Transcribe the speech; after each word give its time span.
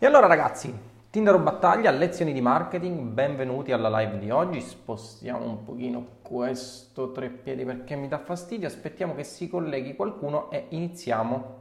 E 0.00 0.06
allora 0.06 0.28
ragazzi, 0.28 0.72
Tinder 1.10 1.34
o 1.34 1.40
battaglia, 1.40 1.90
lezioni 1.90 2.32
di 2.32 2.40
marketing, 2.40 3.00
benvenuti 3.00 3.72
alla 3.72 3.88
live 3.98 4.20
di 4.20 4.30
oggi. 4.30 4.60
Spostiamo 4.60 5.44
un 5.44 5.64
pochino 5.64 6.18
questo 6.22 7.10
treppiedi 7.10 7.64
perché 7.64 7.96
mi 7.96 8.06
dà 8.06 8.18
fastidio, 8.20 8.68
aspettiamo 8.68 9.16
che 9.16 9.24
si 9.24 9.48
colleghi 9.48 9.96
qualcuno 9.96 10.52
e 10.52 10.66
iniziamo 10.68 11.56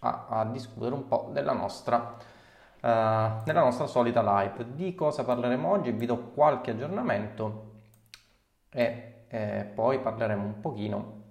a, 0.00 0.26
a 0.28 0.44
discutere 0.44 0.92
un 0.92 1.08
po' 1.08 1.30
della 1.32 1.54
nostra, 1.54 2.14
uh, 2.18 3.42
della 3.42 3.62
nostra 3.62 3.86
solita 3.86 4.20
live. 4.20 4.74
Di 4.74 4.94
cosa 4.94 5.24
parleremo 5.24 5.70
oggi? 5.70 5.92
Vi 5.92 6.04
do 6.04 6.28
qualche 6.34 6.72
aggiornamento 6.72 7.70
e 8.68 9.24
eh, 9.28 9.64
poi 9.74 9.98
parleremo 9.98 10.44
un 10.44 10.60
pochino 10.60 11.21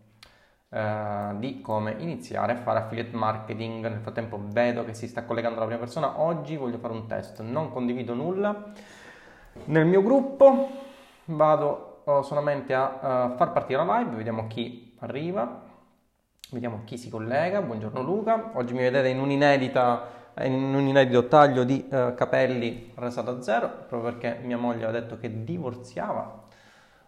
Uh, 0.73 1.38
di 1.38 1.59
come 1.59 1.95
iniziare 1.97 2.54
a 2.54 2.55
fare 2.55 2.79
affiliate 2.79 3.13
marketing. 3.13 3.85
Nel 3.85 3.99
frattempo 3.99 4.39
vedo 4.41 4.86
che 4.86 4.93
si 4.93 5.05
sta 5.05 5.25
collegando 5.25 5.59
la 5.59 5.65
prima 5.65 5.81
persona. 5.81 6.21
Oggi 6.21 6.55
voglio 6.55 6.77
fare 6.77 6.93
un 6.93 7.07
test, 7.07 7.41
non 7.41 7.69
condivido 7.73 8.13
nulla. 8.13 8.71
Nel 9.65 9.86
mio 9.86 10.01
gruppo 10.01 10.69
vado 11.25 12.04
uh, 12.05 12.21
solamente 12.21 12.73
a 12.73 12.86
uh, 12.86 13.36
far 13.36 13.51
partire 13.51 13.83
la 13.83 13.97
live, 13.97 14.15
vediamo 14.15 14.47
chi 14.47 14.96
arriva, 14.99 15.61
vediamo 16.51 16.83
chi 16.85 16.97
si 16.97 17.10
collega. 17.10 17.61
Buongiorno 17.61 18.01
Luca. 18.01 18.51
Oggi 18.54 18.71
mi 18.71 18.79
vedete 18.79 19.10
in 19.10 19.19
un'inedita 19.19 20.19
in 20.43 20.54
un 20.54 20.88
inedito 20.88 21.27
taglio 21.27 21.65
di 21.65 21.85
capelli 21.89 22.93
rasato 22.96 23.32
a 23.32 23.41
zero, 23.41 23.68
proprio 23.89 24.04
perché 24.04 24.39
mia 24.41 24.57
moglie 24.57 24.85
ha 24.85 24.91
detto 24.91 25.18
che 25.18 25.43
divorziava. 25.43 26.46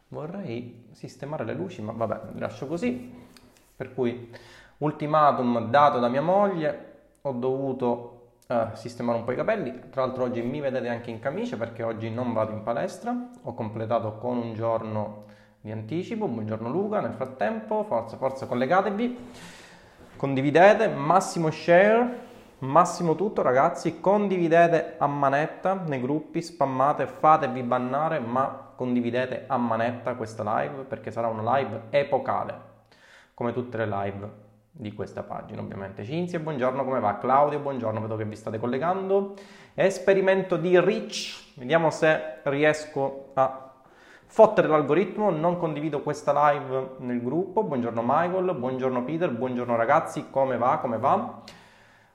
Vorrei 0.10 0.90
sistemare 0.92 1.46
le 1.46 1.54
luci, 1.54 1.82
ma 1.82 1.94
vabbè, 1.94 2.38
lascio 2.40 2.68
così. 2.68 3.32
Per 3.76 3.94
cui, 3.94 4.30
ultimatum 4.78 5.70
dato 5.70 6.00
da 6.00 6.08
mia 6.08 6.22
moglie, 6.22 6.92
ho 7.22 7.32
dovuto 7.32 8.14
eh, 8.48 8.68
sistemare 8.74 9.18
un 9.18 9.24
po' 9.24 9.32
i 9.32 9.36
capelli. 9.36 9.90
Tra 9.90 10.06
l'altro 10.06 10.26
oggi 10.26 10.42
mi 10.42 10.60
vedete 10.60 10.90
anche 10.90 11.10
in 11.10 11.20
camicia 11.20 11.58
perché 11.58 11.82
oggi 11.82 12.10
non 12.10 12.34
vado 12.34 12.52
in 12.52 12.62
palestra. 12.64 13.16
Ho 13.44 13.54
completato 13.54 14.18
con 14.18 14.38
un 14.38 14.54
giorno 14.54 15.24
di 15.62 15.72
anticipo. 15.72 16.28
Buongiorno 16.28 16.70
Luca, 16.70 17.00
nel 17.00 17.14
frattempo, 17.14 17.84
forza, 17.84 18.18
forza, 18.18 18.46
collegatevi. 18.46 19.18
Condividete, 20.18 20.88
massimo 20.90 21.50
share, 21.50 22.20
massimo 22.60 23.16
tutto 23.16 23.42
ragazzi. 23.42 24.00
Condividete 24.00 24.96
a 24.98 25.08
manetta 25.08 25.74
nei 25.74 26.02
gruppi, 26.02 26.42
spammate, 26.42 27.08
fatevi 27.08 27.64
bannare, 27.64 28.20
ma 28.20 28.72
condividete 28.76 29.46
a 29.48 29.58
manetta 29.58 30.16
questa 30.16 30.44
live 30.60 30.84
perché 30.84 31.10
sarà 31.10 31.28
una 31.28 31.58
live 31.58 31.84
epocale 31.90 32.73
come 33.34 33.54
tutte 33.54 33.78
le 33.78 33.88
live 33.88 34.30
di 34.70 34.94
questa 34.94 35.24
pagina 35.24 35.62
ovviamente. 35.62 36.04
Cinzia, 36.04 36.40
buongiorno, 36.40 36.84
come 36.84 37.00
va? 37.00 37.18
Claudio, 37.18 37.60
buongiorno, 37.60 38.02
vedo 38.02 38.16
che 38.16 38.26
vi 38.26 38.36
state 38.36 38.60
collegando. 38.60 39.34
Esperimento 39.74 40.58
di 40.58 40.80
Rich, 40.80 41.56
vediamo 41.56 41.90
se 41.90 42.40
riesco 42.44 43.32
a 43.34 43.72
fottere 44.26 44.68
l'algoritmo, 44.68 45.30
non 45.30 45.58
condivido 45.58 46.02
questa 46.02 46.52
live 46.52 46.96
nel 47.00 47.22
gruppo. 47.22 47.64
Buongiorno 47.64 48.02
Michael, 48.04 48.56
buongiorno 48.56 49.04
Peter, 49.04 49.32
buongiorno 49.32 49.76
ragazzi, 49.76 50.30
come 50.30 50.58
va? 50.58 50.78
Come 50.78 50.98
va? 50.98 51.42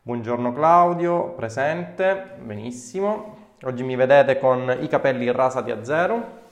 Buongiorno 0.02 0.52
Claudio, 0.52 1.30
presente, 1.30 2.36
benissimo. 2.42 3.36
Oggi 3.62 3.82
mi 3.82 3.94
vedete 3.94 4.38
con 4.38 4.76
i 4.80 4.88
capelli 4.88 5.30
rasati 5.30 5.70
a 5.70 5.84
zero, 5.84 6.46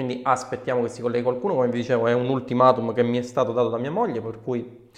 quindi 0.00 0.22
aspettiamo 0.24 0.80
che 0.80 0.88
si 0.88 1.02
colleghi 1.02 1.22
qualcuno, 1.22 1.52
come 1.52 1.68
vi 1.68 1.76
dicevo 1.76 2.06
è 2.06 2.14
un 2.14 2.26
ultimatum 2.30 2.94
che 2.94 3.02
mi 3.02 3.18
è 3.18 3.22
stato 3.22 3.52
dato 3.52 3.68
da 3.68 3.76
mia 3.76 3.90
moglie, 3.90 4.22
per 4.22 4.40
cui 4.40 4.88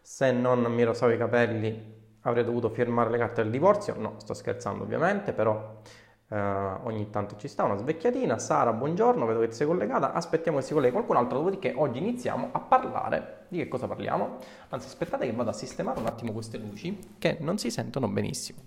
se 0.00 0.30
non 0.30 0.62
mi 0.62 0.84
rosavo 0.84 1.10
i 1.10 1.18
capelli 1.18 2.00
avrei 2.20 2.44
dovuto 2.44 2.68
firmare 2.68 3.10
le 3.10 3.18
carte 3.18 3.42
del 3.42 3.50
divorzio, 3.50 3.96
no, 3.98 4.14
sto 4.18 4.34
scherzando 4.34 4.84
ovviamente, 4.84 5.32
però 5.32 5.80
eh, 6.28 6.38
ogni 6.38 7.10
tanto 7.10 7.34
ci 7.38 7.48
sta 7.48 7.64
una 7.64 7.76
svecchiatina. 7.76 8.38
Sara, 8.38 8.72
buongiorno, 8.72 9.26
vedo 9.26 9.40
che 9.40 9.48
ti 9.48 9.56
sei 9.56 9.66
collegata, 9.66 10.12
aspettiamo 10.12 10.58
che 10.58 10.64
si 10.64 10.74
colleghi 10.74 10.92
qualcun 10.92 11.16
altro, 11.16 11.38
dopodiché 11.38 11.72
oggi 11.74 11.98
iniziamo 11.98 12.50
a 12.52 12.60
parlare 12.60 13.46
di 13.48 13.58
che 13.58 13.66
cosa 13.66 13.88
parliamo. 13.88 14.36
Anzi, 14.68 14.86
aspettate 14.86 15.26
che 15.26 15.32
vado 15.32 15.50
a 15.50 15.54
sistemare 15.54 15.98
un 15.98 16.06
attimo 16.06 16.30
queste 16.30 16.56
luci 16.58 17.16
che 17.18 17.38
non 17.40 17.58
si 17.58 17.68
sentono 17.68 18.06
benissimo. 18.06 18.60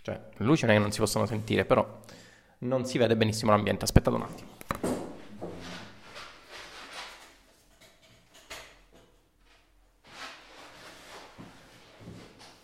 Cioè, 0.00 0.14
le 0.36 0.44
luci 0.44 0.64
non 0.64 0.74
è 0.74 0.76
che 0.76 0.82
non 0.82 0.92
si 0.92 1.00
possono 1.00 1.26
sentire, 1.26 1.64
però 1.64 1.84
non 2.58 2.84
si 2.86 2.98
vede 2.98 3.16
benissimo 3.16 3.50
l'ambiente, 3.50 3.82
aspettate 3.82 4.14
un 4.14 4.22
attimo. 4.22 4.53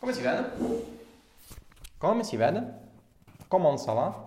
Come 0.01 0.15
si 0.15 0.23
vede? 0.23 0.53
Come 1.99 2.25
si 2.25 2.37
vede? 2.37 2.79
Come 3.49 3.67
on 3.67 3.77
va? 3.85 4.25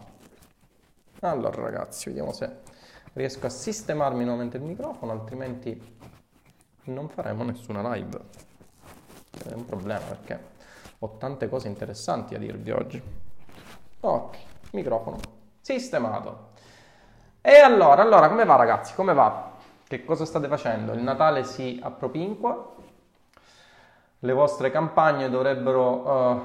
Allora 1.22 1.62
ragazzi, 1.62 2.10
vediamo 2.10 2.32
se 2.32 2.62
riesco 3.14 3.48
a 3.48 3.50
sistemarmi 3.50 4.24
nuovamente 4.24 4.58
il 4.58 4.64
microfono, 4.64 5.12
altrimenti 5.12 5.98
non 6.84 7.10
faremo 7.10 7.44
nessuna 7.44 7.92
live. 7.92 8.20
È 9.48 9.54
un 9.54 9.66
problema 9.66 10.00
perché 10.06 10.52
ho 11.00 11.18
tante 11.18 11.50
cose 11.50 11.68
interessanti 11.70 12.36
a 12.36 12.38
dirvi 12.38 12.70
oggi. 12.70 13.02
Ok, 14.02 14.38
microfono 14.74 15.18
sistemato. 15.60 16.52
E 17.42 17.56
allora, 17.58 18.04
allora, 18.04 18.30
come 18.30 18.46
va 18.46 18.58
ragazzi? 18.58 18.94
Come 18.94 19.14
va? 19.14 19.54
Che 19.88 20.06
cosa 20.06 20.24
state 20.26 20.48
facendo? 20.48 20.94
Il 20.94 21.02
Natale 21.02 21.44
si 21.44 21.80
appropinqua, 21.82 22.76
le 24.24 24.32
vostre 24.32 24.72
campagne 24.72 25.30
dovrebbero, 25.30 26.32
uh, 26.32 26.42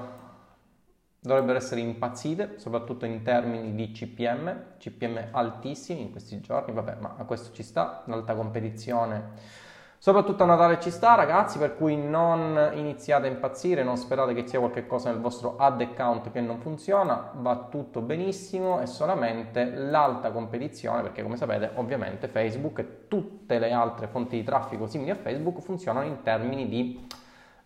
dovrebbero 1.20 1.58
essere 1.58 1.80
impazzite, 1.80 2.58
soprattutto 2.58 3.04
in 3.04 3.22
termini 3.22 3.72
di 3.76 3.92
CPM, 3.92 4.78
CPM 4.78 5.28
altissimi 5.30 6.00
in 6.00 6.10
questi 6.10 6.40
giorni, 6.40 6.72
vabbè, 6.72 6.96
ma 6.98 7.14
a 7.16 7.24
questo 7.24 7.54
ci 7.54 7.62
sta, 7.62 8.02
l'alta 8.06 8.34
competizione. 8.34 9.66
Soprattutto 10.00 10.42
a 10.42 10.46
Natale 10.46 10.80
ci 10.80 10.90
sta, 10.90 11.14
ragazzi, 11.14 11.58
per 11.58 11.76
cui 11.76 11.96
non 11.96 12.70
iniziate 12.74 13.28
a 13.28 13.30
impazzire, 13.30 13.84
non 13.84 13.96
sperate 13.96 14.34
che 14.34 14.46
sia 14.46 14.58
qualcosa 14.58 15.10
nel 15.10 15.20
vostro 15.20 15.56
ad 15.56 15.80
account 15.80 16.32
che 16.32 16.40
non 16.40 16.58
funziona, 16.58 17.30
va 17.34 17.68
tutto 17.70 18.00
benissimo, 18.00 18.80
è 18.80 18.86
solamente 18.86 19.70
l'alta 19.70 20.32
competizione, 20.32 21.02
perché 21.02 21.22
come 21.22 21.36
sapete, 21.36 21.70
ovviamente 21.74 22.26
Facebook 22.26 22.78
e 22.80 23.08
tutte 23.08 23.60
le 23.60 23.70
altre 23.70 24.08
fonti 24.08 24.36
di 24.36 24.42
traffico 24.42 24.86
simili 24.86 25.10
a 25.10 25.16
Facebook 25.16 25.60
funzionano 25.60 26.06
in 26.06 26.22
termini 26.22 26.68
di 26.68 27.06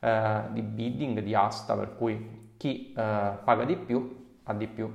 eh, 0.03 0.43
di 0.51 0.63
bidding, 0.63 1.21
di 1.21 1.35
asta, 1.35 1.77
per 1.77 1.97
cui 1.97 2.55
chi 2.57 2.93
eh, 2.93 2.95
paga 3.45 3.65
di 3.65 3.77
più 3.77 4.39
ha 4.43 4.53
di 4.53 4.67
più. 4.67 4.91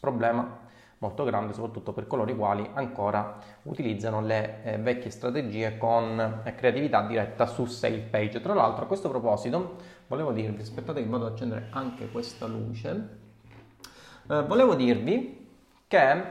Problema 0.00 0.68
molto 1.00 1.24
grande 1.24 1.54
soprattutto 1.54 1.92
per 1.92 2.06
coloro 2.06 2.30
i 2.30 2.36
quali 2.36 2.68
ancora 2.74 3.38
utilizzano 3.62 4.20
le 4.20 4.62
eh, 4.62 4.76
vecchie 4.78 5.10
strategie 5.10 5.78
con 5.78 6.42
eh, 6.44 6.54
creatività 6.54 7.06
diretta 7.06 7.46
su 7.46 7.64
sale 7.66 7.98
page. 7.98 8.40
Tra 8.40 8.54
l'altro 8.54 8.84
a 8.84 8.86
questo 8.86 9.08
proposito 9.08 9.76
volevo 10.06 10.32
dirvi, 10.32 10.62
aspettate 10.62 11.02
che 11.02 11.08
vado 11.08 11.26
ad 11.26 11.32
accendere 11.32 11.68
anche 11.70 12.10
questa 12.10 12.46
luce, 12.46 13.18
eh, 14.28 14.42
volevo 14.42 14.74
dirvi 14.74 15.48
che 15.86 16.22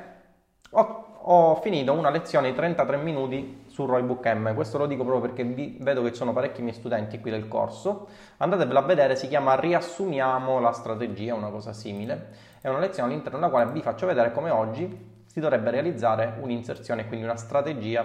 ho, 0.70 1.06
ho 1.22 1.56
finito 1.62 1.94
una 1.94 2.12
lezione 2.12 2.50
di 2.50 2.56
33 2.56 2.98
minuti 2.98 3.59
su 3.80 3.86
Roybook 3.86 4.26
M. 4.34 4.54
Questo 4.56 4.78
lo 4.78 4.88
dico 4.88 5.06
proprio 5.06 5.26
perché 5.26 5.44
vi, 5.46 5.78
vedo 5.80 6.02
che 6.04 6.10
ci 6.10 6.16
sono 6.16 6.34
parecchi 6.34 6.62
miei 6.62 6.74
studenti 6.74 7.22
qui 7.22 7.32
del 7.32 7.48
corso. 7.48 8.10
Andatevela 8.38 8.80
a 8.80 8.84
vedere, 8.84 9.16
si 9.16 9.30
chiama 9.30 9.56
Riassumiamo 9.56 10.60
la 10.60 10.74
strategia, 10.74 11.34
una 11.34 11.50
cosa 11.50 11.72
simile. 11.72 12.28
È 12.60 12.68
una 12.68 12.80
lezione 12.80 13.10
all'interno 13.10 13.40
della 13.40 13.50
quale 13.50 13.72
vi 13.72 13.82
faccio 13.82 14.06
vedere 14.06 14.34
come 14.34 14.50
oggi 14.50 15.24
si 15.26 15.40
dovrebbe 15.40 15.70
realizzare 15.70 16.40
un'inserzione, 16.42 17.08
quindi 17.08 17.24
una 17.24 17.38
strategia 17.38 18.04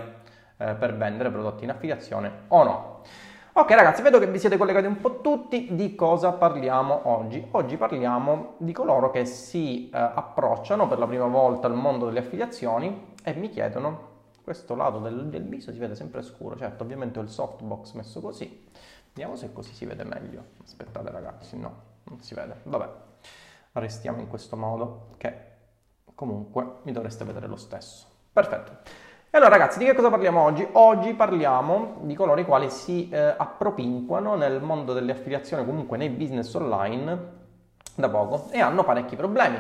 eh, 0.56 0.74
per 0.74 0.96
vendere 0.96 1.30
prodotti 1.30 1.64
in 1.64 1.70
affiliazione 1.70 2.30
o 2.48 2.62
no. 2.62 3.00
Ok 3.54 3.70
ragazzi, 3.72 4.02
vedo 4.02 4.20
che 4.20 4.28
vi 4.28 4.38
siete 4.38 4.56
collegati 4.56 4.86
un 4.86 5.00
po' 5.00 5.20
tutti, 5.20 5.74
di 5.74 5.96
cosa 5.96 6.32
parliamo 6.32 7.00
oggi? 7.04 7.44
Oggi 7.50 7.76
parliamo 7.76 8.54
di 8.58 8.72
coloro 8.72 9.10
che 9.10 9.24
si 9.24 9.90
eh, 9.90 9.98
approcciano 9.98 10.86
per 10.86 10.98
la 11.00 11.06
prima 11.08 11.26
volta 11.26 11.66
al 11.66 11.74
mondo 11.74 12.06
delle 12.06 12.20
affiliazioni 12.20 13.14
e 13.24 13.34
mi 13.34 13.48
chiedono 13.48 14.12
questo 14.44 14.74
lato 14.74 14.98
del, 14.98 15.28
del, 15.28 15.42
viso 15.42 15.72
si 15.72 15.78
vede 15.78 15.94
sempre 15.94 16.22
scuro, 16.22 16.56
certo 16.56 16.84
ovviamente 16.84 17.18
ho 17.18 17.22
il 17.22 17.30
softbox 17.30 17.92
messo 17.94 18.20
così, 18.20 18.68
vediamo 19.08 19.36
se 19.36 19.52
così 19.52 19.72
si 19.72 19.86
vede 19.86 20.04
meglio, 20.04 20.44
aspettate 20.62 21.10
ragazzi, 21.10 21.58
no, 21.58 21.74
non 22.04 22.20
si 22.20 22.34
vede, 22.34 22.60
vabbè, 22.62 22.88
restiamo 23.72 24.20
in 24.20 24.28
questo 24.28 24.56
modo 24.56 25.08
che 25.16 25.52
comunque 26.14 26.76
mi 26.82 26.92
dovreste 26.92 27.24
vedere 27.24 27.46
lo 27.46 27.56
stesso, 27.56 28.06
perfetto. 28.32 29.02
E 29.30 29.38
allora 29.38 29.56
ragazzi, 29.56 29.80
di 29.80 29.86
che 29.86 29.94
cosa 29.94 30.10
parliamo 30.10 30.40
oggi? 30.42 30.64
Oggi 30.72 31.12
parliamo 31.14 31.96
di 32.02 32.14
coloro 32.14 32.38
i 32.38 32.44
quali 32.44 32.70
si 32.70 33.08
eh, 33.08 33.18
appropinquano 33.36 34.36
nel 34.36 34.60
mondo 34.60 34.92
delle 34.92 35.10
affiliazioni, 35.10 35.64
comunque 35.64 35.96
nei 35.96 36.10
business 36.10 36.54
online 36.54 37.32
da 37.96 38.08
poco 38.08 38.50
e 38.52 38.60
hanno 38.60 38.84
parecchi 38.84 39.16
problemi. 39.16 39.58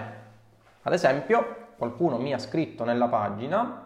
Ad 0.82 0.92
esempio, 0.92 1.70
qualcuno 1.76 2.18
mi 2.18 2.32
ha 2.32 2.38
scritto 2.38 2.84
nella 2.84 3.08
pagina 3.08 3.83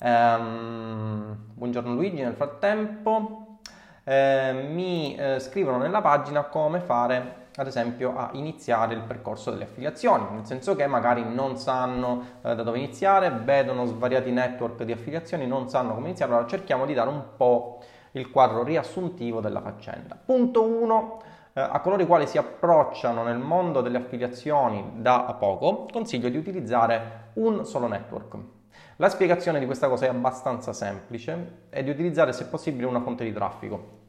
Um, 0.00 1.36
buongiorno 1.54 1.92
Luigi, 1.92 2.22
nel 2.22 2.34
frattempo 2.34 3.58
eh, 4.04 4.52
mi 4.70 5.16
eh, 5.16 5.40
scrivono 5.40 5.76
nella 5.78 6.00
pagina 6.00 6.44
come 6.44 6.78
fare 6.78 7.46
ad 7.56 7.66
esempio 7.66 8.16
a 8.16 8.30
iniziare 8.34 8.94
il 8.94 9.00
percorso 9.00 9.50
delle 9.50 9.64
affiliazioni, 9.64 10.24
nel 10.30 10.46
senso 10.46 10.76
che 10.76 10.86
magari 10.86 11.24
non 11.24 11.56
sanno 11.56 12.22
eh, 12.42 12.54
da 12.54 12.62
dove 12.62 12.78
iniziare, 12.78 13.30
vedono 13.30 13.86
svariati 13.86 14.30
network 14.30 14.84
di 14.84 14.92
affiliazioni, 14.92 15.48
non 15.48 15.68
sanno 15.68 15.94
come 15.94 16.06
iniziare, 16.06 16.30
allora 16.30 16.46
cerchiamo 16.46 16.86
di 16.86 16.94
dare 16.94 17.08
un 17.08 17.22
po' 17.36 17.82
il 18.12 18.30
quadro 18.30 18.62
riassuntivo 18.62 19.40
della 19.40 19.60
faccenda. 19.60 20.16
Punto 20.24 20.62
1. 20.62 21.22
Eh, 21.54 21.60
a 21.60 21.80
coloro 21.80 22.02
i 22.02 22.06
quali 22.06 22.28
si 22.28 22.38
approcciano 22.38 23.24
nel 23.24 23.38
mondo 23.38 23.80
delle 23.80 23.98
affiliazioni 23.98 24.92
da 24.94 25.34
poco, 25.36 25.88
consiglio 25.90 26.28
di 26.28 26.36
utilizzare 26.36 27.30
un 27.34 27.64
solo 27.64 27.88
network. 27.88 28.57
La 29.00 29.08
spiegazione 29.08 29.60
di 29.60 29.66
questa 29.66 29.86
cosa 29.86 30.06
è 30.06 30.08
abbastanza 30.08 30.72
semplice 30.72 31.66
e 31.70 31.84
di 31.84 31.90
utilizzare 31.90 32.32
se 32.32 32.46
possibile 32.46 32.84
una 32.84 33.00
fonte 33.00 33.22
di 33.22 33.32
traffico. 33.32 34.06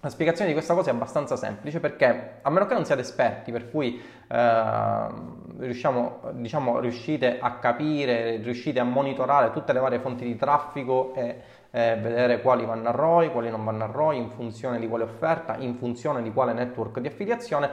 La 0.00 0.08
spiegazione 0.08 0.48
di 0.48 0.52
questa 0.52 0.74
cosa 0.74 0.90
è 0.90 0.92
abbastanza 0.92 1.36
semplice 1.36 1.78
perché, 1.78 2.40
a 2.42 2.50
meno 2.50 2.66
che 2.66 2.74
non 2.74 2.84
siate 2.84 3.02
esperti, 3.02 3.52
per 3.52 3.70
cui 3.70 4.02
eh, 4.26 5.06
riusciamo, 5.58 6.32
diciamo, 6.32 6.80
riuscite 6.80 7.38
a 7.38 7.52
capire, 7.58 8.38
riuscite 8.38 8.80
a 8.80 8.84
monitorare 8.84 9.52
tutte 9.52 9.72
le 9.72 9.78
varie 9.78 10.00
fonti 10.00 10.24
di 10.24 10.34
traffico 10.34 11.14
e 11.14 11.40
eh, 11.70 11.96
vedere 12.02 12.42
quali 12.42 12.64
vanno 12.64 12.88
a 12.88 12.90
ROI, 12.90 13.30
quali 13.30 13.48
non 13.48 13.64
vanno 13.64 13.84
a 13.84 13.86
ROI, 13.86 14.18
in 14.18 14.30
funzione 14.30 14.80
di 14.80 14.88
quale 14.88 15.04
offerta, 15.04 15.54
in 15.58 15.76
funzione 15.76 16.20
di 16.20 16.32
quale 16.32 16.52
network 16.52 16.98
di 16.98 17.06
affiliazione, 17.06 17.70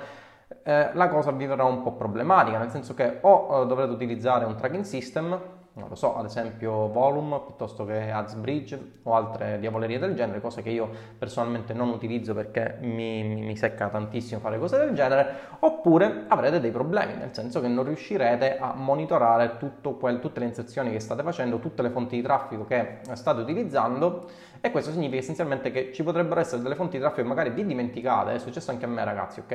eh, 0.62 0.92
la 0.94 1.08
cosa 1.08 1.32
vi 1.32 1.48
verrà 1.48 1.64
un 1.64 1.82
po' 1.82 1.94
problematica, 1.94 2.60
nel 2.60 2.70
senso 2.70 2.94
che 2.94 3.18
o 3.22 3.64
eh, 3.64 3.66
dovrete 3.66 3.92
utilizzare 3.92 4.46
un 4.46 4.56
tracking 4.56 4.84
system 4.84 5.58
non 5.80 5.90
lo 5.90 5.96
so, 5.96 6.16
ad 6.16 6.26
esempio 6.26 6.88
Volume 6.90 7.40
piuttosto 7.46 7.86
che 7.86 8.12
AdsBridge 8.12 9.00
o 9.04 9.16
altre 9.16 9.58
diavolerie 9.60 9.98
del 9.98 10.14
genere, 10.14 10.42
cose 10.42 10.62
che 10.62 10.70
io 10.70 10.90
personalmente 11.18 11.74
non 11.74 11.90
utilizzo 11.90 12.34
perché 12.34 12.78
mi, 12.82 13.24
mi, 13.24 13.42
mi 13.42 13.56
secca 13.56 13.88
tantissimo 13.88 14.40
fare 14.40 14.60
cose 14.60 14.78
del 14.78 14.94
genere, 14.94 15.36
oppure 15.60 16.26
avrete 16.28 16.60
dei 16.60 16.72
problemi, 16.72 17.14
nel 17.16 17.34
senso 17.34 17.62
che 17.62 17.68
non 17.68 17.86
riuscirete 17.86 18.58
a 18.58 18.74
monitorare 18.76 19.58
quel, 19.98 20.20
tutte 20.20 20.40
le 20.40 20.46
inserzioni 20.46 20.92
che 20.92 21.00
state 21.00 21.24
facendo, 21.24 21.60
tutte 21.60 21.82
le 21.82 21.90
fonti 21.90 22.18
di 22.18 22.22
traffico 22.22 22.66
che 22.66 23.00
state 23.14 23.42
utilizzando 23.42 24.26
e 24.62 24.72
questo 24.72 24.92
significa 24.92 25.22
essenzialmente 25.22 25.72
che 25.72 25.94
ci 25.94 26.04
potrebbero 26.04 26.42
essere 26.42 26.62
delle 26.62 26.76
fonti 26.76 26.98
di 26.98 27.02
traffico 27.02 27.22
che 27.22 27.28
magari 27.28 27.50
vi 27.52 27.66
dimenticate, 27.66 28.34
è 28.34 28.40
successo 28.40 28.72
anche 28.72 28.86
a 28.86 28.90
me 28.90 29.04
ragazzi, 29.06 29.40
ok? 29.40 29.48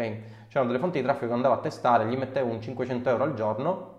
C'erano 0.48 0.68
delle 0.68 0.78
fonti 0.78 0.98
di 0.98 1.04
traffico 1.04 1.26
che 1.26 1.34
andavo 1.34 1.54
a 1.54 1.58
testare, 1.58 2.06
gli 2.06 2.16
mettevo 2.16 2.50
un 2.50 2.60
500 2.60 3.10
euro 3.10 3.24
al 3.24 3.34
giorno 3.34 3.94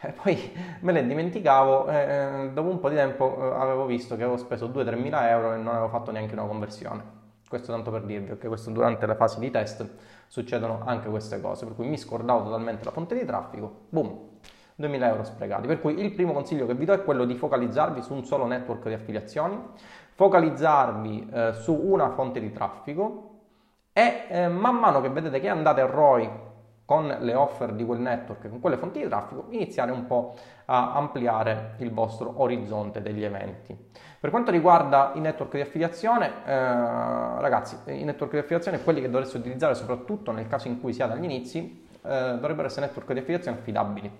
e 0.00 0.12
poi 0.12 0.52
me 0.80 0.92
le 0.92 1.06
dimenticavo 1.06 1.88
e 1.88 1.96
eh, 1.96 2.50
dopo 2.52 2.68
un 2.68 2.80
po' 2.80 2.88
di 2.88 2.94
tempo 2.94 3.36
eh, 3.36 3.60
avevo 3.60 3.86
visto 3.86 4.16
che 4.16 4.22
avevo 4.22 4.38
speso 4.38 4.68
2-3 4.68 4.98
mila 4.98 5.28
euro 5.28 5.54
e 5.54 5.56
non 5.56 5.68
avevo 5.68 5.88
fatto 5.88 6.10
neanche 6.10 6.32
una 6.34 6.44
conversione. 6.44 7.18
Questo 7.46 7.72
tanto 7.72 7.90
per 7.90 8.02
dirvi, 8.02 8.28
perché 8.28 8.46
questo 8.46 8.70
durante 8.70 9.06
la 9.06 9.16
fase 9.16 9.40
di 9.40 9.50
test 9.50 9.84
succedono 10.28 10.82
anche 10.84 11.08
queste 11.08 11.40
cose, 11.40 11.66
per 11.66 11.74
cui 11.74 11.88
mi 11.88 11.98
scordavo 11.98 12.44
totalmente 12.44 12.84
la 12.84 12.92
fonte 12.92 13.18
di 13.18 13.24
traffico, 13.24 13.86
boom, 13.88 14.18
2000 14.76 15.08
euro 15.08 15.24
sprecati. 15.24 15.66
Per 15.66 15.80
cui 15.80 15.98
il 15.98 16.12
primo 16.12 16.32
consiglio 16.32 16.64
che 16.66 16.74
vi 16.74 16.84
do 16.84 16.92
è 16.92 17.02
quello 17.02 17.24
di 17.24 17.34
focalizzarvi 17.34 18.02
su 18.02 18.14
un 18.14 18.24
solo 18.24 18.46
network 18.46 18.86
di 18.86 18.94
affiliazioni, 18.94 19.60
focalizzarvi 20.14 21.28
eh, 21.32 21.52
su 21.54 21.74
una 21.74 22.10
fonte 22.10 22.38
di 22.38 22.52
traffico 22.52 23.30
e 23.92 24.26
eh, 24.28 24.46
man 24.46 24.76
mano 24.76 25.00
che 25.00 25.08
vedete 25.08 25.40
che 25.40 25.48
andate 25.48 25.80
a 25.80 25.86
ROI 25.86 26.30
con 26.90 27.18
le 27.20 27.34
offer 27.34 27.72
di 27.74 27.84
quel 27.84 28.00
network, 28.00 28.48
con 28.48 28.58
quelle 28.58 28.76
fonti 28.76 29.00
di 29.00 29.06
traffico, 29.06 29.46
iniziare 29.50 29.92
un 29.92 30.06
po' 30.06 30.34
a 30.64 30.94
ampliare 30.94 31.74
il 31.76 31.92
vostro 31.92 32.32
orizzonte 32.42 33.00
degli 33.00 33.22
eventi. 33.22 33.78
Per 34.18 34.28
quanto 34.30 34.50
riguarda 34.50 35.12
i 35.14 35.20
network 35.20 35.52
di 35.54 35.60
affiliazione, 35.60 36.32
eh, 36.44 36.52
ragazzi, 36.52 37.76
i 37.84 38.02
network 38.02 38.32
di 38.32 38.38
affiliazione, 38.38 38.82
quelli 38.82 39.00
che 39.00 39.08
dovreste 39.08 39.36
utilizzare 39.36 39.76
soprattutto 39.76 40.32
nel 40.32 40.48
caso 40.48 40.66
in 40.66 40.80
cui 40.80 40.92
siate 40.92 41.12
agli 41.12 41.22
inizi, 41.22 41.86
eh, 42.02 42.08
dovrebbero 42.34 42.66
essere 42.66 42.86
network 42.86 43.12
di 43.12 43.20
affiliazione 43.20 43.58
affidabili. 43.58 44.10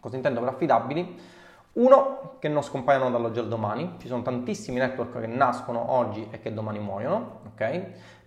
Cosa 0.00 0.16
intendo 0.16 0.40
per 0.40 0.48
affidabili? 0.48 1.20
Uno, 1.74 2.36
che 2.40 2.48
non 2.48 2.62
scompaiono 2.62 3.10
dall'oggi 3.10 3.38
al 3.38 3.46
domani, 3.46 3.94
ci 3.98 4.08
sono 4.08 4.22
tantissimi 4.22 4.78
network 4.78 5.20
che 5.20 5.26
nascono 5.28 5.92
oggi 5.92 6.26
e 6.32 6.40
che 6.40 6.52
domani 6.52 6.80
muoiono, 6.80 7.42
ok? 7.52 7.86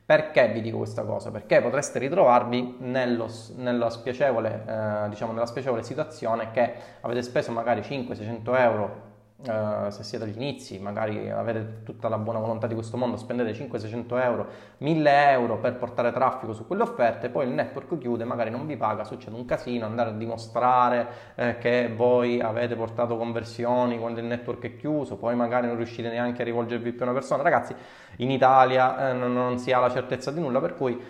Perché 0.10 0.48
vi 0.48 0.62
dico 0.62 0.78
questa 0.78 1.04
cosa? 1.04 1.30
Perché 1.30 1.62
potreste 1.62 2.00
ritrovarvi 2.00 2.78
nello, 2.80 3.30
nello 3.58 3.90
spiacevole, 3.92 4.66
eh, 4.68 5.10
diciamo 5.10 5.34
nella 5.34 5.46
spiacevole 5.46 5.84
situazione 5.84 6.50
che 6.50 6.74
avete 7.02 7.22
speso 7.22 7.52
magari 7.52 7.82
500-600 7.82 8.60
euro 8.60 9.09
Uh, 9.42 9.90
se 9.90 10.04
siete 10.04 10.26
agli 10.26 10.36
inizi, 10.36 10.80
magari 10.80 11.30
avete 11.30 11.84
tutta 11.84 12.10
la 12.10 12.18
buona 12.18 12.40
volontà 12.40 12.68
di 12.68 12.74
questo 12.74 12.98
mondo, 12.98 13.16
spendete 13.16 13.54
500-600 13.54 14.22
euro, 14.22 14.48
1000 14.80 15.32
euro 15.32 15.60
per 15.60 15.78
portare 15.78 16.12
traffico 16.12 16.52
su 16.52 16.68
quelle 16.68 16.84
offerte, 16.84 17.30
poi 17.30 17.48
il 17.48 17.54
network 17.54 17.98
chiude, 18.00 18.26
magari 18.26 18.50
non 18.50 18.68
vi 18.68 18.76
paga, 18.76 19.06
succede 19.06 19.38
un 19.38 19.46
casino, 19.46 19.86
andare 19.86 20.10
a 20.10 20.14
dimostrare 20.14 21.08
eh, 21.36 21.58
che 21.58 21.90
voi 21.96 22.42
avete 22.42 22.76
portato 22.76 23.16
conversioni 23.16 23.98
quando 23.98 24.20
il 24.20 24.26
network 24.26 24.62
è 24.66 24.76
chiuso, 24.76 25.16
poi 25.16 25.38
magari 25.38 25.68
non 25.68 25.78
riuscite 25.78 26.10
neanche 26.10 26.42
a 26.42 26.46
rivolgervi 26.46 26.92
più 26.92 27.00
a 27.00 27.04
una 27.06 27.14
persona. 27.14 27.42
Ragazzi, 27.42 27.74
in 28.18 28.32
Italia 28.32 29.12
eh, 29.12 29.14
non 29.14 29.58
si 29.58 29.72
ha 29.72 29.80
la 29.80 29.90
certezza 29.90 30.32
di 30.32 30.42
nulla, 30.42 30.60
per 30.60 30.76
cui 30.76 31.02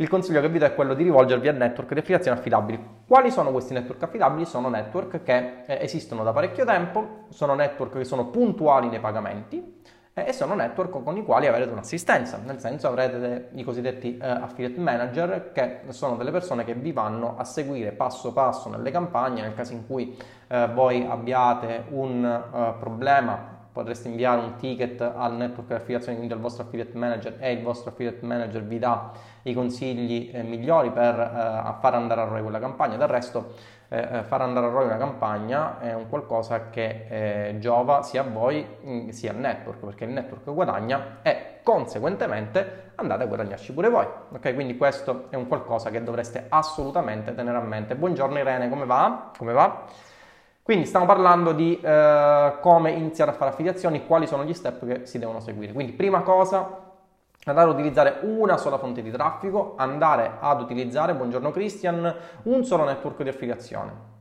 il 0.00 0.08
consiglio 0.08 0.40
che 0.40 0.48
vi 0.48 0.58
do 0.58 0.64
è 0.64 0.74
quello 0.74 0.94
di 0.94 1.02
rivolgervi 1.02 1.48
a 1.48 1.52
network 1.52 1.92
di 1.92 1.98
affiliazione 1.98 2.38
affidabili. 2.38 3.02
Quali 3.06 3.30
sono 3.30 3.50
questi 3.50 3.74
network 3.74 4.02
affidabili? 4.02 4.44
Sono 4.46 4.68
network 4.68 5.22
che 5.24 5.64
eh, 5.66 5.78
esistono 5.80 6.22
da 6.22 6.32
parecchio 6.32 6.64
tempo, 6.64 7.24
sono 7.30 7.54
network 7.54 7.96
che 7.96 8.04
sono 8.04 8.26
puntuali 8.26 8.88
nei 8.88 9.00
pagamenti 9.00 9.82
eh, 10.14 10.26
e 10.28 10.32
sono 10.32 10.54
network 10.54 11.02
con 11.02 11.16
i 11.16 11.24
quali 11.24 11.48
avrete 11.48 11.72
un'assistenza, 11.72 12.40
nel 12.44 12.60
senso 12.60 12.86
avrete 12.86 13.50
i 13.54 13.64
cosiddetti 13.64 14.18
eh, 14.18 14.24
affiliate 14.24 14.78
manager 14.78 15.50
che 15.52 15.80
sono 15.88 16.14
delle 16.14 16.30
persone 16.30 16.64
che 16.64 16.74
vi 16.74 16.92
vanno 16.92 17.36
a 17.36 17.42
seguire 17.42 17.90
passo 17.90 18.32
passo 18.32 18.68
nelle 18.68 18.92
campagne 18.92 19.40
nel 19.40 19.54
caso 19.54 19.72
in 19.72 19.84
cui 19.84 20.16
eh, 20.46 20.68
voi 20.72 21.04
abbiate 21.04 21.86
un 21.88 22.24
uh, 22.24 22.78
problema 22.78 23.57
potreste 23.78 24.08
inviare 24.08 24.40
un 24.40 24.56
ticket 24.56 25.00
al 25.00 25.36
network 25.36 25.68
di 25.68 25.74
affiliazione, 25.74 26.16
quindi 26.16 26.34
al 26.34 26.40
vostro 26.40 26.64
affiliate 26.64 26.98
manager 26.98 27.36
e 27.38 27.52
il 27.52 27.62
vostro 27.62 27.92
affiliate 27.92 28.26
manager 28.26 28.64
vi 28.64 28.80
dà 28.80 29.12
i 29.42 29.54
consigli 29.54 30.32
eh, 30.32 30.42
migliori 30.42 30.90
per 30.90 31.14
eh, 31.16 31.74
far 31.80 31.94
andare 31.94 32.22
a 32.22 32.24
ROI 32.24 32.42
quella 32.42 32.58
campagna. 32.58 32.96
Del 32.96 33.06
resto 33.06 33.54
eh, 33.88 34.00
eh, 34.00 34.22
far 34.24 34.40
andare 34.42 34.66
a 34.66 34.70
ROI 34.70 34.86
una 34.86 34.96
campagna 34.96 35.78
è 35.78 35.94
un 35.94 36.08
qualcosa 36.08 36.70
che 36.70 37.06
eh, 37.08 37.58
giova 37.60 38.02
sia 38.02 38.22
a 38.22 38.24
voi 38.24 38.66
mm, 38.84 39.10
sia 39.10 39.30
al 39.30 39.36
network, 39.36 39.78
perché 39.84 40.06
il 40.06 40.10
network 40.10 40.52
guadagna 40.52 41.18
e 41.22 41.60
conseguentemente 41.62 42.90
andate 42.96 43.22
a 43.22 43.26
guadagnarci 43.26 43.72
pure 43.74 43.88
voi. 43.90 44.06
Ok, 44.32 44.54
quindi 44.54 44.76
questo 44.76 45.26
è 45.30 45.36
un 45.36 45.46
qualcosa 45.46 45.90
che 45.90 46.02
dovreste 46.02 46.46
assolutamente 46.48 47.32
tenere 47.32 47.56
a 47.56 47.60
mente. 47.60 47.94
Buongiorno 47.94 48.40
Irene, 48.40 48.68
come 48.68 48.86
va? 48.86 49.30
Come 49.38 49.52
va? 49.52 49.84
Quindi 50.68 50.84
stiamo 50.84 51.06
parlando 51.06 51.52
di 51.52 51.80
eh, 51.80 52.52
come 52.60 52.90
iniziare 52.90 53.30
a 53.30 53.34
fare 53.34 53.52
affiliazioni, 53.52 54.04
quali 54.04 54.26
sono 54.26 54.44
gli 54.44 54.52
step 54.52 54.84
che 54.84 55.06
si 55.06 55.18
devono 55.18 55.40
seguire. 55.40 55.72
Quindi 55.72 55.92
prima 55.92 56.20
cosa, 56.20 56.90
andare 57.44 57.70
ad 57.70 57.74
utilizzare 57.74 58.18
una 58.24 58.58
sola 58.58 58.76
fonte 58.76 59.00
di 59.00 59.10
traffico, 59.10 59.76
andare 59.78 60.32
ad 60.38 60.60
utilizzare, 60.60 61.14
buongiorno 61.14 61.52
Christian, 61.52 62.14
un 62.42 62.64
solo 62.64 62.84
network 62.84 63.22
di 63.22 63.30
affiliazione 63.30 64.17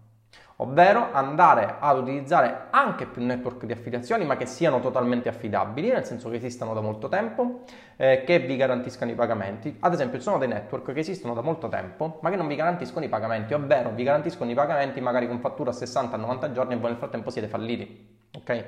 ovvero 0.57 1.09
andare 1.11 1.75
ad 1.79 1.97
utilizzare 1.97 2.67
anche 2.71 3.05
più 3.05 3.23
network 3.23 3.65
di 3.65 3.73
affiliazioni 3.73 4.25
ma 4.25 4.37
che 4.37 4.45
siano 4.45 4.79
totalmente 4.79 5.29
affidabili, 5.29 5.89
nel 5.89 6.05
senso 6.05 6.29
che 6.29 6.37
esistano 6.37 6.73
da 6.73 6.81
molto 6.81 7.09
tempo, 7.09 7.61
eh, 7.95 8.23
che 8.25 8.39
vi 8.39 8.55
garantiscano 8.55 9.11
i 9.11 9.15
pagamenti. 9.15 9.77
Ad 9.81 9.93
esempio 9.93 10.17
ci 10.17 10.23
sono 10.23 10.37
dei 10.37 10.47
network 10.47 10.93
che 10.93 10.99
esistono 10.99 11.33
da 11.33 11.41
molto 11.41 11.67
tempo 11.67 12.17
ma 12.21 12.29
che 12.29 12.35
non 12.35 12.47
vi 12.47 12.55
garantiscono 12.55 13.05
i 13.05 13.09
pagamenti, 13.09 13.53
ovvero 13.53 13.91
vi 13.91 14.03
garantiscono 14.03 14.49
i 14.49 14.55
pagamenti 14.55 14.99
magari 14.99 15.27
con 15.27 15.39
fattura 15.39 15.71
a 15.71 15.73
60-90 15.73 16.51
giorni 16.51 16.73
e 16.73 16.77
voi 16.77 16.89
nel 16.89 16.99
frattempo 16.99 17.29
siete 17.29 17.47
falliti. 17.47 18.15
Ok? 18.37 18.65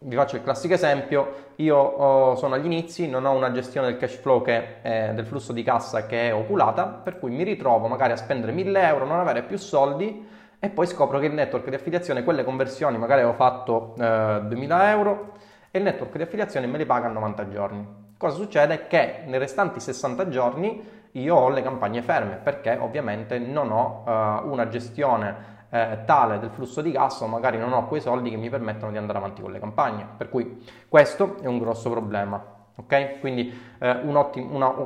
Vi 0.00 0.14
faccio 0.14 0.36
il 0.36 0.44
classico 0.44 0.74
esempio, 0.74 1.52
io 1.56 1.76
oh, 1.76 2.36
sono 2.36 2.54
agli 2.54 2.66
inizi, 2.66 3.08
non 3.08 3.24
ho 3.24 3.32
una 3.32 3.50
gestione 3.50 3.88
del 3.88 3.96
cash 3.96 4.14
flow 4.14 4.42
che, 4.42 4.76
eh, 4.80 5.12
del 5.12 5.26
flusso 5.26 5.52
di 5.52 5.64
cassa 5.64 6.06
che 6.06 6.28
è 6.28 6.34
oculata, 6.34 6.84
per 6.86 7.18
cui 7.18 7.32
mi 7.32 7.42
ritrovo 7.42 7.88
magari 7.88 8.12
a 8.12 8.16
spendere 8.16 8.52
1000 8.52 8.80
euro, 8.80 9.06
non 9.06 9.18
avere 9.18 9.42
più 9.42 9.58
soldi 9.58 10.36
e 10.60 10.70
poi 10.70 10.86
scopro 10.86 11.18
che 11.18 11.26
il 11.26 11.34
network 11.34 11.68
di 11.68 11.76
affiliazione, 11.76 12.24
quelle 12.24 12.44
conversioni, 12.44 12.98
magari 12.98 13.20
avevo 13.20 13.36
fatto 13.36 13.94
eh, 13.98 14.40
2000 14.44 14.90
euro 14.90 15.32
e 15.70 15.78
il 15.78 15.84
network 15.84 16.16
di 16.16 16.22
affiliazione 16.22 16.66
me 16.66 16.78
li 16.78 16.86
paga 16.86 17.06
a 17.06 17.10
90 17.10 17.48
giorni. 17.48 17.86
Cosa 18.16 18.36
succede? 18.36 18.88
Che 18.88 19.22
nei 19.26 19.38
restanti 19.38 19.78
60 19.78 20.28
giorni 20.28 20.96
io 21.12 21.36
ho 21.36 21.48
le 21.48 21.62
campagne 21.62 22.02
ferme 22.02 22.40
perché 22.42 22.76
ovviamente 22.80 23.38
non 23.38 23.70
ho 23.70 24.02
uh, 24.04 24.50
una 24.50 24.68
gestione 24.68 25.56
eh, 25.70 26.00
tale 26.04 26.38
del 26.38 26.50
flusso 26.50 26.80
di 26.80 26.90
gas 26.90 27.20
o 27.20 27.26
magari 27.26 27.58
non 27.58 27.72
ho 27.72 27.86
quei 27.86 28.00
soldi 28.00 28.30
che 28.30 28.36
mi 28.36 28.48
permettono 28.48 28.90
di 28.90 28.96
andare 28.96 29.18
avanti 29.18 29.42
con 29.42 29.52
le 29.52 29.60
campagne. 29.60 30.06
Per 30.16 30.28
cui 30.28 30.64
questo 30.88 31.36
è 31.40 31.46
un 31.46 31.58
grosso 31.58 31.90
problema. 31.90 32.57
Ok? 32.80 33.18
Quindi 33.18 33.52
eh, 33.78 33.90
una 34.02 34.20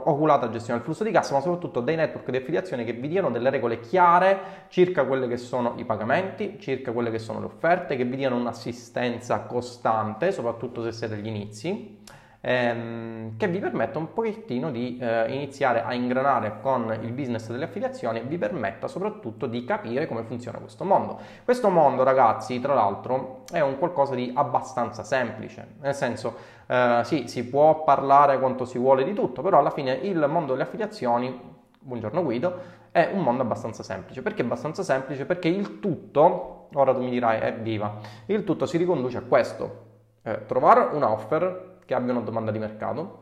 oculata 0.08 0.48
gestione 0.48 0.78
del 0.78 0.86
flusso 0.86 1.04
di 1.04 1.10
cassa, 1.10 1.34
ma 1.34 1.40
soprattutto 1.40 1.80
dei 1.80 1.96
network 1.96 2.30
di 2.30 2.38
affiliazione 2.38 2.84
che 2.84 2.94
vi 2.94 3.06
diano 3.06 3.30
delle 3.30 3.50
regole 3.50 3.80
chiare 3.80 4.66
circa 4.68 5.04
quelli 5.04 5.28
che 5.28 5.36
sono 5.36 5.74
i 5.76 5.84
pagamenti, 5.84 6.56
circa 6.58 6.92
quelle 6.92 7.10
che 7.10 7.18
sono 7.18 7.40
le 7.40 7.46
offerte, 7.46 7.96
che 7.96 8.04
vi 8.04 8.16
diano 8.16 8.36
un'assistenza 8.36 9.40
costante, 9.40 10.32
soprattutto 10.32 10.82
se 10.82 10.92
siete 10.92 11.14
agli 11.14 11.26
inizi, 11.26 12.01
ehm, 12.42 13.36
che 13.36 13.46
vi 13.48 13.58
permetta 13.60 13.98
un 13.98 14.12
pochettino 14.12 14.70
di 14.70 14.98
eh, 15.00 15.32
iniziare 15.32 15.82
a 15.82 15.94
ingranare 15.94 16.58
con 16.60 16.94
il 17.00 17.12
business 17.12 17.48
delle 17.50 17.64
affiliazioni 17.64 18.18
e 18.18 18.22
vi 18.22 18.36
permetta 18.36 18.88
soprattutto 18.88 19.46
di 19.46 19.64
capire 19.64 20.06
come 20.06 20.24
funziona 20.24 20.58
questo 20.58 20.84
mondo. 20.84 21.18
Questo 21.44 21.70
mondo, 21.70 22.02
ragazzi, 22.02 22.60
tra 22.60 22.74
l'altro, 22.74 23.44
è 23.50 23.60
un 23.60 23.78
qualcosa 23.78 24.14
di 24.14 24.30
abbastanza 24.34 25.04
semplice, 25.04 25.76
nel 25.80 25.94
senso, 25.94 26.34
eh, 26.66 27.00
sì, 27.04 27.28
si 27.28 27.48
può 27.48 27.84
parlare 27.84 28.38
quanto 28.38 28.64
si 28.64 28.78
vuole 28.78 29.04
di 29.04 29.14
tutto, 29.14 29.40
però 29.40 29.58
alla 29.58 29.70
fine 29.70 29.92
il 29.92 30.26
mondo 30.28 30.52
delle 30.52 30.64
affiliazioni, 30.64 31.40
buongiorno 31.78 32.22
Guido, 32.22 32.80
è 32.90 33.08
un 33.12 33.22
mondo 33.22 33.42
abbastanza 33.42 33.82
semplice. 33.82 34.20
Perché 34.20 34.42
abbastanza 34.42 34.82
semplice? 34.82 35.24
Perché 35.24 35.48
il 35.48 35.78
tutto, 35.78 36.68
ora 36.74 36.92
tu 36.92 37.02
mi 37.02 37.10
dirai, 37.10 37.40
è 37.40 37.54
viva, 37.54 37.98
il 38.26 38.44
tutto 38.44 38.66
si 38.66 38.76
riconduce 38.76 39.18
a 39.18 39.22
questo. 39.22 39.90
Eh, 40.24 40.46
trovare 40.46 40.94
una 40.94 41.10
offer 41.10 41.71
che 41.84 41.94
abbia 41.94 42.12
una 42.12 42.22
domanda 42.22 42.50
di 42.50 42.58
mercato, 42.58 43.20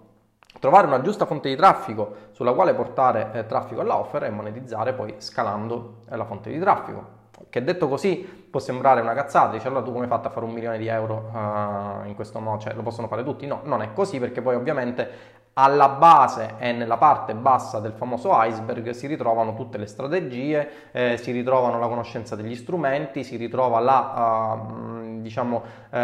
trovare 0.59 0.87
una 0.87 1.00
giusta 1.00 1.26
fonte 1.26 1.49
di 1.49 1.57
traffico 1.57 2.14
sulla 2.33 2.52
quale 2.52 2.75
portare 2.75 3.31
eh, 3.33 3.47
traffico 3.47 3.81
alla 3.81 4.05
e 4.26 4.31
monetizzare 4.31 4.93
poi 4.93 5.14
scalando 5.19 6.02
eh, 6.11 6.17
la 6.17 6.25
fonte 6.25 6.50
di 6.50 6.59
traffico. 6.59 7.19
Che 7.49 7.64
detto 7.64 7.88
così 7.88 8.17
può 8.50 8.61
sembrare 8.61 9.00
una 9.00 9.14
cazzata, 9.14 9.52
dice 9.52 9.67
allora 9.67 9.83
tu 9.83 9.93
come 9.93 10.05
hai 10.05 10.11
fatto 10.11 10.29
a 10.29 10.31
fare 10.31 10.45
un 10.45 10.52
milione 10.52 10.76
di 10.76 10.88
euro 10.88 11.31
uh, 11.33 12.07
in 12.07 12.14
questo 12.14 12.38
modo, 12.38 12.61
cioè 12.61 12.75
lo 12.75 12.83
possono 12.83 13.09
fare 13.09 13.25
tutti? 13.25 13.47
No, 13.47 13.61
non 13.64 13.81
è 13.81 13.93
così 13.95 14.19
perché 14.19 14.43
poi 14.43 14.57
ovviamente 14.57 15.38
alla 15.54 15.88
base 15.88 16.54
e 16.59 16.73
nella 16.73 16.97
parte 16.97 17.35
bassa 17.35 17.80
del 17.80 17.92
famoso 17.92 18.30
iceberg 18.33 18.90
si 18.90 19.07
ritrovano 19.07 19.54
tutte 19.54 19.78
le 19.78 19.87
strategie, 19.87 20.90
eh, 20.92 21.16
si 21.16 21.33
ritrovano 21.33 21.78
la 21.78 21.88
conoscenza 21.88 22.37
degli 22.37 22.54
strumenti, 22.54 23.25
si 23.25 23.37
ritrova 23.37 23.80
la, 23.80 24.62
uh, 24.62 25.21
diciamo, 25.21 25.62
uh, 25.90 25.97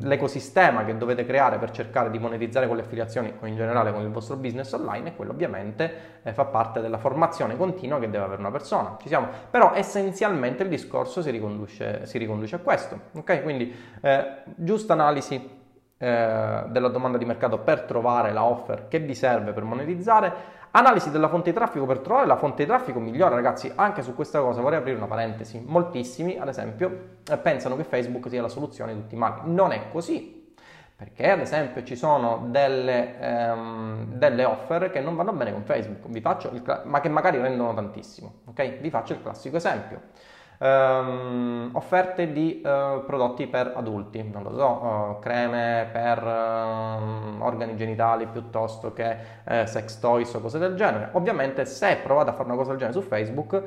l'ecosistema 0.00 0.84
che 0.84 0.96
dovete 0.96 1.24
creare 1.24 1.58
per 1.58 1.70
cercare 1.70 2.10
di 2.10 2.18
monetizzare 2.18 2.66
con 2.66 2.76
le 2.76 2.82
affiliazioni 2.82 3.32
o 3.40 3.46
in 3.46 3.56
generale 3.56 3.92
con 3.92 4.02
il 4.02 4.10
vostro 4.10 4.36
business 4.36 4.72
online 4.72 5.08
e 5.08 5.16
quello 5.16 5.32
ovviamente 5.32 6.20
eh, 6.22 6.32
fa 6.32 6.44
parte 6.44 6.80
della 6.80 6.98
formazione 6.98 7.56
continua 7.56 7.98
che 7.98 8.10
deve 8.10 8.24
avere 8.24 8.40
una 8.40 8.50
persona. 8.50 8.96
Ci 9.00 9.08
siamo? 9.08 9.28
Però 9.50 9.72
essenzialmente 9.74 10.62
il 10.62 10.68
discorso 10.68 11.22
si 11.22 11.30
riconduce, 11.30 12.04
si 12.04 12.18
riconduce 12.18 12.56
a 12.56 12.58
questo. 12.58 13.00
Ok? 13.14 13.42
Quindi 13.42 13.74
eh, 14.02 14.42
giusta 14.54 14.92
analisi 14.92 15.62
eh, 15.96 16.64
della 16.68 16.88
domanda 16.88 17.18
di 17.18 17.24
mercato 17.24 17.58
per 17.58 17.82
trovare 17.82 18.32
la 18.32 18.44
offer 18.44 18.88
che 18.88 18.98
vi 18.98 19.14
serve 19.14 19.52
per 19.52 19.62
monetizzare. 19.62 20.62
Analisi 20.72 21.12
della 21.12 21.28
fonte 21.28 21.50
di 21.50 21.56
traffico 21.56 21.86
per 21.86 22.00
trovare 22.00 22.26
la 22.26 22.36
fonte 22.36 22.64
di 22.64 22.68
traffico 22.68 22.98
migliore, 22.98 23.36
ragazzi. 23.36 23.70
Anche 23.76 24.02
su 24.02 24.14
questa 24.14 24.40
cosa 24.40 24.60
vorrei 24.60 24.78
aprire 24.78 24.96
una 24.96 25.06
parentesi. 25.06 25.62
Moltissimi, 25.64 26.36
ad 26.36 26.48
esempio, 26.48 27.18
eh, 27.30 27.36
pensano 27.38 27.76
che 27.76 27.84
Facebook 27.84 28.28
sia 28.28 28.42
la 28.42 28.48
soluzione 28.48 28.92
di 28.92 29.00
tutti 29.02 29.14
i 29.14 29.18
mali. 29.18 29.42
Non 29.44 29.70
è 29.70 29.82
così. 29.92 30.52
Perché 30.96 31.30
ad 31.30 31.40
esempio 31.40 31.82
ci 31.84 31.96
sono 31.96 32.46
delle, 32.48 33.18
ehm, 33.20 34.14
delle 34.14 34.44
offer 34.44 34.90
che 34.90 35.00
non 35.00 35.16
vanno 35.16 35.32
bene 35.32 35.52
con 35.52 35.62
Facebook, 35.64 36.14
il, 36.14 36.80
ma 36.84 37.00
che 37.00 37.08
magari 37.08 37.38
rendono 37.40 37.74
tantissimo. 37.74 38.40
Ok? 38.46 38.78
Vi 38.80 38.90
faccio 38.90 39.12
il 39.12 39.22
classico 39.22 39.56
esempio 39.56 40.00
um, 40.64 41.70
offerte 41.72 42.32
di 42.32 42.62
uh, 42.64 43.04
prodotti 43.04 43.46
per 43.46 43.72
adulti, 43.76 44.22
non 44.22 44.42
lo 44.42 44.56
so, 44.56 44.66
uh, 44.66 45.18
creme 45.20 45.88
per 45.92 46.22
uh, 46.22 47.44
organi 47.44 47.76
genitali 47.76 48.26
piuttosto 48.26 48.92
che 48.92 49.16
eh, 49.44 49.66
sex 49.66 49.98
toys 49.98 50.32
o 50.34 50.40
cose 50.40 50.58
del 50.58 50.74
genere. 50.74 51.10
Ovviamente 51.12 51.66
se 51.66 51.98
provate 52.02 52.30
a 52.30 52.32
fare 52.32 52.48
una 52.48 52.56
cosa 52.56 52.70
del 52.70 52.78
genere 52.78 52.98
su 52.98 53.06
Facebook, 53.06 53.62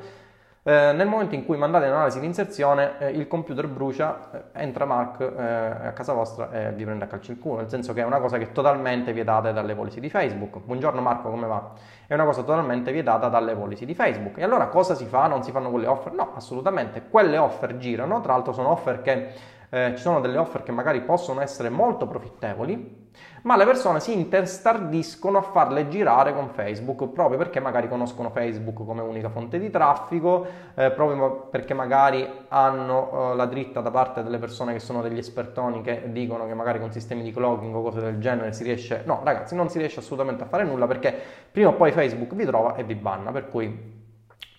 eh, 0.62 0.92
nel 0.92 1.06
momento 1.06 1.34
in 1.34 1.44
cui 1.44 1.56
mandate 1.56 1.86
un'analisi 1.86 2.20
di 2.20 2.26
inserzione, 2.26 2.98
eh, 2.98 3.10
il 3.10 3.26
computer 3.28 3.66
brucia, 3.68 4.30
eh, 4.32 4.62
entra 4.62 4.84
Mark 4.84 5.20
eh, 5.20 5.86
a 5.86 5.92
casa 5.92 6.12
vostra 6.12 6.50
e 6.50 6.72
vi 6.72 6.84
prende 6.84 7.04
a 7.04 7.06
calcio 7.06 7.32
il 7.32 7.38
culo, 7.38 7.58
nel 7.58 7.68
senso 7.68 7.92
che 7.92 8.02
è 8.02 8.04
una 8.04 8.18
cosa 8.18 8.38
che 8.38 8.44
è 8.44 8.52
totalmente 8.52 9.12
vietata 9.12 9.52
dalle 9.52 9.74
policy 9.74 10.00
di 10.00 10.10
Facebook. 10.10 10.58
Buongiorno 10.58 11.00
Marco, 11.00 11.30
come 11.30 11.46
va? 11.46 11.72
È 12.06 12.14
una 12.14 12.24
cosa 12.24 12.42
totalmente 12.42 12.92
vietata 12.92 13.28
dalle 13.28 13.54
policy 13.54 13.84
di 13.84 13.94
Facebook. 13.94 14.38
E 14.38 14.42
allora 14.42 14.66
cosa 14.66 14.94
si 14.94 15.06
fa? 15.06 15.26
Non 15.26 15.42
si 15.42 15.52
fanno 15.52 15.70
quelle 15.70 15.86
offer? 15.86 16.12
No, 16.12 16.32
assolutamente. 16.34 17.02
Quelle 17.08 17.38
offer 17.38 17.76
girano, 17.76 18.20
tra 18.20 18.32
l'altro 18.32 18.52
sono 18.52 18.70
offer 18.70 19.00
che 19.00 19.56
eh, 19.70 19.92
ci 19.96 20.02
sono 20.02 20.20
delle 20.20 20.38
offer 20.38 20.62
che 20.62 20.72
magari 20.72 21.00
possono 21.02 21.40
essere 21.40 21.68
molto 21.68 22.06
profittevoli 22.06 23.06
ma 23.42 23.56
le 23.56 23.64
persone 23.64 24.00
si 24.00 24.12
interstardiscono 24.12 25.38
a 25.38 25.42
farle 25.42 25.88
girare 25.88 26.34
con 26.34 26.48
Facebook 26.50 27.08
proprio 27.08 27.38
perché 27.38 27.60
magari 27.60 27.88
conoscono 27.88 28.30
Facebook 28.30 28.84
come 28.84 29.00
unica 29.00 29.28
fonte 29.28 29.58
di 29.58 29.70
traffico, 29.70 30.46
eh, 30.74 30.90
proprio 30.90 31.46
perché 31.50 31.74
magari 31.74 32.28
hanno 32.48 33.32
eh, 33.32 33.36
la 33.36 33.46
dritta 33.46 33.80
da 33.80 33.90
parte 33.90 34.22
delle 34.22 34.38
persone 34.38 34.72
che 34.72 34.80
sono 34.80 35.02
degli 35.02 35.18
espertoni 35.18 35.82
che 35.82 36.10
dicono 36.10 36.46
che 36.46 36.54
magari 36.54 36.80
con 36.80 36.90
sistemi 36.90 37.22
di 37.22 37.32
clogging 37.32 37.74
o 37.74 37.82
cose 37.82 38.00
del 38.00 38.18
genere 38.18 38.52
si 38.52 38.64
riesce... 38.64 39.02
No, 39.06 39.20
ragazzi, 39.22 39.54
non 39.54 39.68
si 39.68 39.78
riesce 39.78 40.00
assolutamente 40.00 40.42
a 40.42 40.46
fare 40.46 40.64
nulla 40.64 40.86
perché 40.86 41.14
prima 41.50 41.68
o 41.68 41.74
poi 41.74 41.92
Facebook 41.92 42.34
vi 42.34 42.44
trova 42.44 42.74
e 42.74 42.84
vi 42.84 42.94
banna, 42.94 43.30
per 43.30 43.48
cui 43.48 43.97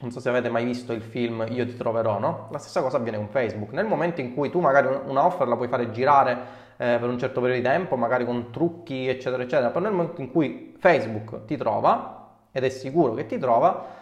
non 0.02 0.12
so 0.12 0.20
se 0.20 0.30
avete 0.30 0.50
mai 0.50 0.64
visto 0.64 0.94
il 0.94 1.02
film 1.02 1.46
Io 1.50 1.66
ti 1.66 1.76
troverò, 1.76 2.20
no? 2.20 2.48
La 2.52 2.58
stessa 2.58 2.82
cosa 2.82 2.98
avviene 2.98 3.18
con 3.18 3.28
Facebook. 3.28 3.72
Nel 3.72 3.86
momento 3.86 4.22
in 4.22 4.34
cui 4.34 4.50
tu 4.50 4.60
magari 4.60 4.88
una 5.06 5.26
offer 5.26 5.48
la 5.48 5.56
puoi 5.56 5.68
fare 5.68 5.92
girare 5.92 6.38
eh, 6.78 6.98
per 7.00 7.10
un 7.10 7.20
certo 7.20 7.42
periodo 7.42 7.62
di 7.62 7.68
tempo, 7.68 7.98
magari 7.98 8.26
con 8.26 8.52
trucchi, 8.52 9.08
eccetera, 9.08 9.44
eccetera, 9.44 9.70
però 9.70 9.82
nel 9.82 9.94
momento 9.94 10.22
in 10.22 10.32
cui 10.32 10.74
Facebook 10.80 11.44
ti 11.46 11.58
trova, 11.58 12.30
ed 12.52 12.64
è 12.64 12.70
sicuro 12.70 13.14
che 13.14 13.26
ti 13.26 13.38
trova, 13.38 13.99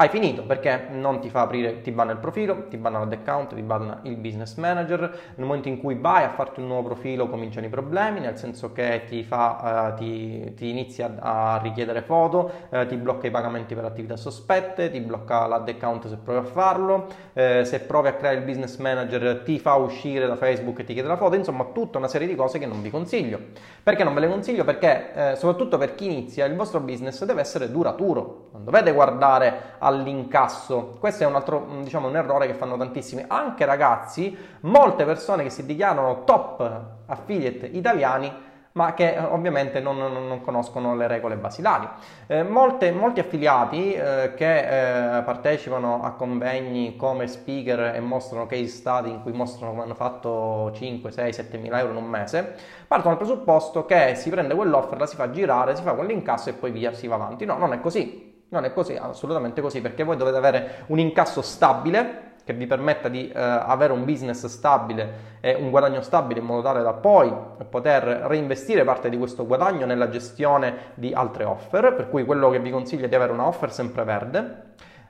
hai 0.00 0.08
finito 0.08 0.44
perché 0.44 0.86
non 0.88 1.20
ti 1.20 1.28
fa 1.28 1.42
aprire, 1.42 1.82
ti 1.82 1.90
banna 1.90 2.12
il 2.12 2.16
profilo, 2.16 2.68
ti 2.68 2.78
banna 2.78 3.04
l'account, 3.04 3.54
ti 3.54 3.60
banna 3.60 3.98
il 4.04 4.16
business 4.16 4.54
manager. 4.54 5.00
Nel 5.34 5.46
momento 5.46 5.68
in 5.68 5.78
cui 5.78 5.94
vai 5.94 6.24
a 6.24 6.30
farti 6.30 6.60
un 6.60 6.68
nuovo 6.68 6.88
profilo 6.88 7.28
cominciano 7.28 7.66
i 7.66 7.68
problemi, 7.68 8.18
nel 8.18 8.38
senso 8.38 8.72
che 8.72 9.02
ti, 9.06 9.22
fa, 9.22 9.92
uh, 9.92 9.98
ti, 9.98 10.54
ti 10.54 10.70
inizia 10.70 11.16
a 11.20 11.60
richiedere 11.62 12.00
foto, 12.00 12.50
uh, 12.70 12.86
ti 12.86 12.96
blocca 12.96 13.26
i 13.26 13.30
pagamenti 13.30 13.74
per 13.74 13.84
attività 13.84 14.16
sospette, 14.16 14.90
ti 14.90 15.00
blocca 15.00 15.46
l'account 15.46 16.08
se 16.08 16.16
provi 16.16 16.38
a 16.38 16.50
farlo, 16.50 17.06
uh, 17.34 17.62
se 17.62 17.80
provi 17.80 18.08
a 18.08 18.14
creare 18.14 18.36
il 18.36 18.44
business 18.44 18.78
manager 18.78 19.42
ti 19.44 19.58
fa 19.58 19.74
uscire 19.74 20.26
da 20.26 20.36
Facebook 20.36 20.78
e 20.78 20.84
ti 20.84 20.94
chiede 20.94 21.08
la 21.08 21.18
foto, 21.18 21.34
insomma 21.34 21.66
tutta 21.74 21.98
una 21.98 22.08
serie 22.08 22.26
di 22.26 22.34
cose 22.34 22.58
che 22.58 22.64
non 22.64 22.80
vi 22.80 22.88
consiglio. 22.88 23.38
Perché 23.82 24.02
non 24.02 24.14
ve 24.14 24.20
le 24.20 24.28
consiglio? 24.28 24.64
Perché 24.64 25.34
soprattutto 25.36 25.76
per 25.76 25.94
chi 25.94 26.06
inizia 26.06 26.46
il 26.46 26.54
vostro 26.54 26.80
business 26.80 27.22
deve 27.24 27.40
essere 27.40 27.70
duraturo, 27.70 28.48
non 28.52 28.64
dovete 28.64 28.92
guardare 28.92 29.74
a 29.78 29.89
all'incasso. 29.90 30.96
Questo 30.98 31.24
è 31.24 31.26
un 31.26 31.34
altro, 31.34 31.66
diciamo, 31.82 32.08
un 32.08 32.16
errore 32.16 32.46
che 32.46 32.54
fanno 32.54 32.76
tantissimi. 32.76 33.24
Anche 33.26 33.64
ragazzi, 33.64 34.36
molte 34.60 35.04
persone 35.04 35.42
che 35.42 35.50
si 35.50 35.66
dichiarano 35.66 36.24
top 36.24 36.80
affiliate 37.06 37.66
italiani 37.66 38.48
ma 38.72 38.94
che 38.94 39.14
eh, 39.14 39.18
ovviamente 39.18 39.80
non, 39.80 39.98
non, 39.98 40.28
non, 40.28 40.42
conoscono 40.42 40.94
le 40.94 41.06
regole 41.06 41.36
basilari. 41.36 41.88
Eh, 42.26 42.42
molte, 42.42 42.92
molti 42.92 43.20
affiliati 43.20 43.92
eh, 43.92 44.34
che 44.36 45.18
eh, 45.18 45.22
partecipano 45.22 46.02
a 46.02 46.12
convegni 46.12 46.96
come 46.96 47.26
speaker 47.26 47.94
e 47.96 48.00
mostrano 48.00 48.46
case 48.46 48.68
study 48.68 49.10
in 49.10 49.22
cui 49.22 49.32
mostrano 49.32 49.72
come 49.72 49.82
hanno 49.84 49.94
fatto 49.94 50.70
5, 50.72 51.10
6, 51.10 51.32
7 51.32 51.58
mila 51.58 51.80
euro 51.80 51.92
in 51.92 51.98
un 51.98 52.08
mese, 52.08 52.54
partono 52.86 53.16
dal 53.16 53.24
presupposto 53.24 53.84
che 53.84 54.14
si 54.14 54.30
prende 54.30 54.54
quell'offer, 54.54 54.98
la 54.98 55.06
si 55.06 55.16
fa 55.16 55.30
girare, 55.30 55.74
si 55.74 55.82
fa 55.82 55.92
quell'incasso 55.92 56.50
e 56.50 56.52
poi 56.52 56.70
via 56.70 56.92
si 56.92 57.08
va 57.08 57.16
avanti. 57.16 57.44
No, 57.44 57.56
non 57.56 57.72
è 57.72 57.80
così. 57.80 58.29
Non 58.50 58.64
è 58.64 58.72
così, 58.72 58.96
assolutamente 58.96 59.60
così, 59.60 59.80
perché 59.80 60.04
voi 60.04 60.16
dovete 60.16 60.36
avere 60.36 60.84
un 60.86 60.98
incasso 60.98 61.40
stabile 61.40 62.28
che 62.44 62.52
vi 62.52 62.66
permetta 62.66 63.08
di 63.08 63.28
eh, 63.28 63.40
avere 63.40 63.92
un 63.92 64.04
business 64.04 64.46
stabile 64.46 65.38
e 65.40 65.54
un 65.54 65.70
guadagno 65.70 66.00
stabile 66.00 66.40
in 66.40 66.46
modo 66.46 66.62
tale 66.62 66.82
da 66.82 66.92
poi 66.92 67.32
poter 67.68 68.02
reinvestire 68.02 68.82
parte 68.82 69.08
di 69.08 69.16
questo 69.16 69.46
guadagno 69.46 69.86
nella 69.86 70.08
gestione 70.08 70.92
di 70.94 71.12
altre 71.12 71.44
offer, 71.44 71.94
per 71.94 72.08
cui 72.08 72.24
quello 72.24 72.50
che 72.50 72.58
vi 72.58 72.70
consiglio 72.70 73.04
è 73.04 73.08
di 73.08 73.14
avere 73.14 73.32
una 73.32 73.46
offer 73.46 73.72
sempre 73.72 74.02
verde, 74.02 74.62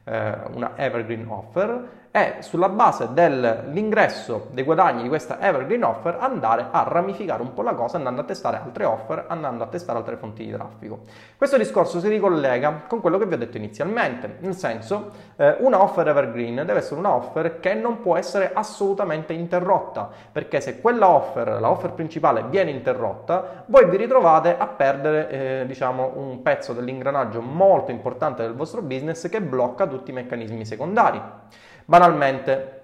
eh, 0.04 0.34
una 0.52 0.72
evergreen 0.76 1.26
offer 1.28 1.88
e 2.12 2.36
sulla 2.40 2.68
base 2.68 3.10
dell'ingresso 3.12 4.48
dei 4.50 4.64
guadagni 4.64 5.02
di 5.02 5.08
questa 5.08 5.40
evergreen 5.40 5.84
offer 5.84 6.16
andare 6.18 6.66
a 6.72 6.82
ramificare 6.82 7.40
un 7.40 7.54
po' 7.54 7.62
la 7.62 7.74
cosa 7.74 7.98
andando 7.98 8.22
a 8.22 8.24
testare 8.24 8.56
altre 8.56 8.84
offer, 8.84 9.26
andando 9.28 9.62
a 9.62 9.68
testare 9.68 9.98
altre 9.98 10.16
fonti 10.16 10.44
di 10.44 10.50
traffico. 10.50 11.04
Questo 11.36 11.56
discorso 11.56 12.00
si 12.00 12.08
ricollega 12.08 12.82
con 12.88 13.00
quello 13.00 13.16
che 13.16 13.26
vi 13.26 13.34
ho 13.34 13.38
detto 13.38 13.58
inizialmente, 13.58 14.38
nel 14.40 14.56
senso 14.56 15.12
eh, 15.36 15.56
una 15.60 15.80
offer 15.80 16.08
evergreen 16.08 16.56
deve 16.56 16.78
essere 16.78 16.98
una 16.98 17.14
offer 17.14 17.60
che 17.60 17.74
non 17.74 18.00
può 18.00 18.16
essere 18.16 18.50
assolutamente 18.52 19.32
interrotta, 19.32 20.10
perché 20.32 20.60
se 20.60 20.80
quella 20.80 21.08
offer, 21.08 21.60
la 21.60 21.70
offer 21.70 21.92
principale 21.92 22.42
viene 22.42 22.72
interrotta, 22.72 23.64
voi 23.66 23.88
vi 23.88 23.96
ritrovate 23.96 24.56
a 24.58 24.66
perdere 24.66 25.28
eh, 25.28 25.64
diciamo 25.64 26.14
un 26.16 26.42
pezzo 26.42 26.72
dell'ingranaggio 26.72 27.40
molto 27.40 27.92
importante 27.92 28.42
del 28.42 28.54
vostro 28.54 28.82
business 28.82 29.28
che 29.28 29.40
blocca 29.40 29.86
tutti 29.86 30.10
i 30.10 30.14
meccanismi 30.14 30.66
secondari. 30.66 31.22
Banalmente, 31.90 32.82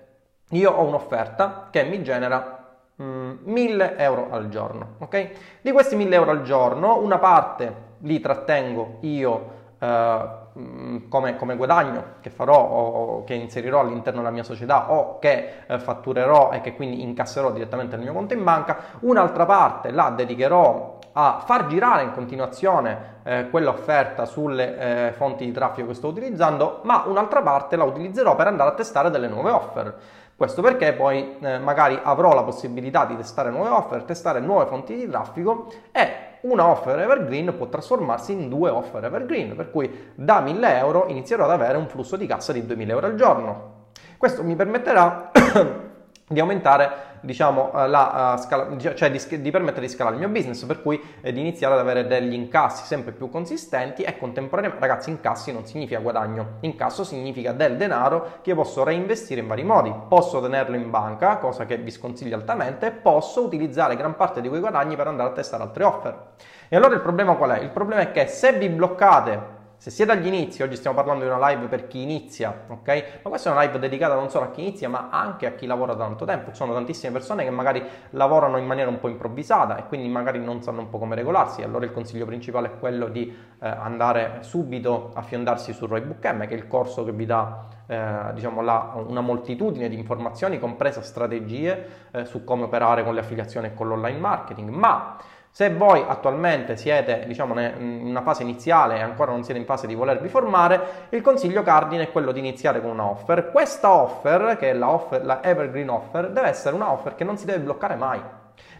io 0.49 0.73
ho 0.73 0.83
un'offerta 0.83 1.69
che 1.71 1.85
mi 1.85 2.03
genera 2.03 2.75
mm, 3.01 3.37
1000 3.45 3.97
euro 3.99 4.31
al 4.33 4.49
giorno, 4.49 4.97
ok? 4.99 5.31
Di 5.61 5.71
questi 5.71 5.95
1000 5.95 6.17
euro 6.17 6.33
al 6.33 6.43
giorno, 6.43 6.99
una 6.99 7.19
parte 7.19 7.85
li 7.99 8.19
trattengo 8.19 8.97
io 9.03 9.51
eh, 9.79 10.29
mm, 10.59 11.09
come, 11.09 11.37
come, 11.37 11.55
guadagno 11.55 12.15
che 12.21 12.31
farò 12.31 12.59
o 12.59 13.23
che 13.23 13.35
inserirò 13.35 13.79
all'interno 13.79 14.23
della 14.23 14.33
mia 14.33 14.43
società 14.43 14.91
o 14.91 15.21
che 15.21 15.53
eh, 15.69 15.79
fatturerò 15.79 16.51
e 16.51 16.61
che 16.61 16.75
quindi 16.75 17.01
incasserò 17.03 17.53
direttamente 17.53 17.95
nel 17.95 18.07
mio 18.07 18.15
conto 18.15 18.35
in 18.35 18.43
banca, 18.43 18.77
un'altra 19.03 19.47
parte 19.47 19.93
la 19.93 20.11
dedicherò 20.17 20.96
a 21.19 21.43
far 21.45 21.67
girare 21.67 22.03
in 22.03 22.13
continuazione 22.13 23.15
eh, 23.23 23.49
quella 23.49 23.71
offerta 23.71 24.27
sulle 24.27 25.09
eh, 25.09 25.13
fonti 25.13 25.47
di 25.47 25.53
traffico 25.53 25.89
che 25.89 25.95
sto 25.95 26.09
utilizzando, 26.09 26.81
ma 26.83 27.05
un'altra 27.07 27.41
parte 27.41 27.77
la 27.77 27.85
utilizzerò 27.85 28.37
per 28.37 28.49
andare 28.49 28.71
a 28.71 28.75
testare 28.75 29.09
delle 29.09 29.27
nuove 29.27 29.51
offer. 29.51 29.95
Questo 30.37 30.61
perché 30.61 30.93
poi 30.93 31.39
eh, 31.41 31.59
magari 31.59 31.99
avrò 32.03 32.35
la 32.35 32.43
possibilità 32.43 33.07
di 33.07 33.17
testare 33.17 33.49
nuove 33.49 33.71
offer, 33.71 34.03
testare 34.03 34.41
nuove 34.41 34.67
fonti 34.67 34.95
di 34.95 35.09
traffico 35.09 35.73
e 35.91 36.39
una 36.43 36.67
offer 36.67 36.99
evergreen 36.99 37.57
può 37.57 37.67
trasformarsi 37.67 38.33
in 38.33 38.51
due 38.51 38.69
offer 38.69 39.03
evergreen, 39.03 39.57
per 39.57 39.71
cui 39.71 40.13
da 40.15 40.41
1000 40.41 40.77
euro 40.77 41.07
inizierò 41.09 41.45
ad 41.45 41.53
avere 41.53 41.79
un 41.79 41.89
flusso 41.89 42.17
di 42.17 42.27
cassa 42.27 42.53
di 42.53 42.67
2000 42.67 42.93
euro 42.93 43.07
al 43.07 43.15
giorno. 43.15 43.75
Questo 44.19 44.45
mi 44.45 44.55
permetterà 44.55 45.31
di 46.29 46.41
aumentare 46.41 47.06
diciamo, 47.21 47.73
eh, 47.75 47.89
la 47.89 48.35
uh, 48.37 48.41
scala, 48.41 48.77
cioè 48.95 49.11
di, 49.11 49.41
di, 49.41 49.51
permettere 49.51 49.87
di 49.87 49.93
scalare 49.93 50.17
il 50.17 50.21
mio 50.21 50.31
business, 50.31 50.65
per 50.65 50.83
cui 50.83 51.01
eh, 51.21 51.33
di 51.33 51.41
iniziare 51.41 51.75
ad 51.75 51.81
avere 51.81 52.07
degli 52.07 52.33
incassi 52.33 52.85
sempre 52.85 53.13
più 53.13 53.29
consistenti 53.29 54.03
e 54.03 54.17
contemporaneamente, 54.19 54.87
ragazzi, 54.87 55.11
incassi 55.11 55.53
non 55.53 55.67
significa 55.67 56.01
guadagno, 56.01 56.59
incasso 56.61 57.05
significa 57.05 57.53
del 57.53 57.77
denaro 57.77 58.39
che 58.43 58.55
posso 58.55 58.85
reinvestire 58.85 59.41
in 59.41 59.47
vari 59.47 59.65
modi, 59.65 59.93
posso 60.09 60.41
tenerlo 60.41 60.77
in 60.77 60.91
banca, 60.91 61.39
cosa 61.39 61.67
che 61.67 61.77
vi 61.77 61.91
sconsiglio 61.91 62.37
altamente, 62.37 62.91
posso 62.91 63.45
utilizzare 63.45 63.97
gran 63.97 64.17
parte 64.17 64.41
di 64.41 64.49
quei 64.49 64.61
guadagni 64.61 64.97
per 64.97 65.09
andare 65.09 65.31
a 65.31 65.33
testare 65.33 65.63
altre 65.63 65.85
offer. 65.85 66.25
E 66.69 66.77
allora 66.77 66.95
il 66.95 67.01
problema 67.01 67.35
qual 67.35 67.51
è? 67.51 67.61
Il 67.61 67.71
problema 67.71 68.03
è 68.03 68.11
che 68.11 68.27
se 68.27 68.53
vi 68.53 68.69
bloccate 68.69 69.56
se 69.79 69.91
siete 69.91 70.13
agli 70.13 70.27
inizi, 70.27 70.63
oggi 70.63 70.75
stiamo 70.75 70.97
parlando 70.97 71.25
di 71.25 71.31
una 71.31 71.49
live 71.49 71.67
per 71.67 71.87
chi 71.87 72.01
inizia, 72.01 72.65
ok? 72.69 73.21
Ma 73.23 73.29
questa 73.29 73.51
è 73.51 73.53
una 73.53 73.63
live 73.63 73.79
dedicata 73.79 74.15
non 74.15 74.31
solo 74.31 74.47
a 74.47 74.51
chi 74.51 74.63
inizia, 74.63 74.89
ma 74.89 75.09
anche 75.11 75.47
a 75.47 75.53
chi 75.53 75.67
lavora 75.67 75.93
da 75.93 76.05
tanto 76.05 76.25
tempo. 76.25 76.51
Ci 76.51 76.57
sono 76.57 76.73
tantissime 76.73 77.13
persone 77.13 77.45
che 77.45 77.51
magari 77.51 77.83
lavorano 78.11 78.57
in 78.57 78.65
maniera 78.65 78.89
un 78.89 78.99
po' 78.99 79.09
improvvisata 79.09 79.77
e 79.77 79.87
quindi 79.87 80.09
magari 80.09 80.43
non 80.43 80.63
sanno 80.63 80.81
un 80.81 80.89
po' 80.89 80.99
come 80.99 81.15
regolarsi. 81.15 81.63
Allora 81.63 81.85
il 81.85 81.93
consiglio 81.93 82.25
principale 82.25 82.69
è 82.69 82.79
quello 82.79 83.09
di 83.09 83.29
eh, 83.29 83.69
andare 83.69 84.39
subito 84.41 85.11
a 85.15 85.21
fiondarsi 85.21 85.75
su 85.75 85.87
Roybook 85.87 86.25
M, 86.25 86.47
che 86.47 86.55
è 86.55 86.57
il 86.57 86.67
corso 86.67 87.05
che 87.05 87.13
vi 87.13 87.27
dà 87.27 87.67
eh, 87.87 88.33
diciamo 88.33 88.63
la, 88.63 88.95
una 89.07 89.21
moltitudine 89.21 89.89
di 89.89 89.97
informazioni, 89.97 90.59
compresa 90.59 91.03
strategie 91.03 92.09
eh, 92.13 92.25
su 92.25 92.45
come 92.45 92.65
operare 92.65 93.05
con 93.05 93.13
le 93.13 93.21
affiliazioni 93.21 93.67
e 93.67 93.75
con 93.75 93.89
l'online 93.89 94.19
marketing. 94.19 94.71
Ma 94.71 95.17
se 95.57 95.71
voi 95.71 96.05
attualmente 96.07 96.77
siete 96.77 97.25
diciamo, 97.27 97.59
in 97.59 98.03
una 98.05 98.21
fase 98.21 98.43
iniziale 98.43 98.99
e 98.99 99.01
ancora 99.01 99.33
non 99.33 99.43
siete 99.43 99.59
in 99.59 99.65
fase 99.65 99.87
di 99.87 99.95
volervi 99.95 100.29
formare, 100.29 101.07
il 101.09 101.23
consiglio 101.23 101.63
cardine 101.63 102.03
è 102.03 102.13
quello 102.13 102.31
di 102.31 102.41
iniziare 102.41 102.83
con 102.83 102.91
una 102.91 103.07
offer. 103.07 103.51
Questa 103.51 103.91
offer, 103.91 104.59
che 104.59 104.69
è 104.69 104.73
la, 104.75 104.91
offer, 104.91 105.25
la 105.25 105.43
Evergreen 105.43 105.89
Offer, 105.89 106.29
deve 106.29 106.49
essere 106.49 106.75
una 106.75 106.93
offer 106.93 107.15
che 107.15 107.25
non 107.25 107.39
si 107.39 107.47
deve 107.47 107.61
bloccare 107.61 107.95
mai. 107.95 108.21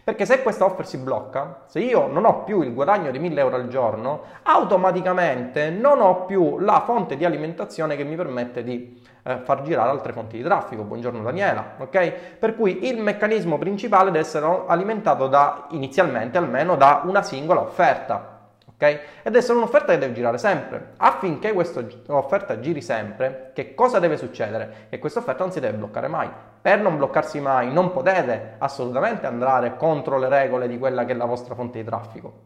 Perché 0.07 0.25
se 0.25 0.41
questa 0.41 0.63
offer 0.63 0.87
si 0.87 0.99
blocca, 0.99 1.63
se 1.65 1.79
io 1.81 2.07
non 2.07 2.23
ho 2.23 2.45
più 2.45 2.61
il 2.61 2.73
guadagno 2.73 3.11
di 3.11 3.19
1000 3.19 3.41
euro 3.41 3.57
al 3.57 3.67
giorno, 3.67 4.21
automaticamente 4.43 5.69
non 5.69 5.99
ho 5.99 6.23
più 6.23 6.59
la 6.59 6.81
fonte 6.85 7.17
di 7.17 7.25
alimentazione 7.25 7.97
che 7.97 8.05
mi 8.05 8.15
permette 8.15 8.63
di 8.63 9.03
eh, 9.23 9.39
far 9.43 9.63
girare 9.63 9.89
altre 9.89 10.13
fonti 10.13 10.37
di 10.37 10.43
traffico. 10.43 10.83
Buongiorno 10.83 11.21
Daniela, 11.23 11.73
ok? 11.79 12.11
Per 12.39 12.55
cui 12.55 12.87
il 12.87 13.01
meccanismo 13.01 13.57
principale 13.57 14.05
deve 14.05 14.19
essere 14.19 14.63
alimentato 14.67 15.27
da, 15.27 15.67
inizialmente 15.71 16.37
almeno, 16.37 16.77
da 16.77 17.01
una 17.03 17.21
singola 17.21 17.59
offerta. 17.59 18.35
Okay? 18.75 18.93
Ed 18.93 19.01
deve 19.23 19.39
essere 19.39 19.57
un'offerta 19.57 19.91
che 19.91 19.97
deve 19.97 20.13
girare 20.13 20.37
sempre. 20.37 20.93
Affinché 20.95 21.51
questa 21.51 21.83
offerta 22.07 22.61
giri 22.61 22.81
sempre, 22.81 23.51
che 23.53 23.73
cosa 23.73 23.99
deve 23.99 24.15
succedere? 24.15 24.85
Che 24.89 24.99
questa 24.99 25.19
offerta 25.19 25.43
non 25.43 25.51
si 25.51 25.59
deve 25.59 25.75
bloccare 25.75 26.07
mai. 26.07 26.29
Per 26.61 26.79
non 26.79 26.97
bloccarsi 26.97 27.39
mai, 27.39 27.71
non 27.71 27.91
potete 27.91 28.55
assolutamente 28.57 29.25
andare 29.25 29.75
contro 29.75 30.17
le 30.17 30.29
regole 30.29 30.67
di 30.67 30.77
quella 30.77 31.05
che 31.05 31.13
è 31.13 31.15
la 31.15 31.25
vostra 31.25 31.55
fonte 31.55 31.79
di 31.79 31.85
traffico 31.85 32.45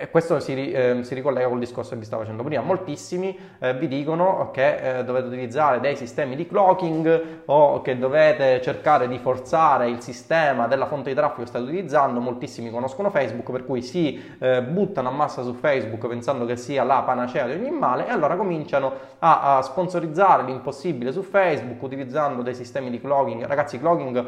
e 0.00 0.10
questo 0.10 0.38
si, 0.38 0.70
eh, 0.70 1.00
si, 1.02 1.12
ricollega 1.12 1.48
col 1.48 1.58
discorso 1.58 1.90
che 1.90 1.96
vi 1.96 2.04
stavo 2.04 2.22
facendo 2.22 2.44
prima. 2.44 2.62
Moltissimi 2.62 3.36
eh, 3.58 3.74
vi 3.74 3.88
dicono 3.88 4.50
che 4.52 4.98
eh, 4.98 5.04
dovete 5.04 5.26
utilizzare 5.26 5.80
dei 5.80 5.96
sistemi 5.96 6.36
di 6.36 6.46
clocking 6.46 7.42
o 7.46 7.82
che 7.82 7.98
dovete 7.98 8.60
cercare 8.62 9.08
di 9.08 9.18
forzare 9.18 9.88
il 9.88 10.00
sistema 10.00 10.68
della 10.68 10.86
fonte 10.86 11.08
di 11.08 11.16
traffico 11.16 11.42
che 11.42 11.48
state 11.48 11.64
utilizzando. 11.64 12.20
Moltissimi 12.20 12.70
conoscono 12.70 13.10
Facebook, 13.10 13.50
per 13.50 13.64
cui 13.64 13.82
si 13.82 14.36
eh, 14.38 14.62
buttano 14.62 15.08
a 15.08 15.12
massa 15.12 15.42
su 15.42 15.52
Facebook 15.54 16.06
pensando 16.06 16.44
che 16.44 16.56
sia 16.56 16.84
la 16.84 17.02
panacea 17.02 17.46
di 17.46 17.54
ogni 17.54 17.76
male 17.76 18.06
e 18.06 18.10
allora 18.10 18.36
cominciano 18.36 18.92
a, 19.18 19.56
a 19.56 19.62
sponsorizzare 19.62 20.44
l'impossibile 20.44 21.10
su 21.10 21.22
Facebook 21.22 21.82
utilizzando 21.82 22.42
dei 22.42 22.54
sistemi 22.54 22.88
di 22.90 23.00
clocking. 23.00 23.44
Ragazzi, 23.44 23.80
clocking 23.80 24.26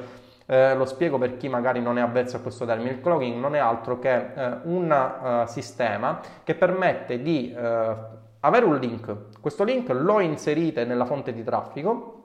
eh, 0.51 0.75
lo 0.75 0.85
spiego 0.85 1.17
per 1.17 1.37
chi 1.37 1.49
magari 1.49 1.81
non 1.81 1.97
è 1.97 2.01
avvezzo 2.01 2.37
a 2.37 2.41
questo 2.41 2.67
termine. 2.67 2.91
Il 2.91 3.01
clogging 3.01 3.39
non 3.39 3.55
è 3.55 3.61
altro 3.61 4.01
che 4.01 4.33
eh, 4.35 4.57
un 4.65 4.91
uh, 4.91 5.47
sistema 5.47 6.21
che 6.43 6.57
permette 6.57 7.23
di 7.23 7.55
uh, 7.57 7.97
avere 8.41 8.65
un 8.65 8.77
link. 8.77 9.41
Questo 9.41 9.63
link 9.63 9.89
lo 9.91 10.19
inserite 10.19 10.85
nella 10.85 11.05
fonte 11.05 11.33
di 11.33 11.45
traffico 11.45 12.17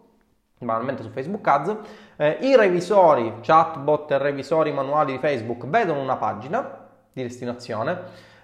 banalmente 0.57 1.03
su 1.03 1.09
Facebook 1.09 1.47
Ads, 1.47 1.77
eh, 2.15 2.37
i 2.41 2.55
revisori, 2.55 3.41
chatbot 3.41 4.09
e 4.09 4.17
revisori 4.17 4.71
manuali 4.71 5.11
di 5.11 5.19
Facebook 5.19 5.67
vedono 5.67 6.01
una 6.01 6.15
pagina 6.15 6.87
di 7.11 7.21
destinazione, 7.21 7.99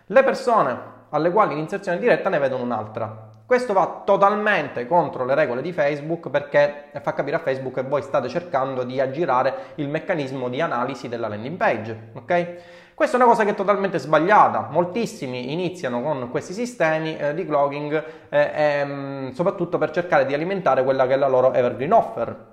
le 0.05 0.23
persone 0.23 0.77
alle 1.09 1.31
quali 1.31 1.55
l'inserzione 1.55 1.97
diretta 1.97 2.29
ne 2.29 2.37
vedono 2.37 2.63
un'altra. 2.63 3.30
Questo 3.51 3.73
va 3.73 4.03
totalmente 4.05 4.87
contro 4.87 5.25
le 5.25 5.35
regole 5.35 5.61
di 5.61 5.73
Facebook 5.73 6.29
perché 6.29 6.85
fa 7.01 7.11
capire 7.11 7.35
a 7.35 7.39
Facebook 7.39 7.73
che 7.73 7.81
voi 7.81 8.01
state 8.01 8.29
cercando 8.29 8.83
di 8.83 9.01
aggirare 9.01 9.73
il 9.75 9.89
meccanismo 9.89 10.47
di 10.47 10.61
analisi 10.61 11.09
della 11.09 11.27
landing 11.27 11.57
page, 11.57 12.11
ok? 12.13 12.93
Questa 12.93 13.17
è 13.17 13.19
una 13.19 13.29
cosa 13.29 13.43
che 13.43 13.49
è 13.49 13.53
totalmente 13.53 13.97
sbagliata. 13.97 14.69
Moltissimi 14.71 15.51
iniziano 15.51 16.01
con 16.01 16.29
questi 16.31 16.53
sistemi 16.53 17.17
eh, 17.17 17.33
di 17.33 17.45
clogging 17.45 18.03
eh, 18.29 18.51
ehm, 18.53 19.31
soprattutto 19.33 19.77
per 19.77 19.91
cercare 19.91 20.25
di 20.25 20.33
alimentare 20.33 20.85
quella 20.85 21.05
che 21.05 21.15
è 21.15 21.17
la 21.17 21.27
loro 21.27 21.51
evergreen 21.51 21.91
offer. 21.91 22.45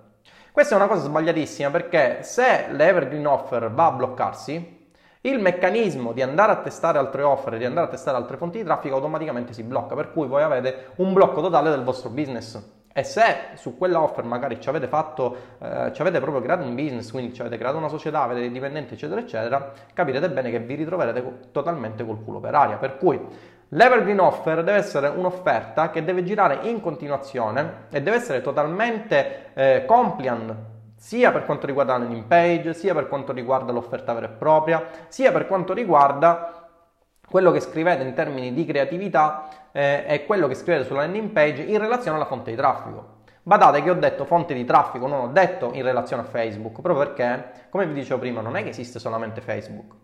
Questa 0.50 0.74
è 0.74 0.78
una 0.78 0.88
cosa 0.88 1.02
sbagliatissima 1.02 1.70
perché 1.70 2.24
se 2.24 2.66
l'evergreen 2.70 3.24
offer 3.24 3.70
va 3.70 3.86
a 3.86 3.92
bloccarsi, 3.92 4.77
il 5.28 5.40
meccanismo 5.40 6.12
di 6.12 6.22
andare 6.22 6.52
a 6.52 6.56
testare 6.56 6.98
altre 6.98 7.22
offer, 7.22 7.56
di 7.56 7.64
andare 7.64 7.86
a 7.86 7.90
testare 7.90 8.16
altre 8.16 8.36
fonti 8.36 8.58
di 8.58 8.64
traffico 8.64 8.94
automaticamente 8.96 9.52
si 9.52 9.62
blocca, 9.62 9.94
per 9.94 10.12
cui 10.12 10.26
voi 10.26 10.42
avete 10.42 10.88
un 10.96 11.12
blocco 11.12 11.40
totale 11.40 11.70
del 11.70 11.82
vostro 11.82 12.10
business. 12.10 12.76
E 12.92 13.04
se 13.04 13.22
su 13.54 13.78
quella 13.78 14.00
offer 14.00 14.24
magari 14.24 14.60
ci 14.60 14.68
avete 14.68 14.88
fatto, 14.88 15.36
eh, 15.60 15.92
ci 15.92 16.00
avete 16.00 16.18
proprio 16.20 16.42
creato 16.42 16.64
un 16.64 16.74
business, 16.74 17.10
quindi 17.12 17.32
ci 17.32 17.40
avete 17.40 17.56
creato 17.56 17.76
una 17.76 17.88
società, 17.88 18.22
avete 18.22 18.40
dei 18.40 18.50
dipendenti, 18.50 18.94
eccetera, 18.94 19.20
eccetera, 19.20 19.72
capirete 19.94 20.28
bene 20.30 20.50
che 20.50 20.58
vi 20.58 20.74
ritroverete 20.74 21.50
totalmente 21.52 22.04
col 22.04 22.24
culo 22.24 22.40
per 22.40 22.56
aria. 22.56 22.76
Per 22.76 22.96
cui 22.96 23.20
l'evergreen 23.68 24.18
offer 24.18 24.64
deve 24.64 24.78
essere 24.78 25.08
un'offerta 25.08 25.90
che 25.90 26.02
deve 26.02 26.24
girare 26.24 26.60
in 26.62 26.80
continuazione 26.80 27.86
e 27.90 28.02
deve 28.02 28.16
essere 28.16 28.40
totalmente 28.40 29.52
eh, 29.54 29.84
compliant 29.86 30.54
sia 30.98 31.30
per 31.30 31.44
quanto 31.44 31.64
riguarda 31.66 31.96
landing 31.96 32.24
page, 32.24 32.74
sia 32.74 32.92
per 32.92 33.06
quanto 33.06 33.32
riguarda 33.32 33.70
l'offerta 33.70 34.12
vera 34.12 34.26
e 34.26 34.30
propria, 34.30 34.84
sia 35.06 35.30
per 35.30 35.46
quanto 35.46 35.72
riguarda 35.72 36.68
quello 37.26 37.52
che 37.52 37.60
scrivete 37.60 38.02
in 38.02 38.14
termini 38.14 38.52
di 38.52 38.64
creatività 38.66 39.48
eh, 39.70 40.04
e 40.08 40.26
quello 40.26 40.48
che 40.48 40.54
scrivete 40.54 40.84
sulla 40.84 41.02
landing 41.02 41.30
page 41.30 41.62
in 41.62 41.78
relazione 41.78 42.16
alla 42.16 42.26
fonte 42.26 42.50
di 42.50 42.56
traffico. 42.56 43.16
Badate 43.44 43.82
che 43.82 43.90
ho 43.90 43.94
detto 43.94 44.24
fonte 44.24 44.54
di 44.54 44.64
traffico, 44.64 45.06
non 45.06 45.20
ho 45.20 45.28
detto 45.28 45.70
in 45.72 45.82
relazione 45.82 46.22
a 46.22 46.24
Facebook, 46.24 46.80
proprio 46.80 47.06
perché, 47.06 47.68
come 47.70 47.86
vi 47.86 47.94
dicevo 47.94 48.18
prima, 48.18 48.40
non 48.40 48.56
è 48.56 48.62
che 48.62 48.70
esiste 48.70 48.98
solamente 48.98 49.40
Facebook. 49.40 49.94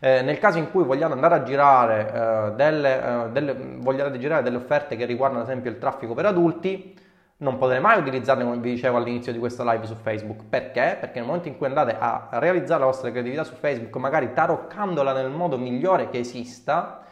Eh, 0.00 0.22
nel 0.22 0.38
caso 0.38 0.58
in 0.58 0.70
cui 0.70 0.82
vogliate 0.82 1.12
andare 1.12 1.34
a 1.36 1.42
girare, 1.42 2.12
eh, 2.12 2.52
delle, 2.56 3.02
eh, 3.02 3.28
delle, 3.30 3.56
vogliate 3.78 4.18
girare 4.18 4.42
delle 4.42 4.56
offerte 4.56 4.96
che 4.96 5.04
riguardano 5.04 5.42
ad 5.42 5.48
esempio 5.48 5.70
il 5.70 5.78
traffico 5.78 6.12
per 6.12 6.26
adulti, 6.26 6.94
non 7.40 7.56
potrete 7.56 7.80
mai 7.80 7.98
utilizzarle 7.98 8.44
come 8.44 8.58
vi 8.58 8.72
dicevo 8.72 8.98
all'inizio 8.98 9.32
di 9.32 9.38
questa 9.38 9.70
live 9.70 9.86
su 9.86 9.94
Facebook. 9.94 10.44
Perché? 10.48 10.96
Perché 11.00 11.18
nel 11.18 11.26
momento 11.26 11.48
in 11.48 11.56
cui 11.56 11.66
andate 11.66 11.96
a 11.98 12.28
realizzare 12.32 12.80
la 12.80 12.86
vostra 12.86 13.10
creatività 13.10 13.44
su 13.44 13.54
Facebook, 13.54 13.96
magari 13.96 14.32
taroccandola 14.32 15.12
nel 15.12 15.30
modo 15.30 15.56
migliore 15.56 16.10
che 16.10 16.18
esista, 16.18 17.02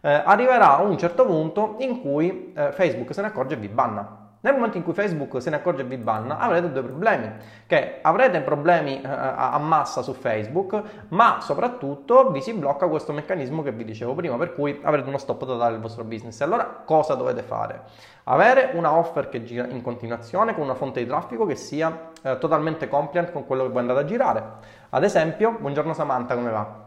eh, 0.00 0.10
arriverà 0.10 0.76
un 0.76 0.98
certo 0.98 1.24
punto 1.24 1.76
in 1.80 2.00
cui 2.00 2.52
eh, 2.54 2.72
Facebook 2.72 3.14
se 3.14 3.20
ne 3.20 3.28
accorge 3.28 3.54
e 3.54 3.58
vi 3.58 3.68
banna. 3.68 4.25
Nel 4.46 4.54
momento 4.54 4.76
in 4.76 4.84
cui 4.84 4.92
Facebook 4.92 5.42
se 5.42 5.50
ne 5.50 5.56
accorge 5.56 5.82
e 5.82 5.84
vi 5.86 5.96
banna, 5.96 6.38
avrete 6.38 6.70
due 6.70 6.82
problemi, 6.84 7.32
che 7.66 7.98
avrete 8.00 8.40
problemi 8.42 9.00
eh, 9.00 9.08
a 9.08 9.58
massa 9.58 10.02
su 10.02 10.12
Facebook, 10.12 10.80
ma 11.08 11.40
soprattutto 11.40 12.30
vi 12.30 12.40
si 12.40 12.52
blocca 12.52 12.86
questo 12.86 13.12
meccanismo 13.12 13.64
che 13.64 13.72
vi 13.72 13.84
dicevo 13.84 14.14
prima, 14.14 14.36
per 14.36 14.54
cui 14.54 14.78
avrete 14.84 15.08
uno 15.08 15.18
stop 15.18 15.44
totale 15.46 15.72
del 15.72 15.80
vostro 15.80 16.04
business. 16.04 16.40
Allora 16.42 16.64
cosa 16.84 17.14
dovete 17.14 17.42
fare? 17.42 17.82
Avere 18.22 18.70
una 18.74 18.96
offer 18.96 19.28
che 19.28 19.42
gira 19.42 19.66
in 19.66 19.82
continuazione 19.82 20.54
con 20.54 20.62
una 20.62 20.74
fonte 20.74 21.00
di 21.00 21.08
traffico 21.08 21.44
che 21.44 21.56
sia 21.56 22.10
eh, 22.22 22.38
totalmente 22.38 22.88
compliant 22.88 23.32
con 23.32 23.46
quello 23.46 23.64
che 23.64 23.70
voi 23.70 23.80
andate 23.80 23.98
a 23.98 24.04
girare. 24.04 24.44
Ad 24.90 25.02
esempio, 25.02 25.56
buongiorno 25.58 25.92
Samantha, 25.92 26.36
come 26.36 26.50
va? 26.50 26.85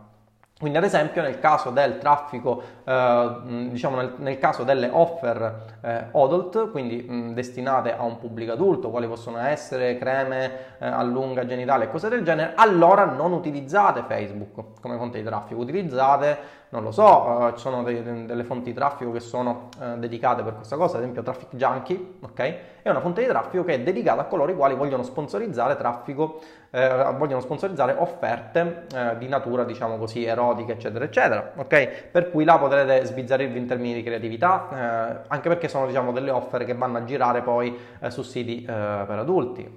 Quindi 0.59 0.77
ad 0.77 0.83
esempio 0.83 1.21
nel 1.21 1.39
caso 1.39 1.69
del 1.69 1.99
traffico, 1.99 2.61
eh, 2.83 3.35
diciamo 3.69 3.95
nel, 3.95 4.13
nel, 4.17 4.37
caso 4.39 4.65
delle 4.65 4.89
offer 4.91 5.77
eh, 5.79 6.07
adult, 6.11 6.69
quindi 6.71 7.01
mh, 7.01 7.31
destinate 7.31 7.95
a 7.95 8.03
un 8.03 8.17
pubblico 8.17 8.51
adulto, 8.51 8.89
quali 8.89 9.07
possono 9.07 9.37
essere 9.37 9.97
creme 9.97 10.51
eh, 10.79 10.85
a 10.85 11.01
lunga 11.01 11.45
genitale 11.45 11.85
e 11.85 11.89
cose 11.89 12.09
del 12.09 12.25
genere, 12.25 12.55
allora 12.55 13.05
non 13.05 13.31
utilizzate 13.31 14.03
Facebook 14.05 14.81
come 14.81 14.97
fonte 14.97 15.19
di 15.19 15.23
traffico, 15.23 15.61
utilizzate 15.61 16.37
non 16.71 16.83
lo 16.83 16.91
so, 16.91 17.03
uh, 17.03 17.51
ci 17.53 17.59
sono 17.59 17.81
dei, 17.81 18.03
delle 18.03 18.43
fonti 18.43 18.69
di 18.69 18.75
traffico 18.75 19.11
che 19.11 19.19
sono 19.19 19.69
uh, 19.79 19.97
dedicate 19.97 20.43
per 20.43 20.55
questa 20.55 20.75
cosa, 20.75 20.97
ad 20.97 21.01
esempio 21.01 21.23
Traffic 21.23 21.55
Junkie, 21.55 22.13
ok? 22.21 22.57
È 22.81 22.89
una 22.89 23.01
fonte 23.01 23.21
di 23.21 23.27
traffico 23.27 23.63
che 23.63 23.73
è 23.73 23.81
dedicata 23.81 24.21
a 24.21 24.25
coloro 24.25 24.51
i 24.51 24.55
quali 24.55 24.75
vogliono 24.75 25.03
sponsorizzare 25.03 25.75
traffico, 25.75 26.39
eh, 26.71 27.13
vogliono 27.17 27.41
sponsorizzare 27.41 27.95
offerte 27.97 28.85
eh, 28.93 29.17
di 29.17 29.27
natura, 29.27 29.63
diciamo 29.63 29.97
così, 29.97 30.23
erotica, 30.23 30.73
eccetera, 30.73 31.03
eccetera, 31.05 31.53
ok? 31.55 32.09
Per 32.11 32.29
cui 32.29 32.43
là 32.43 32.57
potrete 32.57 33.03
sbizzarrirvi 33.05 33.57
in 33.57 33.65
termini 33.65 33.95
di 33.95 34.03
creatività, 34.03 34.67
eh, 34.71 35.25
anche 35.27 35.49
perché 35.49 35.67
sono, 35.67 35.87
diciamo, 35.87 36.11
delle 36.11 36.29
offerte 36.29 36.65
che 36.65 36.75
vanno 36.75 36.99
a 36.99 37.03
girare 37.03 37.41
poi 37.41 37.77
eh, 37.99 38.11
su 38.11 38.21
siti 38.21 38.61
per 38.61 39.17
adulti, 39.17 39.67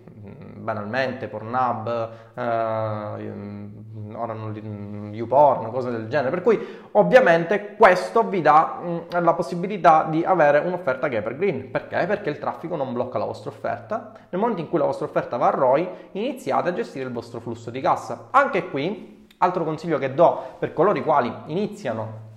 banalmente, 0.62 1.29
Pornhub, 1.29 2.11
ora 2.35 3.16
non 4.33 5.11
YouPorn, 5.12 5.70
cose 5.70 5.90
del 5.90 6.09
genere. 6.09 6.31
Per 6.31 6.42
cui 6.42 6.59
ovviamente 6.92 7.77
questo 7.77 8.22
vi 8.22 8.40
dà 8.40 8.81
mh, 8.83 9.20
la 9.20 9.35
possibilità 9.35 10.05
di 10.05 10.25
avere 10.25 10.61
un'offerta 10.61 11.09
che 11.09 11.18
è 11.18 11.22
per 11.22 11.37
green. 11.37 11.70
Perché? 11.70 12.07
Perché 12.07 12.31
il 12.31 12.38
traffico 12.38 12.77
non 12.77 12.92
blocca 12.92 13.18
la 13.18 13.25
vostra 13.25 13.51
offerta. 13.51 14.12
Nel 14.31 14.40
momento 14.40 14.61
in 14.62 14.68
cui 14.68 14.79
la 14.79 14.87
vostra 14.87 15.07
offerta 15.07 15.37
va 15.37 15.48
a 15.48 15.51
ROI, 15.51 15.88
iniziate 16.12 16.70
a 16.70 16.72
gestire 16.72 17.07
il 17.07 17.12
vostro 17.12 17.40
flusso 17.40 17.70
di 17.70 17.81
cassa. 17.81 18.29
Anche 18.31 18.70
qui, 18.70 19.27
altro 19.38 19.64
consiglio 19.64 19.98
che 19.98 20.14
do 20.14 20.57
per 20.59 20.72
coloro 20.72 20.98
i 20.98 21.03
quali 21.03 21.33
iniziano 21.46 22.31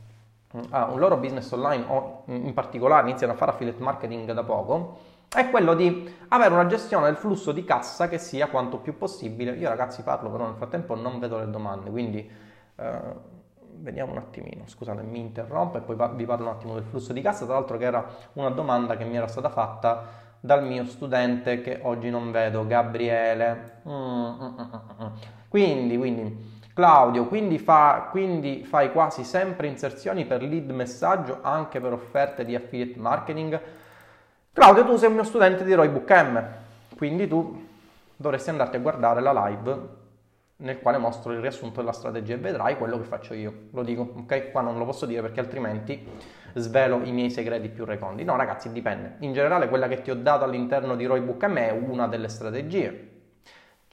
un 0.52 1.00
loro 1.00 1.18
business 1.18 1.52
online 1.52 1.84
o 1.88 2.24
in 2.28 2.54
particolare 2.54 3.10
iniziano 3.10 3.34
a 3.34 3.36
fare 3.36 3.52
affiliate 3.52 3.84
marketing 3.84 4.32
da 4.32 4.44
poco, 4.44 4.98
è 5.30 5.50
quello 5.50 5.74
di 5.74 6.14
avere 6.30 6.54
una 6.54 6.66
gestione 6.68 7.06
del 7.06 7.16
flusso 7.18 7.52
di 7.52 7.64
cassa 7.64 8.08
che 8.08 8.18
sia 8.18 8.48
quanto 8.48 8.78
più 8.78 8.98
possibile. 8.98 9.52
Io 9.52 9.70
ragazzi 9.70 10.02
parlo, 10.02 10.30
però 10.30 10.46
nel 10.46 10.56
frattempo 10.56 10.96
non 10.96 11.20
vedo 11.20 11.40
le 11.40 11.50
domande, 11.50 11.90
quindi 11.90 12.30
eh, 12.76 13.00
vediamo 13.78 14.12
un 14.12 14.18
attimino, 14.18 14.64
scusate, 14.66 15.02
mi 15.02 15.20
interrompo 15.20 15.78
e 15.78 15.82
poi 15.82 15.96
vi 16.16 16.26
parlo 16.26 16.48
un 16.48 16.52
attimo 16.54 16.74
del 16.74 16.84
flusso 16.84 17.14
di 17.14 17.22
cassa, 17.22 17.46
tra 17.46 17.56
l'altro 17.56 17.78
che 17.78 17.86
era 17.86 18.06
una 18.34 18.50
domanda 18.50 18.98
che 18.98 19.04
mi 19.04 19.18
era 19.18 19.28
stata 19.28 19.50
fatta 19.50 20.24
dal 20.40 20.64
mio 20.64 20.86
studente 20.86 21.62
che 21.62 21.80
oggi 21.82 22.10
non 22.10 22.32
vedo, 22.32 22.66
Gabriele. 22.68 23.82
Mm, 23.88 23.92
mm, 23.92 24.60
mm, 25.02 25.08
quindi, 25.48 25.98
quindi, 25.98 26.54
Claudio, 26.74 27.26
quindi, 27.26 27.58
fa, 27.58 28.10
quindi 28.12 28.64
fai 28.64 28.92
quasi 28.92 29.24
sempre 29.24 29.68
inserzioni 29.68 30.26
per 30.26 30.44
lead 30.44 30.70
messaggio 30.72 31.40
anche 31.42 31.80
per 31.80 31.94
offerte 31.94 32.46
di 32.46 32.56
affiliate 32.56 33.00
marketing? 33.00 33.62
Claudio, 34.56 34.86
tu 34.86 34.96
sei 34.96 35.10
un 35.10 35.16
mio 35.16 35.26
studente 35.26 35.66
di 35.66 35.74
Roybook 35.74 36.10
M, 36.12 36.44
quindi 36.96 37.28
tu 37.28 37.68
dovresti 38.16 38.52
andarti 38.52 38.78
a 38.78 38.80
guardare 38.80 39.20
la 39.20 39.48
live 39.48 39.80
nel 40.56 40.80
quale 40.80 40.98
mostro 40.98 41.34
il 41.34 41.42
riassunto 41.42 41.82
della 41.82 41.92
strategia 41.92 42.36
e 42.36 42.38
vedrai 42.38 42.78
quello 42.78 42.98
che 42.98 43.04
faccio 43.04 43.34
io. 43.34 43.54
Lo 43.72 43.84
dico, 43.84 44.14
ok? 44.16 44.52
Qua 44.52 44.62
non 44.62 44.78
lo 44.78 44.86
posso 44.86 45.06
dire 45.06 45.20
perché 45.20 45.42
altrimenti 45.42 46.08
svelo 46.54 47.02
i 47.04 47.12
miei 47.12 47.32
segreti 47.32 47.68
più 47.68 47.84
reconditi. 47.84 48.24
No, 48.24 48.38
ragazzi, 48.38 48.72
dipende. 48.72 49.16
In 49.20 49.34
generale, 49.34 49.68
quella 49.68 49.90
che 49.90 50.02
ti 50.02 50.10
ho 50.10 50.16
dato 50.16 50.46
all'interno 50.46 50.96
di 50.96 51.04
Roybook 51.04 51.44
M 51.48 51.56
è 51.58 51.72
una 51.72 52.08
delle 52.08 52.30
strategie. 52.30 53.15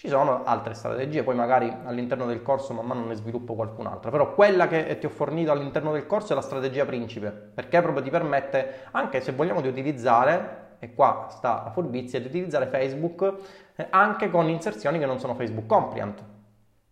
Ci 0.02 0.08
sono 0.08 0.42
altre 0.42 0.74
strategie, 0.74 1.22
poi 1.22 1.36
magari 1.36 1.72
all'interno 1.84 2.26
del 2.26 2.42
corso 2.42 2.74
man 2.74 2.86
mano 2.86 3.04
ne 3.04 3.14
sviluppo 3.14 3.54
qualcun'altra, 3.54 4.10
però 4.10 4.34
quella 4.34 4.66
che 4.66 4.98
ti 4.98 5.06
ho 5.06 5.08
fornito 5.08 5.52
all'interno 5.52 5.92
del 5.92 6.08
corso 6.08 6.32
è 6.32 6.34
la 6.34 6.42
strategia 6.42 6.84
principe, 6.84 7.30
perché 7.30 7.80
proprio 7.80 8.02
ti 8.02 8.10
permette, 8.10 8.86
anche 8.90 9.20
se 9.20 9.30
vogliamo 9.30 9.60
di 9.60 9.68
utilizzare, 9.68 10.76
e 10.80 10.92
qua 10.92 11.28
sta 11.30 11.62
la 11.66 11.70
furbizia, 11.70 12.18
di 12.18 12.26
utilizzare 12.26 12.66
Facebook 12.66 13.32
eh, 13.76 13.86
anche 13.90 14.28
con 14.28 14.48
inserzioni 14.48 14.98
che 14.98 15.06
non 15.06 15.20
sono 15.20 15.36
Facebook 15.36 15.66
compliant. 15.66 16.24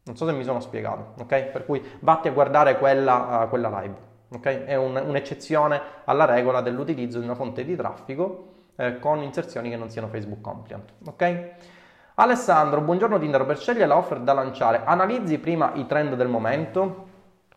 Non 0.05 0.17
so 0.17 0.25
se 0.25 0.31
mi 0.31 0.45
sono 0.45 0.61
spiegato, 0.61 1.15
ok? 1.21 1.47
Per 1.47 1.65
cui 1.67 1.85
vatti 1.99 2.29
a 2.29 2.31
guardare 2.31 2.79
quella, 2.79 3.43
uh, 3.43 3.49
quella 3.49 3.81
live, 3.81 3.97
ok? 4.35 4.47
È 4.67 4.77
un, 4.77 4.95
un'eccezione 4.95 5.81
alla 6.05 6.27
regola 6.27 6.61
dell'utilizzo 6.61 7.19
di 7.19 7.25
una 7.25 7.35
fonte 7.35 7.65
di 7.65 7.75
traffico 7.75 8.53
eh, 8.77 9.01
con 9.01 9.21
inserzioni 9.21 9.69
che 9.69 9.77
non 9.77 9.91
siano 9.91 10.07
Facebook 10.07 10.41
compliant, 10.41 10.93
ok? 11.07 11.49
Alessandro, 12.21 12.83
buongiorno 12.83 13.19
Tinder, 13.19 13.47
per 13.47 13.57
scegliere 13.57 13.87
la 13.87 13.97
offer 13.97 14.21
da 14.21 14.35
lanciare, 14.35 14.83
analizzi 14.85 15.39
prima 15.39 15.73
i 15.77 15.87
trend 15.87 16.17
del 16.17 16.29
momento. 16.29 17.07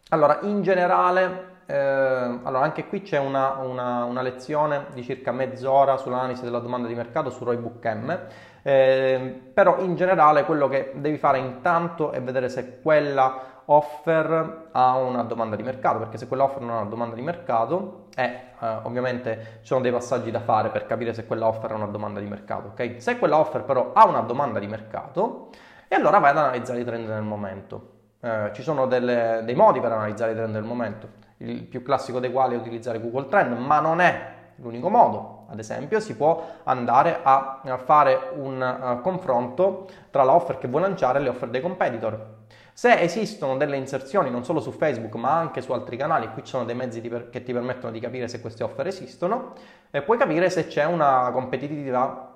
Allora, 0.08 0.40
in 0.44 0.62
generale, 0.62 1.64
eh, 1.66 1.76
allora 1.76 2.62
anche 2.62 2.88
qui 2.88 3.02
c'è 3.02 3.20
una, 3.20 3.58
una, 3.58 4.06
una, 4.06 4.22
lezione 4.22 4.86
di 4.94 5.04
circa 5.04 5.34
mezz'ora 5.34 5.98
sull'analisi 5.98 6.44
della 6.44 6.60
domanda 6.60 6.88
di 6.88 6.96
mercato 6.96 7.30
su 7.30 7.44
Roybook 7.44 7.86
M, 7.86 8.20
eh, 8.62 9.52
però 9.54 9.80
in 9.80 9.98
generale 9.98 10.46
quello 10.46 10.70
che 10.70 10.94
devi 10.96 11.18
fare 11.18 11.40
intanto 11.40 12.12
è 12.12 12.22
vedere 12.22 12.48
se 12.48 12.80
quella 12.80 13.64
offer 13.66 14.70
ha 14.72 14.96
una 14.96 15.24
domanda 15.24 15.58
di 15.58 15.64
mercato, 15.64 15.98
perché 15.98 16.18
se 16.18 16.30
quella 16.30 16.46
offer 16.46 16.62
non 16.62 16.70
ha 16.70 16.80
una 16.80 16.90
domanda 16.90 17.16
di 17.16 17.22
mercato, 17.22 18.03
eh, 18.16 18.40
eh, 18.60 18.68
ovviamente 18.84 19.60
ci 19.62 19.68
sono 19.68 19.82
dei 19.82 19.92
passaggi 19.92 20.32
da 20.32 20.40
fare 20.40 20.70
per 20.70 20.86
capire 20.86 21.14
se 21.14 21.26
quella 21.26 21.48
offer 21.48 21.72
ha 21.72 21.76
una 21.76 21.88
domanda 21.88 22.20
di 22.20 22.28
mercato, 22.28 22.70
ok? 22.70 23.02
Se 23.02 23.18
quella 23.18 23.38
offer 23.38 23.64
però 23.64 23.92
ha 23.94 24.06
una 24.08 24.22
domanda 24.22 24.60
di 24.60 24.68
mercato, 24.68 25.50
e 25.88 25.96
allora 25.96 26.20
vai 26.20 26.32
ad 26.32 26.38
analizzare 26.38 26.80
i 26.80 26.86
trend 26.86 27.08
nel 27.08 27.24
momento. 27.24 27.92
Eh, 28.20 28.52
ci 28.54 28.62
sono 28.62 28.88
delle, 28.88 29.42
dei 29.44 29.56
modi 29.56 29.80
per 29.80 29.92
analizzare 29.92 30.32
i 30.32 30.36
trend 30.36 30.54
del 30.54 30.64
momento, 30.64 31.08
il 31.38 31.64
più 31.64 31.84
classico 31.84 32.20
dei 32.20 32.32
quali 32.32 32.56
è 32.56 32.58
utilizzare 32.58 33.00
Google 33.00 33.28
Trend, 33.28 33.58
ma 33.58 33.80
non 33.80 34.00
è 34.00 34.34
l'unico 34.58 34.90
modo. 34.90 35.46
Ad 35.50 35.60
esempio, 35.60 36.00
si 36.00 36.16
può 36.16 36.44
andare 36.64 37.20
a, 37.22 37.62
fare 37.84 38.32
un 38.36 38.60
uh, 38.62 39.02
confronto 39.02 39.88
tra 40.10 40.24
l'offer 40.24 40.58
che 40.58 40.68
vuoi 40.68 40.82
lanciare 40.82 41.20
e 41.20 41.22
le 41.22 41.30
offer 41.30 41.50
dei 41.50 41.62
competitor. 41.62 42.42
Se 42.76 43.00
esistono 43.00 43.56
delle 43.56 43.78
inserzioni 43.78 44.32
non 44.32 44.44
solo 44.44 44.60
su 44.60 44.72
Facebook 44.72 45.14
ma 45.16 45.38
anche 45.38 45.62
su 45.62 45.72
altri 45.74 45.96
canali, 45.96 46.30
qui 46.30 46.44
ci 46.44 46.50
sono 46.50 46.66
dei 46.66 46.74
mezzi 46.74 47.02
per, 47.02 47.30
che 47.30 47.44
ti 47.44 47.54
permettono 47.54 47.92
di 47.92 48.00
capire 48.00 48.28
se 48.28 48.42
queste 48.42 48.64
offer 48.64 48.88
esistono, 48.88 49.54
e 49.92 50.02
puoi 50.02 50.18
capire 50.18 50.50
se 50.50 50.66
c'è 50.66 50.86
una 50.86 51.30
competitività 51.32 52.32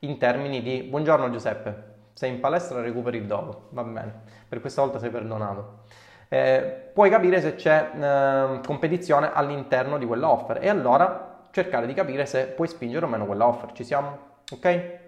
in 0.00 0.18
termini 0.18 0.62
di 0.62 0.82
buongiorno 0.82 1.30
Giuseppe, 1.30 1.84
sei 2.12 2.30
in 2.32 2.40
palestra 2.40 2.80
recuperi 2.80 3.24
dopo, 3.24 3.68
va 3.70 3.84
bene, 3.84 4.22
per 4.48 4.60
questa 4.60 4.82
volta 4.82 4.98
sei 4.98 5.10
perdonato. 5.10 5.84
Eh, 6.28 6.90
puoi 6.92 7.08
capire 7.08 7.40
se 7.40 7.54
c'è 7.54 7.90
eh, 7.94 8.60
competizione 8.66 9.30
all'interno 9.32 9.96
di 9.96 10.06
quell'offer 10.06 10.58
e 10.60 10.68
allora 10.68 11.46
cercare 11.52 11.86
di 11.86 11.94
capire 11.94 12.26
se 12.26 12.46
puoi 12.46 12.66
spingere 12.66 13.06
o 13.06 13.08
meno 13.08 13.26
quella 13.26 13.46
offer. 13.46 13.72
Ci 13.72 13.84
siamo? 13.84 14.18
Ok? 14.50 15.06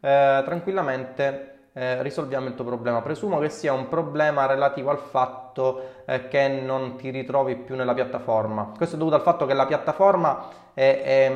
eh, 0.00 0.42
tranquillamente 0.44 1.68
eh, 1.72 2.02
risolviamo 2.02 2.48
il 2.48 2.56
tuo 2.56 2.64
problema. 2.64 3.00
Presumo 3.00 3.38
che 3.38 3.48
sia 3.48 3.72
un 3.72 3.86
problema 3.86 4.46
relativo 4.46 4.90
al 4.90 4.98
fatto 4.98 6.02
eh, 6.04 6.26
che 6.26 6.48
non 6.48 6.96
ti 6.96 7.10
ritrovi 7.10 7.54
più 7.54 7.76
nella 7.76 7.94
piattaforma. 7.94 8.72
Questo 8.76 8.96
è 8.96 8.98
dovuto 8.98 9.14
al 9.14 9.22
fatto 9.22 9.46
che 9.46 9.54
la 9.54 9.66
piattaforma 9.66 10.48
è, 10.74 11.00
è, 11.00 11.32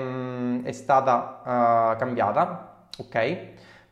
è 0.64 0.72
stata 0.72 1.40
uh, 1.44 1.96
cambiata 1.96 2.72
ok? 2.98 3.38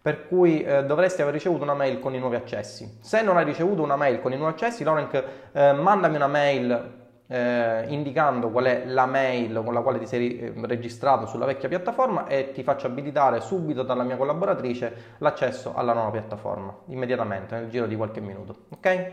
Per 0.03 0.27
cui 0.27 0.63
eh, 0.63 0.85
dovresti 0.85 1.23
aver 1.23 1.35
ricevuto 1.35 1.63
una 1.63 1.75
mail 1.75 2.01
con 2.01 2.15
i 2.15 2.19
nuovi 2.19 2.37
accessi. 2.37 2.99
Se 3.01 3.23
non 3.23 3.37
hai 3.37 3.45
ricevuto 3.45 3.83
una 3.83 3.97
mail 3.97 4.21
con 4.21 4.33
i 4.33 4.37
nuovi 4.37 4.53
accessi, 4.53 4.83
Lorenk, 4.83 5.25
eh, 5.53 5.73
mandami 5.73 6.17
una 6.17 6.27
mail 6.27 7.01
eh, 7.33 7.85
indicando 7.89 8.51
qual 8.51 8.65
è 8.65 8.83
la 8.85 9.07
mail 9.07 9.63
con 9.65 9.73
la 9.73 9.81
quale 9.81 9.99
ti 9.99 10.07
sei 10.07 10.39
eh, 10.39 10.53
registrato 10.63 11.27
sulla 11.27 11.47
vecchia 11.47 11.69
piattaforma 11.69 12.27
e 12.27 12.53
ti 12.53 12.63
faccio 12.63 12.87
abilitare 12.89 13.41
subito 13.41 13.83
dalla 13.83 14.03
mia 14.03 14.17
collaboratrice 14.17 15.15
l'accesso 15.19 15.73
alla 15.75 15.95
nuova 15.95 16.11
piattaforma, 16.11 16.77
immediatamente, 16.89 17.55
nel 17.55 17.71
giro 17.71 17.87
di 17.87 17.97
qualche 17.97 18.21
minuto, 18.21 18.67
ok? 18.71 19.13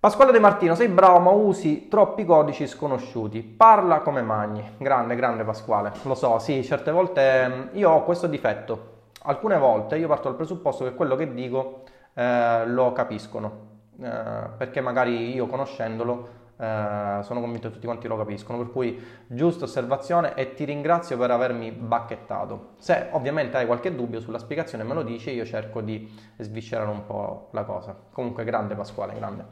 Pasquale 0.00 0.30
De 0.30 0.38
Martino, 0.38 0.76
sei 0.76 0.86
bravo 0.86 1.18
ma 1.18 1.30
usi 1.30 1.88
troppi 1.88 2.24
codici 2.24 2.68
sconosciuti. 2.68 3.42
Parla 3.42 3.98
come 3.98 4.22
magni. 4.22 4.62
Grande, 4.76 5.16
grande 5.16 5.42
Pasquale. 5.42 5.90
Lo 6.02 6.14
so, 6.14 6.38
sì, 6.38 6.62
certe 6.62 6.92
volte 6.92 7.48
mm, 7.48 7.62
io 7.76 7.90
ho 7.90 8.04
questo 8.04 8.28
difetto. 8.28 9.06
Alcune 9.22 9.58
volte 9.58 9.96
io 9.96 10.06
parto 10.06 10.28
dal 10.28 10.36
presupposto 10.36 10.84
che 10.84 10.94
quello 10.94 11.16
che 11.16 11.34
dico 11.34 11.82
eh, 12.14 12.62
lo 12.66 12.92
capiscono, 12.92 13.50
eh, 14.00 14.08
perché 14.56 14.80
magari 14.80 15.34
io 15.34 15.48
conoscendolo 15.48 16.28
eh, 16.58 17.18
sono 17.22 17.40
convinto 17.40 17.66
che 17.66 17.74
tutti 17.74 17.86
quanti 17.86 18.06
lo 18.06 18.16
capiscono, 18.16 18.58
per 18.58 18.70
cui 18.70 19.04
giusta 19.26 19.64
osservazione 19.64 20.34
e 20.34 20.54
ti 20.54 20.64
ringrazio 20.64 21.18
per 21.18 21.32
avermi 21.32 21.72
bacchettato. 21.72 22.74
Se 22.78 23.08
ovviamente 23.10 23.56
hai 23.56 23.66
qualche 23.66 23.92
dubbio 23.92 24.20
sulla 24.20 24.38
spiegazione 24.38 24.84
me 24.84 24.94
lo 24.94 25.02
dici, 25.02 25.30
io 25.30 25.44
cerco 25.44 25.80
di 25.80 26.08
sviscerare 26.36 26.88
un 26.88 27.04
po' 27.04 27.48
la 27.50 27.64
cosa. 27.64 27.96
Comunque 28.12 28.44
grande 28.44 28.76
Pasquale, 28.76 29.14
grande. 29.14 29.44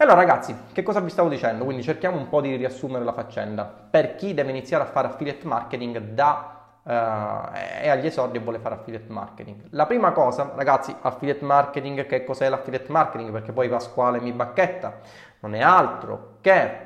E 0.00 0.04
allora 0.04 0.20
ragazzi, 0.20 0.56
che 0.70 0.84
cosa 0.84 1.00
vi 1.00 1.10
stavo 1.10 1.28
dicendo? 1.28 1.64
Quindi 1.64 1.82
cerchiamo 1.82 2.16
un 2.16 2.28
po' 2.28 2.40
di 2.40 2.54
riassumere 2.54 3.04
la 3.04 3.12
faccenda. 3.12 3.64
Per 3.64 4.14
chi 4.14 4.32
deve 4.32 4.50
iniziare 4.50 4.84
a 4.84 4.86
fare 4.86 5.08
affiliate 5.08 5.44
marketing 5.44 5.98
da 5.98 6.68
uh, 6.84 7.52
è 7.52 7.88
agli 7.88 8.06
esordi 8.06 8.36
e 8.36 8.40
vuole 8.40 8.60
fare 8.60 8.76
affiliate 8.76 9.10
marketing. 9.10 9.62
La 9.70 9.86
prima 9.86 10.12
cosa, 10.12 10.52
ragazzi, 10.54 10.94
affiliate 11.00 11.44
marketing, 11.44 12.06
che 12.06 12.22
cos'è 12.22 12.48
l'affiliate 12.48 12.92
marketing? 12.92 13.32
Perché 13.32 13.50
poi 13.50 13.68
Pasquale 13.68 14.20
mi 14.20 14.30
bacchetta 14.30 15.00
non 15.40 15.56
è 15.56 15.62
altro 15.62 16.36
che 16.42 16.78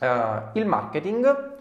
uh, 0.00 0.06
il 0.54 0.66
marketing 0.66 1.52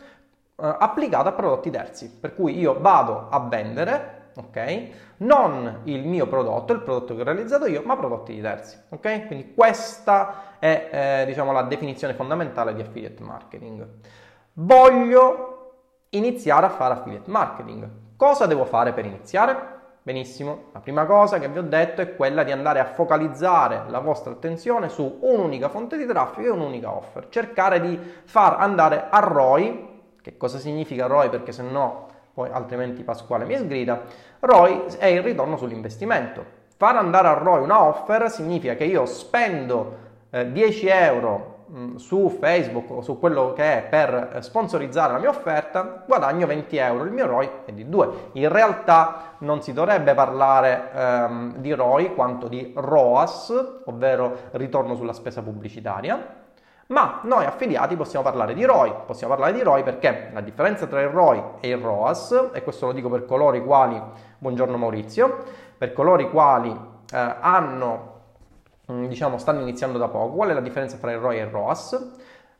uh, 0.56 0.76
applicato 0.80 1.30
a 1.30 1.34
prodotti 1.34 1.70
terzi. 1.70 2.10
Per 2.10 2.34
cui 2.34 2.58
io 2.58 2.80
vado 2.80 3.28
a 3.30 3.40
vendere 3.42 4.22
ok? 4.36 4.88
Non 5.18 5.82
il 5.84 6.06
mio 6.06 6.28
prodotto, 6.28 6.74
il 6.74 6.82
prodotto 6.82 7.16
che 7.16 7.22
ho 7.22 7.24
realizzato 7.24 7.66
io, 7.66 7.82
ma 7.84 7.96
prodotti 7.96 8.34
di 8.34 8.42
terzi, 8.42 8.78
ok? 8.90 9.28
Quindi 9.28 9.54
questa 9.54 10.58
è, 10.60 11.22
eh, 11.22 11.26
diciamo, 11.26 11.52
la 11.52 11.64
definizione 11.64 12.14
fondamentale 12.14 12.74
di 12.74 12.82
affiliate 12.82 13.24
marketing. 13.24 13.88
Voglio 14.54 15.54
iniziare 16.10 16.66
a 16.66 16.70
fare 16.70 16.94
affiliate 16.94 17.30
marketing. 17.30 17.90
Cosa 18.16 18.46
devo 18.46 18.66
fare 18.66 18.94
per 18.94 19.06
iniziare? 19.06 19.72
Benissimo, 20.06 20.66
la 20.74 20.82
prima 20.82 21.06
cosa 21.06 21.40
che 21.40 21.48
vi 21.48 21.60
ho 21.60 21.64
detto 21.64 22.02
è 22.02 22.16
quella 22.16 22.44
di 22.44 22.52
andare 22.52 22.82
a 22.82 22.86
focalizzare 22.86 23.86
la 23.88 24.00
vostra 24.00 24.34
attenzione 24.34 24.90
su 24.90 25.20
un'unica 25.22 25.70
fonte 25.70 25.96
di 25.96 26.06
traffico 26.06 26.48
e 26.48 26.50
un'unica 26.50 26.94
offer. 26.94 27.30
Cercare 27.30 27.80
di 27.80 27.98
far 28.26 28.58
andare 28.60 29.08
a 29.10 29.20
ROI, 29.20 29.92
che 30.22 30.36
cosa 30.36 30.58
significa 30.58 31.06
ROI? 31.06 31.30
Perché 31.30 31.54
se 31.54 31.64
no, 31.64 32.08
poi 32.34 32.50
altrimenti 32.52 33.04
Pasquale 33.04 33.46
mi 33.46 33.56
sgrida, 33.56 34.02
ROI 34.40 34.86
è 34.98 35.06
il 35.06 35.22
ritorno 35.22 35.58
sull'investimento. 35.58 36.62
Far 36.76 36.98
andare 36.98 37.28
a 37.28 37.34
ROI 37.34 37.62
una 37.62 37.84
offer 37.84 38.30
significa 38.30 38.76
che 38.76 38.86
io 38.86 39.06
spendo 39.06 39.98
eh, 40.32 40.52
10 40.52 40.88
euro 40.88 41.54
Mm, 41.74 41.96
su 41.96 42.30
Facebook 42.40 42.92
o 42.92 43.02
su 43.02 43.18
quello 43.18 43.54
che 43.54 43.64
è 43.64 43.88
per 43.90 44.38
sponsorizzare 44.42 45.14
la 45.14 45.18
mia 45.18 45.30
offerta, 45.30 46.04
guadagno 46.06 46.46
20 46.46 46.78
euro, 46.78 47.04
il 47.04 47.12
mio 47.12 47.26
ROI 47.26 47.50
è 47.66 47.72
di 47.72 47.90
2. 47.90 48.10
In 48.34 48.48
realtà 48.50 49.36
non 49.40 49.64
si 49.64 49.74
dovrebbe 49.74 50.14
parlare 50.14 50.92
ehm, 50.94 51.56
di 51.56 51.74
ROI 51.74 52.14
quanto 52.14 52.48
di 52.48 52.74
ROAS, 52.76 53.82
ovvero 53.86 54.50
ritorno 54.52 54.96
sulla 54.96 55.14
spesa 55.14 55.42
pubblicitaria, 55.42 56.43
ma 56.88 57.20
noi 57.24 57.46
affiliati 57.46 57.96
possiamo 57.96 58.24
parlare 58.24 58.54
di 58.54 58.64
ROI, 58.66 58.94
possiamo 59.06 59.34
parlare 59.34 59.54
di 59.54 59.64
ROI 59.64 59.84
perché 59.84 60.30
la 60.34 60.42
differenza 60.42 60.86
tra 60.88 61.02
il 61.02 61.10
ROI 61.10 61.42
e 61.60 61.70
il 61.70 61.78
ROAS, 61.78 62.50
e 62.54 62.64
questo 62.64 62.88
lo 62.88 62.92
dico 62.92 63.10
per 63.10 63.26
coloro 63.26 63.56
i 63.56 63.64
quali, 63.64 64.02
buongiorno 64.38 64.78
Maurizio, 64.78 65.44
per 65.78 65.94
coloro 65.94 66.22
i 66.22 66.30
quali 66.30 66.70
eh, 66.70 67.36
hanno 67.40 68.12
Mm, 68.92 69.06
diciamo, 69.06 69.38
stanno 69.38 69.62
iniziando 69.62 69.98
da 69.98 70.10
poco. 70.10 70.36
Qual 70.36 70.50
è 70.50 70.54
la 70.54 70.60
differenza 70.60 70.98
tra 70.98 71.12
il 71.12 71.18
ROI 71.18 71.38
e 71.38 71.42
il 71.44 71.48
ROAS? 71.48 72.12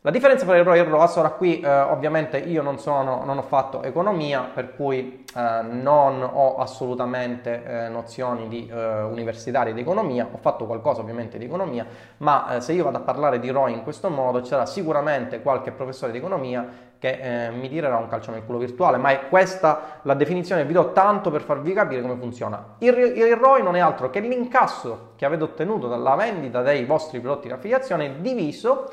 La 0.06 0.12
differenza 0.12 0.44
tra 0.44 0.58
il 0.58 0.66
ROI 0.66 0.80
e 0.80 0.82
il 0.82 0.90
ROAS, 0.90 1.16
ora 1.16 1.30
qui 1.30 1.62
eh, 1.62 1.66
ovviamente 1.70 2.38
io 2.38 2.62
non, 2.62 2.78
sono, 2.78 3.24
non, 3.24 3.38
ho 3.38 3.42
fatto 3.42 3.84
economia, 3.84 4.42
per 4.54 4.76
cui 4.76 5.24
eh, 5.34 5.62
non 5.62 6.22
ho 6.30 6.58
assolutamente 6.58 7.64
eh, 7.64 7.88
nozioni 7.88 8.50
di, 8.50 8.68
eh, 8.68 9.02
universitarie 9.04 9.74
di 9.74 9.80
economia, 9.80 10.28
ho 10.30 10.38
fatto 10.40 10.66
qualcosa 10.66 11.00
ovviamente 11.00 11.38
di 11.38 11.46
economia, 11.46 11.86
ma 12.18 12.58
eh, 12.58 12.60
se 12.60 12.74
io 12.74 12.84
vado 12.84 12.98
a 12.98 13.00
parlare 13.00 13.40
di 13.40 13.50
ROI 13.50 13.72
in 13.72 13.84
questo 13.84 14.10
modo 14.10 14.42
c'era 14.42 14.66
sicuramente 14.66 15.42
qualche 15.42 15.72
professore 15.72 16.12
di 16.12 16.18
economia 16.18 16.68
che 17.00 17.48
eh, 17.48 17.52
mi 17.52 17.70
tirerà 17.70 17.96
un 17.96 18.10
calcio 18.10 18.32
nel 18.32 18.44
culo 18.44 18.58
virtuale, 18.58 18.98
ma 18.98 19.12
è 19.12 19.30
questa 19.30 20.00
la 20.02 20.16
definizione, 20.16 20.66
vi 20.66 20.74
do 20.74 20.92
tanto 20.92 21.32
per 21.32 21.44
farvi 21.44 21.72
capire 21.72 22.02
come 22.02 22.18
funziona. 22.18 22.76
Il, 22.80 22.94
il 22.94 23.36
ROI 23.38 23.64
non 23.64 23.78
è 23.78 23.80
altro 23.80 24.10
che 24.10 24.20
l'incasso 24.20 25.14
che 25.16 25.24
avete 25.24 25.44
ottenuto 25.44 25.88
dalla 25.88 26.16
vendita 26.16 26.62
dei 26.62 26.84
vostri 26.84 27.22
prodotti 27.22 27.48
di 27.48 27.54
affiliazione 27.54 28.20
diviso 28.20 28.90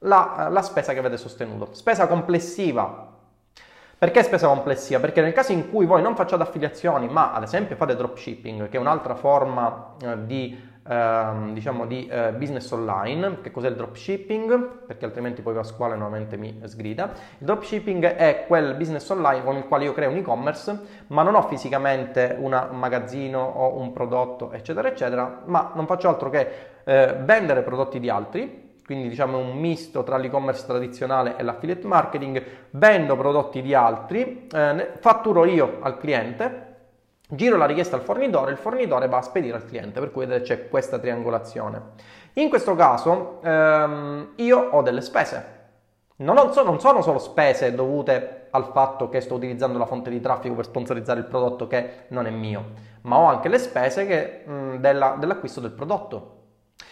la, 0.00 0.48
la 0.50 0.62
spesa 0.62 0.92
che 0.92 0.98
avete 0.98 1.16
sostenuto. 1.16 1.68
Spesa 1.72 2.06
complessiva 2.06 3.16
perché 3.98 4.22
spesa 4.22 4.46
complessiva? 4.46 5.00
Perché 5.00 5.20
nel 5.20 5.32
caso 5.32 5.50
in 5.50 5.70
cui 5.70 5.84
voi 5.84 6.00
non 6.00 6.14
facciate 6.14 6.40
affiliazioni, 6.40 7.08
ma 7.08 7.32
ad 7.32 7.42
esempio 7.42 7.74
fate 7.74 7.96
dropshipping, 7.96 8.68
che 8.68 8.76
è 8.76 8.80
un'altra 8.80 9.16
forma 9.16 9.96
eh, 10.00 10.24
di, 10.24 10.56
eh, 10.88 11.30
diciamo 11.50 11.84
di 11.84 12.06
eh, 12.06 12.30
business 12.30 12.70
online, 12.70 13.40
che 13.40 13.50
cos'è 13.50 13.66
il 13.66 13.74
dropshipping? 13.74 14.84
Perché 14.86 15.04
altrimenti 15.04 15.42
poi 15.42 15.54
Pasquale 15.54 15.96
nuovamente 15.96 16.36
mi 16.36 16.60
sgrida. 16.62 17.10
Il 17.38 17.46
dropshipping 17.46 18.04
è 18.04 18.44
quel 18.46 18.76
business 18.76 19.08
online 19.08 19.42
con 19.42 19.56
il 19.56 19.66
quale 19.66 19.82
io 19.82 19.94
creo 19.94 20.10
un 20.10 20.16
e-commerce, 20.18 20.78
ma 21.08 21.24
non 21.24 21.34
ho 21.34 21.42
fisicamente 21.42 22.36
una, 22.38 22.68
un 22.70 22.78
magazzino 22.78 23.40
o 23.40 23.80
un 23.80 23.92
prodotto, 23.92 24.52
eccetera, 24.52 24.86
eccetera, 24.86 25.42
ma 25.46 25.72
non 25.74 25.86
faccio 25.86 26.08
altro 26.08 26.30
che 26.30 26.48
eh, 26.84 27.16
vendere 27.24 27.62
prodotti 27.62 27.98
di 27.98 28.08
altri 28.08 28.67
quindi 28.88 29.10
diciamo 29.10 29.36
un 29.36 29.58
misto 29.58 30.02
tra 30.02 30.16
l'e-commerce 30.16 30.64
tradizionale 30.64 31.36
e 31.36 31.42
l'affiliate 31.42 31.86
marketing, 31.86 32.42
vendo 32.70 33.18
prodotti 33.18 33.60
di 33.60 33.74
altri, 33.74 34.48
eh, 34.50 34.92
fatturo 34.98 35.44
io 35.44 35.76
al 35.80 35.98
cliente, 35.98 36.76
giro 37.28 37.58
la 37.58 37.66
richiesta 37.66 37.96
al 37.96 38.02
fornitore, 38.02 38.52
il 38.52 38.56
fornitore 38.56 39.06
va 39.06 39.18
a 39.18 39.20
spedire 39.22 39.56
al 39.56 39.66
cliente, 39.66 40.00
per 40.00 40.10
cui 40.10 40.24
vedete 40.24 40.44
c'è 40.44 40.68
questa 40.70 40.98
triangolazione. 40.98 41.82
In 42.32 42.48
questo 42.48 42.74
caso 42.74 43.42
ehm, 43.42 44.32
io 44.36 44.58
ho 44.70 44.80
delle 44.80 45.02
spese, 45.02 45.56
non, 46.16 46.50
so, 46.54 46.62
non 46.62 46.80
sono 46.80 47.02
solo 47.02 47.18
spese 47.18 47.74
dovute 47.74 48.46
al 48.52 48.70
fatto 48.72 49.10
che 49.10 49.20
sto 49.20 49.34
utilizzando 49.34 49.76
la 49.76 49.84
fonte 49.84 50.08
di 50.08 50.18
traffico 50.18 50.54
per 50.54 50.64
sponsorizzare 50.64 51.20
il 51.20 51.26
prodotto 51.26 51.66
che 51.66 52.06
non 52.08 52.24
è 52.26 52.30
mio, 52.30 52.70
ma 53.02 53.18
ho 53.18 53.26
anche 53.26 53.50
le 53.50 53.58
spese 53.58 54.06
che, 54.06 54.44
mh, 54.50 54.76
della, 54.76 55.16
dell'acquisto 55.18 55.60
del 55.60 55.72
prodotto. 55.72 56.36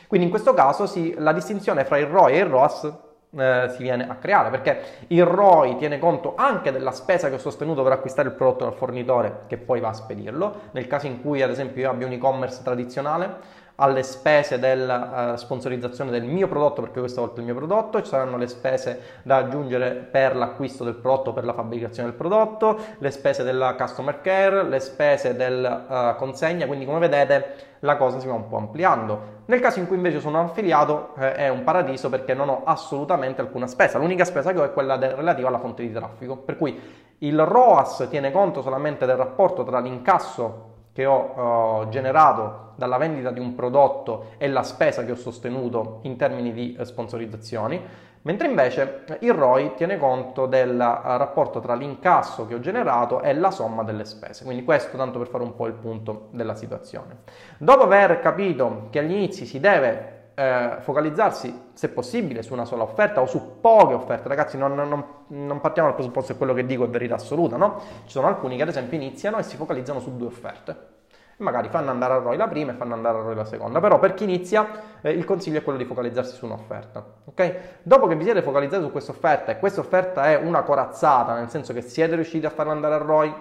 Quindi 0.07 0.27
in 0.27 0.33
questo 0.33 0.55
caso 0.55 0.87
sì, 0.87 1.15
la 1.19 1.33
distinzione 1.33 1.85
fra 1.85 1.99
il 1.99 2.07
ROI 2.07 2.35
e 2.35 2.39
il 2.39 2.47
ROAS 2.47 2.93
eh, 3.37 3.73
si 3.75 3.83
viene 3.83 4.09
a 4.09 4.15
creare 4.17 4.51
perché 4.51 4.81
il 5.09 5.25
ROI 5.25 5.77
tiene 5.77 5.99
conto 5.99 6.35
anche 6.37 6.73
della 6.73 6.93
spesa 6.93 7.29
che 7.29 7.35
ho 7.35 7.39
sostenuto 7.39 7.83
per 7.83 7.93
acquistare 7.93 8.29
il 8.29 8.35
prodotto 8.35 8.65
dal 8.65 8.75
fornitore 8.75 9.43
che 9.47 9.59
poi 9.59 9.81
va 9.81 9.89
a 9.89 9.93
spedirlo. 9.93 10.61
Nel 10.73 10.87
caso 10.87 11.07
in 11.07 11.21
cui 11.21 11.43
ad 11.43 11.51
esempio 11.51 11.83
io 11.83 11.91
abbia 11.91 12.07
un 12.07 12.13
e-commerce 12.13 12.63
tradizionale, 12.63 13.65
alle 13.77 14.03
spese 14.03 14.59
della 14.59 15.33
uh, 15.33 15.37
sponsorizzazione 15.37 16.11
del 16.11 16.25
mio 16.25 16.49
prodotto, 16.49 16.81
perché 16.81 17.01
questa 17.01 17.21
volta 17.21 17.37
è 17.37 17.39
il 17.41 17.45
mio 17.45 17.55
prodotto, 17.55 18.01
ci 18.03 18.09
saranno 18.09 18.37
le 18.37 18.47
spese 18.47 19.01
da 19.23 19.37
aggiungere 19.37 19.91
per 19.91 20.35
l'acquisto 20.35 20.85
del 20.85 20.95
prodotto, 20.95 21.33
per 21.33 21.45
la 21.45 21.53
fabbricazione 21.53 22.09
del 22.09 22.17
prodotto, 22.17 22.79
le 22.99 23.11
spese 23.11 23.43
della 23.43 23.75
customer 23.75 24.21
care, 24.21 24.63
le 24.63 24.81
spese 24.81 25.37
della 25.37 26.15
uh, 26.15 26.17
consegna, 26.17 26.67
quindi 26.67 26.87
come 26.87 26.99
vedete 26.99 27.75
la 27.81 27.97
cosa 27.97 28.19
si 28.19 28.27
va 28.27 28.35
un 28.35 28.49
po' 28.49 28.57
ampliando. 28.57 29.35
Nel 29.47 29.61
caso 29.61 29.79
in 29.79 29.87
cui 29.87 29.97
invece 29.97 30.21
sono 30.21 30.41
affiliato 30.41 31.15
eh, 31.19 31.35
è 31.35 31.49
un 31.49 31.63
paradiso 31.63 32.09
perché 32.09 32.35
non 32.35 32.49
ho 32.49 32.63
assolutamente 32.65 33.43
alcuna 33.43 33.67
spesa, 33.67 33.99
l'unica 33.99 34.25
spesa 34.25 34.53
che 34.53 34.59
ho 34.59 34.65
è 34.65 34.73
quella 34.73 34.97
de- 34.97 35.15
relativa 35.15 35.49
alla 35.49 35.59
fonte 35.59 35.83
di 35.83 35.93
traffico, 35.93 36.37
per 36.37 36.57
cui 36.57 36.81
il 37.19 37.39
ROAS 37.45 38.09
tiene 38.09 38.33
conto 38.33 38.63
solamente 38.63 39.07
del 39.07 39.17
rapporto 39.17 39.65
tra 39.65 39.81
l'incasso 39.81 40.75
che 40.97 41.05
ho 41.05 41.83
uh, 41.83 41.89
generato 41.91 42.73
dalla 42.77 42.97
vendita 42.97 43.31
di 43.31 43.39
un 43.39 43.55
prodotto 43.55 44.29
e 44.39 44.49
la 44.49 44.63
spesa 44.63 45.05
che 45.05 45.13
ho 45.13 45.17
sostenuto 45.17 45.99
in 46.05 46.17
termini 46.17 46.55
di 46.55 46.75
uh, 46.79 46.85
sponsorizzazioni, 46.85 47.79
mentre 48.23 48.49
invece 48.49 49.05
il 49.21 49.35
ROI 49.35 49.75
tiene 49.75 49.99
conto 49.99 50.47
del 50.47 50.71
uh, 50.71 51.17
rapporto 51.19 51.61
tra 51.61 51.75
l'incasso 51.75 52.47
che 52.47 52.55
ho 52.55 52.61
generato 52.61 53.21
e 53.21 53.35
la 53.35 53.51
somma 53.51 53.83
delle 53.83 54.07
spese. 54.07 54.45
Quindi 54.45 54.65
questo 54.65 54.97
tanto 54.97 55.19
per 55.19 55.29
fare 55.29 55.45
un 55.45 55.55
po' 55.55 55.67
il 55.67 55.75
punto 55.75 56.29
della 56.31 56.55
situazione. 56.55 57.19
Dopo 57.59 57.83
aver 57.83 58.19
capito 58.21 58.87
che 58.89 59.01
agli 59.01 59.13
inizi 59.13 59.45
si 59.45 59.61
deve 59.61 60.16
eh, 60.39 60.77
focalizzarsi, 60.81 61.71
se 61.73 61.89
possibile, 61.89 62.43
su 62.43 62.53
una 62.53 62.67
sola 62.67 62.83
offerta 62.83 63.23
o 63.23 63.27
su 63.27 63.59
poche 63.59 63.95
offerte. 63.95 64.29
Ragazzi, 64.29 64.59
non, 64.59 64.75
non, 64.75 65.05
non, 65.29 65.61
partiamo 65.61 65.89
dal 65.89 65.97
presupposto 65.97 66.33
che 66.33 66.39
quello 66.39 66.53
che 66.53 66.67
dico 66.67 66.85
è 66.85 66.89
verità 66.89 67.15
assoluta, 67.15 67.57
no? 67.57 67.81
Ci 68.05 68.11
sono 68.11 68.27
alcuni 68.27 68.57
che 68.57 68.63
ad 68.63 68.69
esempio 68.69 68.99
iniziano 68.99 69.39
e 69.39 69.43
si 69.43 69.57
focalizzano 69.57 69.99
su 69.99 70.15
due 70.15 70.27
offerte. 70.27 70.95
Magari 71.39 71.69
fanno 71.69 71.91
andare 71.91 72.15
a 72.15 72.17
ROI 72.19 72.37
la 72.37 72.49
prima 72.49 72.73
e 72.73 72.75
fanno 72.75 72.95
andare 72.95 73.19
a 73.19 73.21
ROI 73.23 73.35
la 73.35 73.45
seconda. 73.47 73.81
Però 73.81 73.99
per 73.99 74.13
chi 74.13 74.25
inizia 74.25 74.69
eh, 75.01 75.11
il 75.11 75.25
consiglio 75.25 75.59
è 75.59 75.63
quello 75.63 75.79
di 75.79 75.85
focalizzarsi 75.87 76.35
su 76.35 76.45
un'offerta. 76.45 77.05
Ok? 77.25 77.55
Dopo 77.83 78.07
che 78.07 78.15
vi 78.15 78.25
siete 78.25 78.43
focalizzati 78.43 78.83
su 78.83 78.91
questa 78.91 79.13
offerta 79.13 79.53
e 79.53 79.59
questa 79.59 79.81
offerta 79.81 80.25
è 80.25 80.37
una 80.37 80.63
corazzata, 80.63 81.35
nel 81.35 81.49
senso 81.49 81.73
che 81.73 81.81
siete 81.81 82.15
riusciti 82.15 82.45
a 82.45 82.51
farla 82.51 82.73
andare 82.73 82.95
a 82.95 82.99
ROI, 82.99 83.35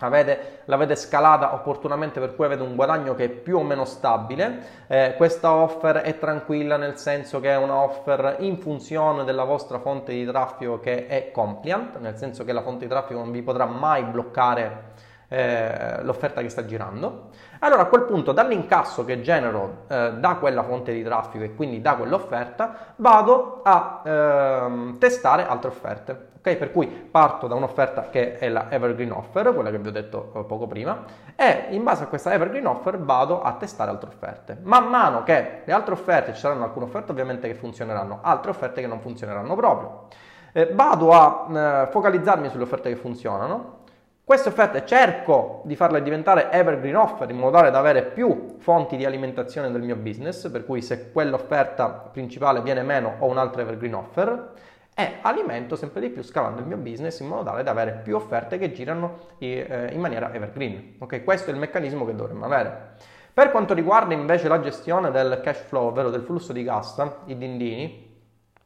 Avete, 0.00 0.62
l'avete 0.64 0.96
scalata 0.96 1.54
opportunamente 1.54 2.18
per 2.18 2.34
cui 2.34 2.44
avete 2.44 2.62
un 2.62 2.74
guadagno 2.74 3.14
che 3.14 3.24
è 3.24 3.28
più 3.28 3.58
o 3.58 3.62
meno 3.62 3.84
stabile. 3.84 4.84
Eh, 4.88 5.14
questa 5.16 5.52
offer 5.52 5.98
è 5.98 6.18
tranquilla 6.18 6.76
nel 6.76 6.98
senso 6.98 7.38
che 7.38 7.50
è 7.50 7.56
una 7.56 7.76
offer 7.76 8.36
in 8.40 8.58
funzione 8.58 9.22
della 9.22 9.44
vostra 9.44 9.78
fonte 9.78 10.12
di 10.12 10.26
traffico 10.26 10.80
che 10.80 11.06
è 11.06 11.30
compliant, 11.30 11.98
nel 11.98 12.16
senso 12.16 12.44
che 12.44 12.52
la 12.52 12.62
fonte 12.62 12.86
di 12.86 12.90
traffico 12.90 13.20
non 13.20 13.30
vi 13.30 13.42
potrà 13.42 13.66
mai 13.66 14.02
bloccare 14.02 14.92
eh, 15.28 16.02
l'offerta 16.02 16.40
che 16.40 16.48
sta 16.48 16.64
girando. 16.64 17.30
Allora 17.60 17.82
a 17.82 17.86
quel 17.86 18.02
punto 18.02 18.32
dall'incasso 18.32 19.04
che 19.04 19.20
genero 19.20 19.84
eh, 19.88 20.14
da 20.18 20.34
quella 20.36 20.64
fonte 20.64 20.92
di 20.92 21.04
traffico 21.04 21.44
e 21.44 21.54
quindi 21.54 21.80
da 21.80 21.94
quell'offerta 21.94 22.94
vado 22.96 23.60
a 23.62 24.02
ehm, 24.04 24.98
testare 24.98 25.46
altre 25.46 25.68
offerte. 25.68 26.33
Okay? 26.44 26.58
Per 26.58 26.72
cui 26.72 26.86
parto 26.86 27.46
da 27.46 27.54
un'offerta 27.54 28.10
che 28.10 28.36
è 28.36 28.50
la 28.50 28.66
Evergreen 28.70 29.12
Offer, 29.12 29.54
quella 29.54 29.70
che 29.70 29.78
vi 29.78 29.88
ho 29.88 29.90
detto 29.90 30.30
eh, 30.36 30.44
poco 30.44 30.66
prima, 30.66 31.02
e 31.34 31.68
in 31.70 31.82
base 31.82 32.04
a 32.04 32.06
questa 32.06 32.34
Evergreen 32.34 32.66
Offer 32.66 32.98
vado 32.98 33.40
a 33.40 33.54
testare 33.54 33.90
altre 33.90 34.10
offerte. 34.10 34.58
Man 34.62 34.88
mano 34.88 35.22
che 35.22 35.62
le 35.64 35.72
altre 35.72 35.94
offerte, 35.94 36.34
ci 36.34 36.40
saranno 36.40 36.64
alcune 36.64 36.84
offerte 36.84 37.12
ovviamente 37.12 37.48
che 37.48 37.54
funzioneranno, 37.54 38.18
altre 38.20 38.50
offerte 38.50 38.82
che 38.82 38.86
non 38.86 39.00
funzioneranno 39.00 39.54
proprio. 39.56 40.08
Eh, 40.52 40.68
vado 40.74 41.12
a 41.12 41.46
eh, 41.48 41.86
focalizzarmi 41.90 42.50
sulle 42.50 42.64
offerte 42.64 42.90
che 42.90 42.96
funzionano, 42.96 43.78
queste 44.22 44.50
offerte 44.50 44.84
cerco 44.84 45.62
di 45.64 45.76
farle 45.76 46.02
diventare 46.02 46.50
evergreen 46.50 46.96
offer 46.96 47.28
in 47.30 47.38
modo 47.38 47.56
tale 47.56 47.70
da 47.70 47.78
avere 47.78 48.02
più 48.02 48.56
fonti 48.58 48.96
di 48.96 49.06
alimentazione 49.06 49.70
del 49.70 49.82
mio 49.82 49.96
business, 49.96 50.50
per 50.50 50.66
cui 50.66 50.82
se 50.82 51.10
quell'offerta 51.10 51.88
principale 52.12 52.60
viene 52.60 52.82
meno 52.82 53.16
ho 53.18 53.26
un'altra 53.26 53.62
evergreen 53.62 53.94
offer 53.94 54.52
e 54.94 55.18
alimento 55.22 55.74
sempre 55.74 56.00
di 56.00 56.08
più 56.08 56.22
scalando 56.22 56.60
il 56.60 56.66
mio 56.66 56.76
business 56.76 57.18
in 57.18 57.26
modo 57.26 57.42
tale 57.42 57.64
da 57.64 57.72
avere 57.72 58.00
più 58.02 58.14
offerte 58.14 58.58
che 58.58 58.72
girano 58.72 59.18
eh, 59.38 59.90
in 59.92 60.00
maniera 60.00 60.32
evergreen. 60.32 60.94
Ok, 60.98 61.24
questo 61.24 61.50
è 61.50 61.52
il 61.52 61.58
meccanismo 61.58 62.04
che 62.04 62.14
dovremmo 62.14 62.44
avere. 62.44 62.94
Per 63.34 63.50
quanto 63.50 63.74
riguarda 63.74 64.14
invece 64.14 64.46
la 64.46 64.60
gestione 64.60 65.10
del 65.10 65.40
cash 65.42 65.62
flow, 65.62 65.88
ovvero 65.88 66.10
del 66.10 66.22
flusso 66.22 66.52
di 66.52 66.62
cassa, 66.62 67.22
i 67.24 67.36
dindini, 67.36 68.12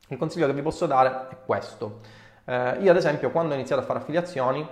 il 0.08 0.16
consiglio 0.18 0.46
che 0.46 0.52
vi 0.52 0.60
posso 0.60 0.86
dare 0.86 1.28
è 1.30 1.36
questo. 1.46 2.00
Eh, 2.44 2.76
io 2.80 2.90
ad 2.90 2.96
esempio 2.96 3.30
quando 3.30 3.54
ho 3.54 3.56
iniziato 3.56 3.80
a 3.80 3.84
fare 3.84 4.00
affiliazioni 4.00 4.66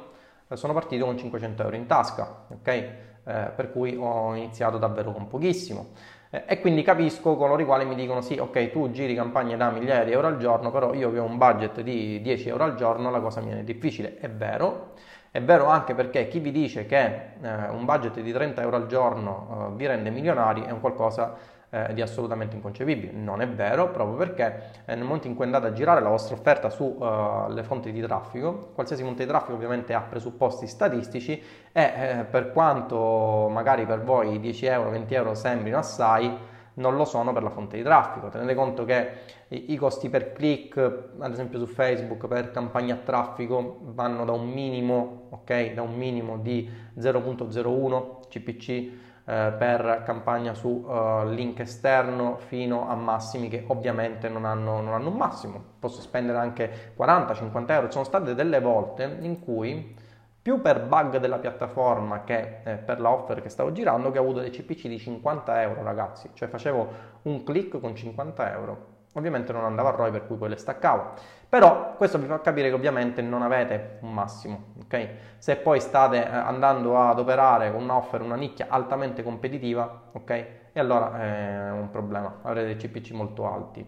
sono 0.52 0.74
partito 0.74 1.06
con 1.06 1.16
500 1.16 1.62
euro 1.62 1.76
in 1.76 1.86
tasca, 1.86 2.44
ok? 2.48 2.68
Eh, 2.68 3.02
per 3.24 3.72
cui 3.72 3.96
ho 3.98 4.34
iniziato 4.34 4.76
davvero 4.78 5.12
con 5.12 5.26
pochissimo. 5.26 5.92
Eh, 6.36 6.42
e 6.46 6.60
quindi 6.60 6.82
capisco 6.82 7.34
coloro 7.36 7.62
i 7.62 7.64
quali 7.64 7.86
mi 7.86 7.94
dicono 7.94 8.20
sì, 8.20 8.36
ok, 8.38 8.70
tu 8.70 8.90
giri 8.90 9.14
campagne 9.14 9.56
da 9.56 9.70
migliaia 9.70 10.04
di 10.04 10.12
euro 10.12 10.26
al 10.26 10.36
giorno, 10.38 10.70
però 10.70 10.92
io 10.92 11.10
che 11.12 11.18
ho 11.18 11.24
un 11.24 11.38
budget 11.38 11.80
di 11.80 12.20
10 12.20 12.48
euro 12.48 12.64
al 12.64 12.74
giorno, 12.74 13.10
la 13.10 13.20
cosa 13.20 13.40
mi 13.40 13.52
è 13.52 13.62
difficile. 13.62 14.18
È 14.18 14.28
vero, 14.28 14.92
è 15.30 15.40
vero 15.42 15.66
anche 15.66 15.94
perché 15.94 16.28
chi 16.28 16.38
vi 16.38 16.52
dice 16.52 16.84
che 16.86 17.04
eh, 17.40 17.68
un 17.70 17.84
budget 17.84 18.20
di 18.20 18.32
30 18.32 18.60
euro 18.60 18.76
al 18.76 18.86
giorno 18.86 19.70
eh, 19.72 19.76
vi 19.76 19.86
rende 19.86 20.10
milionari 20.10 20.62
è 20.62 20.70
un 20.70 20.80
qualcosa 20.80 21.36
eh, 21.76 21.94
di 21.94 22.00
assolutamente 22.00 22.56
inconcepibile. 22.56 23.12
Non 23.12 23.40
è 23.42 23.48
vero, 23.48 23.90
proprio 23.90 24.16
perché 24.16 24.70
eh, 24.86 24.94
nel 24.94 25.04
momento 25.04 25.26
in 25.26 25.34
cui 25.34 25.44
andate 25.44 25.66
a 25.66 25.72
girare 25.72 26.00
la 26.00 26.08
vostra 26.08 26.34
offerta 26.34 26.70
sulle 26.70 27.60
uh, 27.60 27.64
fonti 27.64 27.92
di 27.92 28.00
traffico, 28.00 28.70
qualsiasi 28.74 29.02
fonte 29.02 29.24
di 29.24 29.28
traffico 29.28 29.54
ovviamente 29.54 29.92
ha 29.92 30.00
presupposti 30.00 30.66
statistici 30.66 31.42
e 31.72 31.82
eh, 31.82 32.24
per 32.24 32.52
quanto 32.52 33.48
magari 33.50 33.84
per 33.84 34.02
voi 34.02 34.40
10 34.40 34.66
euro, 34.66 34.90
20 34.90 35.14
euro 35.14 35.34
sembrino 35.34 35.78
assai, 35.78 36.54
non 36.74 36.96
lo 36.96 37.04
sono 37.04 37.32
per 37.32 37.42
la 37.42 37.50
fonte 37.50 37.76
di 37.76 37.82
traffico. 37.82 38.28
Tenete 38.28 38.54
conto 38.54 38.84
che 38.84 39.10
i, 39.48 39.76
costi 39.76 40.08
per 40.08 40.32
click, 40.32 40.78
ad 41.18 41.32
esempio 41.32 41.58
su 41.58 41.66
Facebook, 41.66 42.26
per 42.26 42.50
campagne 42.50 42.92
a 42.92 42.96
traffico 42.96 43.80
vanno 43.82 44.24
da 44.24 44.32
un 44.32 44.48
minimo, 44.48 45.28
ok, 45.30 45.72
da 45.72 45.82
un 45.82 45.94
minimo 45.94 46.38
di 46.38 46.68
0.01 46.98 48.28
CPC 48.28 49.05
eh, 49.28 49.52
per 49.58 50.02
campagna 50.04 50.54
su 50.54 50.68
uh, 50.68 51.28
link 51.28 51.58
esterno 51.58 52.36
fino 52.36 52.88
a 52.88 52.94
massimi 52.94 53.48
che 53.48 53.64
ovviamente 53.66 54.28
non 54.28 54.44
hanno, 54.44 54.80
non 54.80 54.94
hanno 54.94 55.08
un 55.08 55.16
massimo. 55.16 55.60
Posso 55.80 56.00
spendere 56.00 56.38
anche 56.38 56.94
40-50 56.96 57.70
euro. 57.70 57.86
Ci 57.86 57.92
sono 57.92 58.04
state 58.04 58.34
delle 58.36 58.60
volte 58.60 59.18
in 59.20 59.40
cui 59.40 59.96
più 60.40 60.60
per 60.60 60.84
bug 60.84 61.18
della 61.18 61.38
piattaforma 61.38 62.22
che 62.22 62.60
eh, 62.62 62.76
per 62.76 63.00
la 63.00 63.10
offer 63.10 63.42
che 63.42 63.48
stavo 63.48 63.72
girando 63.72 64.12
che 64.12 64.18
ho 64.18 64.22
avuto 64.22 64.38
dei 64.38 64.50
CPC 64.50 64.86
di 64.86 64.98
50 64.98 65.62
euro 65.62 65.82
ragazzi, 65.82 66.30
cioè 66.34 66.46
facevo 66.46 66.88
un 67.22 67.42
click 67.42 67.80
con 67.80 67.96
50 67.96 68.52
euro 68.52 68.94
Ovviamente 69.16 69.52
non 69.52 69.64
andava 69.64 69.88
a 69.88 69.92
ROI 69.92 70.10
per 70.10 70.26
cui 70.26 70.36
poi 70.36 70.50
le 70.50 70.56
staccavo. 70.56 71.12
Però 71.48 71.94
questo 71.96 72.18
vi 72.18 72.26
fa 72.26 72.40
capire 72.40 72.68
che 72.68 72.74
ovviamente 72.74 73.22
non 73.22 73.42
avete 73.42 73.98
un 74.00 74.12
massimo, 74.12 74.72
ok? 74.84 75.08
Se 75.38 75.56
poi 75.56 75.80
state 75.80 76.24
eh, 76.24 76.28
andando 76.28 76.98
ad 76.98 77.18
operare 77.20 77.70
con 77.72 77.82
un'offer, 77.82 78.20
una 78.20 78.34
nicchia 78.34 78.66
altamente 78.68 79.22
competitiva, 79.22 80.08
ok? 80.12 80.30
E 80.72 80.80
allora 80.80 81.20
è 81.20 81.70
un 81.70 81.88
problema, 81.90 82.40
avrete 82.42 82.66
dei 82.66 82.76
CPC 82.76 83.12
molto 83.12 83.50
alti. 83.50 83.86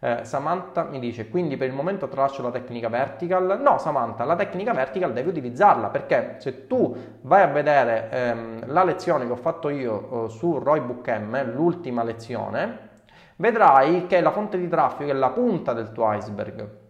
Eh, 0.00 0.24
Samantha 0.24 0.84
mi 0.84 0.98
dice, 0.98 1.28
quindi 1.28 1.56
per 1.56 1.68
il 1.68 1.74
momento 1.74 2.08
tralascio 2.08 2.42
la 2.42 2.50
tecnica 2.50 2.88
vertical. 2.88 3.58
No, 3.60 3.78
Samantha, 3.78 4.24
la 4.24 4.36
tecnica 4.36 4.72
vertical 4.72 5.12
devi 5.12 5.28
utilizzarla 5.28 5.88
perché 5.88 6.36
se 6.38 6.66
tu 6.66 6.94
vai 7.22 7.42
a 7.42 7.46
vedere 7.46 8.10
ehm, 8.10 8.72
la 8.72 8.84
lezione 8.84 9.24
che 9.24 9.32
ho 9.32 9.36
fatto 9.36 9.68
io 9.70 10.26
eh, 10.26 10.28
su 10.28 10.58
ROI 10.58 10.80
Book 10.80 11.08
M, 11.08 11.54
l'ultima 11.54 12.02
lezione, 12.02 13.02
vedrai 13.36 14.06
che 14.06 14.20
la 14.20 14.30
fonte 14.30 14.58
di 14.58 14.68
traffico 14.68 15.10
è 15.10 15.14
la 15.14 15.30
punta 15.30 15.72
del 15.72 15.90
tuo 15.92 16.12
iceberg, 16.12 16.82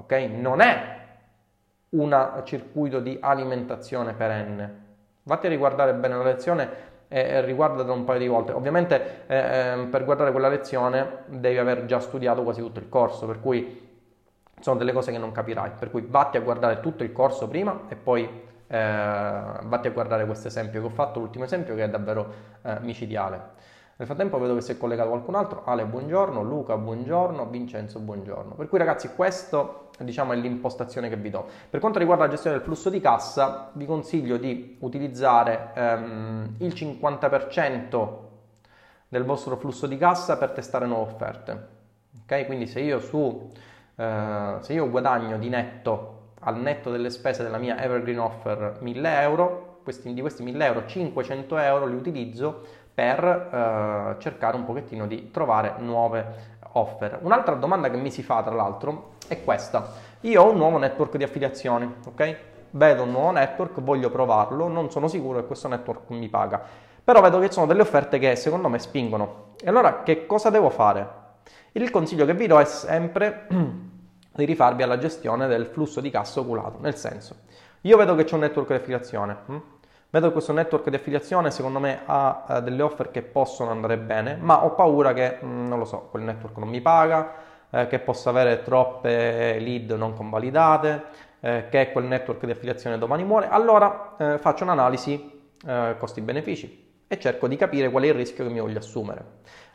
ok? 0.00 0.12
Non 0.32 0.60
è 0.60 0.98
un 1.90 2.42
circuito 2.44 3.00
di 3.00 3.18
alimentazione 3.20 4.12
perenne. 4.12 4.88
Vatti 5.22 5.46
a 5.46 5.48
riguardare 5.48 5.94
bene 5.94 6.16
la 6.16 6.22
lezione 6.22 6.88
e 7.08 7.40
riguardala 7.40 7.92
un 7.92 8.04
paio 8.04 8.20
di 8.20 8.28
volte. 8.28 8.52
Ovviamente 8.52 9.24
eh, 9.26 9.36
ehm, 9.36 9.90
per 9.90 10.04
guardare 10.04 10.30
quella 10.30 10.48
lezione 10.48 11.24
devi 11.26 11.58
aver 11.58 11.84
già 11.86 11.98
studiato 11.98 12.42
quasi 12.42 12.60
tutto 12.60 12.78
il 12.78 12.88
corso, 12.88 13.26
per 13.26 13.40
cui 13.40 13.88
sono 14.60 14.78
delle 14.78 14.92
cose 14.92 15.10
che 15.10 15.18
non 15.18 15.32
capirai, 15.32 15.72
per 15.78 15.90
cui 15.90 16.06
vatti 16.08 16.36
a 16.36 16.40
guardare 16.40 16.80
tutto 16.80 17.02
il 17.02 17.12
corso 17.12 17.48
prima 17.48 17.80
e 17.88 17.96
poi 17.96 18.28
eh, 18.68 18.78
vatti 19.62 19.88
a 19.88 19.90
guardare 19.90 20.24
questo 20.26 20.46
esempio 20.46 20.80
che 20.80 20.86
ho 20.86 20.90
fatto, 20.90 21.18
l'ultimo 21.18 21.44
esempio 21.44 21.74
che 21.74 21.84
è 21.84 21.88
davvero 21.88 22.32
eh, 22.62 22.78
micidiale. 22.80 23.58
Nel 24.00 24.08
frattempo 24.08 24.38
vedo 24.38 24.54
che 24.54 24.62
si 24.62 24.72
è 24.72 24.78
collegato 24.78 25.10
qualcun 25.10 25.34
altro, 25.34 25.60
Ale 25.66 25.84
buongiorno, 25.84 26.42
Luca 26.42 26.74
buongiorno, 26.78 27.44
Vincenzo 27.50 27.98
buongiorno. 27.98 28.54
Per 28.54 28.66
cui 28.66 28.78
ragazzi 28.78 29.10
questo 29.14 29.90
diciamo, 29.98 30.32
è 30.32 30.36
l'impostazione 30.36 31.10
che 31.10 31.16
vi 31.16 31.28
do. 31.28 31.46
Per 31.68 31.80
quanto 31.80 31.98
riguarda 31.98 32.24
la 32.24 32.30
gestione 32.30 32.56
del 32.56 32.64
flusso 32.64 32.88
di 32.88 32.98
cassa 32.98 33.70
vi 33.74 33.84
consiglio 33.84 34.38
di 34.38 34.78
utilizzare 34.80 35.72
ehm, 35.74 36.54
il 36.60 36.72
50% 36.72 38.08
del 39.06 39.24
vostro 39.24 39.58
flusso 39.58 39.86
di 39.86 39.98
cassa 39.98 40.38
per 40.38 40.52
testare 40.52 40.86
nuove 40.86 41.12
offerte. 41.12 41.66
Ok? 42.22 42.46
Quindi 42.46 42.66
se 42.66 42.80
io, 42.80 43.00
su, 43.00 43.50
eh, 43.96 44.56
se 44.60 44.72
io 44.72 44.88
guadagno 44.88 45.36
di 45.36 45.50
netto 45.50 46.36
al 46.40 46.58
netto 46.58 46.90
delle 46.90 47.10
spese 47.10 47.42
della 47.42 47.58
mia 47.58 47.78
Evergreen 47.78 48.18
Offer 48.18 48.78
1000 48.80 49.20
euro, 49.20 49.70
questi, 49.82 50.12
di 50.14 50.20
questi 50.20 50.42
1000 50.42 50.64
euro 50.64 50.86
500 50.86 51.58
euro 51.58 51.86
li 51.86 51.96
utilizzo 51.96 52.64
per 53.00 53.24
eh, 53.24 54.20
cercare 54.20 54.56
un 54.56 54.66
pochettino 54.66 55.06
di 55.06 55.30
trovare 55.30 55.76
nuove 55.78 56.58
offer. 56.72 57.20
Un'altra 57.22 57.54
domanda 57.54 57.88
che 57.88 57.96
mi 57.96 58.10
si 58.10 58.22
fa 58.22 58.42
tra 58.42 58.54
l'altro 58.54 59.12
è 59.26 59.42
questa. 59.42 59.92
Io 60.20 60.42
ho 60.42 60.50
un 60.50 60.58
nuovo 60.58 60.76
network 60.76 61.16
di 61.16 61.24
affiliazioni, 61.24 61.90
ok? 62.06 62.36
Vedo 62.72 63.04
un 63.04 63.10
nuovo 63.10 63.30
network, 63.30 63.80
voglio 63.80 64.10
provarlo, 64.10 64.68
non 64.68 64.90
sono 64.90 65.08
sicuro 65.08 65.40
che 65.40 65.46
questo 65.46 65.66
network 65.68 66.10
mi 66.10 66.28
paga, 66.28 66.62
però 67.02 67.22
vedo 67.22 67.38
che 67.38 67.46
ci 67.46 67.54
sono 67.54 67.64
delle 67.64 67.80
offerte 67.80 68.18
che 68.18 68.36
secondo 68.36 68.68
me 68.68 68.78
spingono. 68.78 69.54
E 69.58 69.68
allora 69.70 70.02
che 70.02 70.26
cosa 70.26 70.50
devo 70.50 70.68
fare? 70.68 71.18
Il 71.72 71.90
consiglio 71.90 72.26
che 72.26 72.34
vi 72.34 72.46
do 72.46 72.60
è 72.60 72.66
sempre 72.66 73.46
di 74.34 74.44
rifarvi 74.44 74.82
alla 74.82 74.98
gestione 74.98 75.46
del 75.46 75.64
flusso 75.64 76.02
di 76.02 76.10
cassa 76.10 76.40
oculato, 76.40 76.76
nel 76.80 76.96
senso, 76.96 77.36
io 77.80 77.96
vedo 77.96 78.14
che 78.14 78.24
c'è 78.24 78.34
un 78.34 78.40
network 78.40 78.68
di 78.68 78.74
affiliazione, 78.74 79.36
hm? 79.46 79.58
Vedo 80.12 80.26
che 80.26 80.32
questo 80.32 80.52
network 80.52 80.88
di 80.88 80.96
affiliazione 80.96 81.52
secondo 81.52 81.78
me 81.78 82.00
ha 82.04 82.44
uh, 82.48 82.60
delle 82.62 82.82
offer 82.82 83.12
che 83.12 83.22
possono 83.22 83.70
andare 83.70 83.96
bene, 83.96 84.36
ma 84.40 84.64
ho 84.64 84.74
paura 84.74 85.12
che, 85.12 85.38
mm, 85.44 85.68
non 85.68 85.78
lo 85.78 85.84
so, 85.84 86.08
quel 86.10 86.24
network 86.24 86.56
non 86.56 86.68
mi 86.68 86.80
paga, 86.80 87.32
eh, 87.70 87.86
che 87.86 88.00
possa 88.00 88.30
avere 88.30 88.62
troppe 88.64 89.58
lead 89.60 89.92
non 89.92 90.14
convalidate, 90.14 91.04
eh, 91.38 91.66
che 91.70 91.92
quel 91.92 92.06
network 92.06 92.44
di 92.44 92.50
affiliazione 92.50 92.98
domani 92.98 93.22
muore. 93.22 93.48
Allora 93.48 94.16
eh, 94.18 94.38
faccio 94.38 94.64
un'analisi 94.64 95.54
eh, 95.64 95.94
costi-benefici 95.96 97.04
e 97.06 97.18
cerco 97.20 97.46
di 97.46 97.54
capire 97.54 97.88
qual 97.88 98.02
è 98.02 98.08
il 98.08 98.14
rischio 98.14 98.44
che 98.44 98.50
mi 98.50 98.58
voglio 98.58 98.78
assumere. 98.78 99.24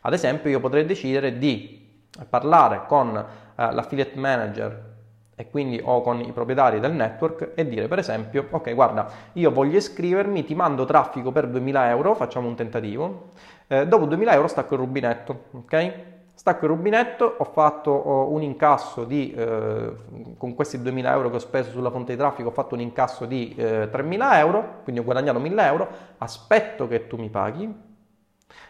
Ad 0.02 0.12
esempio 0.12 0.50
io 0.50 0.60
potrei 0.60 0.84
decidere 0.84 1.38
di 1.38 2.04
parlare 2.28 2.84
con 2.86 3.16
eh, 3.16 3.24
l'affiliate 3.54 4.18
manager 4.18 4.95
e 5.38 5.50
quindi 5.50 5.78
o 5.84 6.00
con 6.00 6.20
i 6.20 6.32
proprietari 6.32 6.80
del 6.80 6.92
network 6.92 7.52
e 7.54 7.68
dire 7.68 7.88
per 7.88 7.98
esempio 7.98 8.46
ok 8.50 8.72
guarda 8.74 9.06
io 9.34 9.50
voglio 9.50 9.76
iscrivermi 9.76 10.44
ti 10.44 10.54
mando 10.54 10.86
traffico 10.86 11.30
per 11.30 11.46
2000 11.48 11.90
euro 11.90 12.14
facciamo 12.14 12.48
un 12.48 12.56
tentativo. 12.56 13.32
Eh, 13.68 13.86
dopo 13.86 14.06
2000 14.06 14.32
euro 14.32 14.46
stacco 14.48 14.74
il 14.74 14.80
rubinetto 14.80 15.44
ok? 15.52 15.92
Stacco 16.34 16.64
il 16.64 16.70
rubinetto 16.70 17.34
ho 17.38 17.44
fatto 17.44 17.90
oh, 17.90 18.30
un 18.32 18.42
incasso 18.42 19.04
di 19.04 19.32
eh, 19.32 19.92
con 20.38 20.54
questi 20.54 20.80
2000 20.80 21.12
euro 21.12 21.30
che 21.30 21.36
ho 21.36 21.38
speso 21.40 21.70
sulla 21.70 21.90
fonte 21.90 22.12
di 22.12 22.18
traffico 22.18 22.48
ho 22.48 22.52
fatto 22.52 22.74
un 22.74 22.80
incasso 22.80 23.26
di 23.26 23.54
eh, 23.56 23.88
3000 23.90 24.38
euro 24.38 24.80
quindi 24.84 25.00
ho 25.00 25.04
guadagnato 25.04 25.38
1000 25.38 25.66
euro. 25.66 25.88
Aspetto 26.18 26.88
che 26.88 27.06
tu 27.06 27.16
mi 27.16 27.28
paghi. 27.28 27.84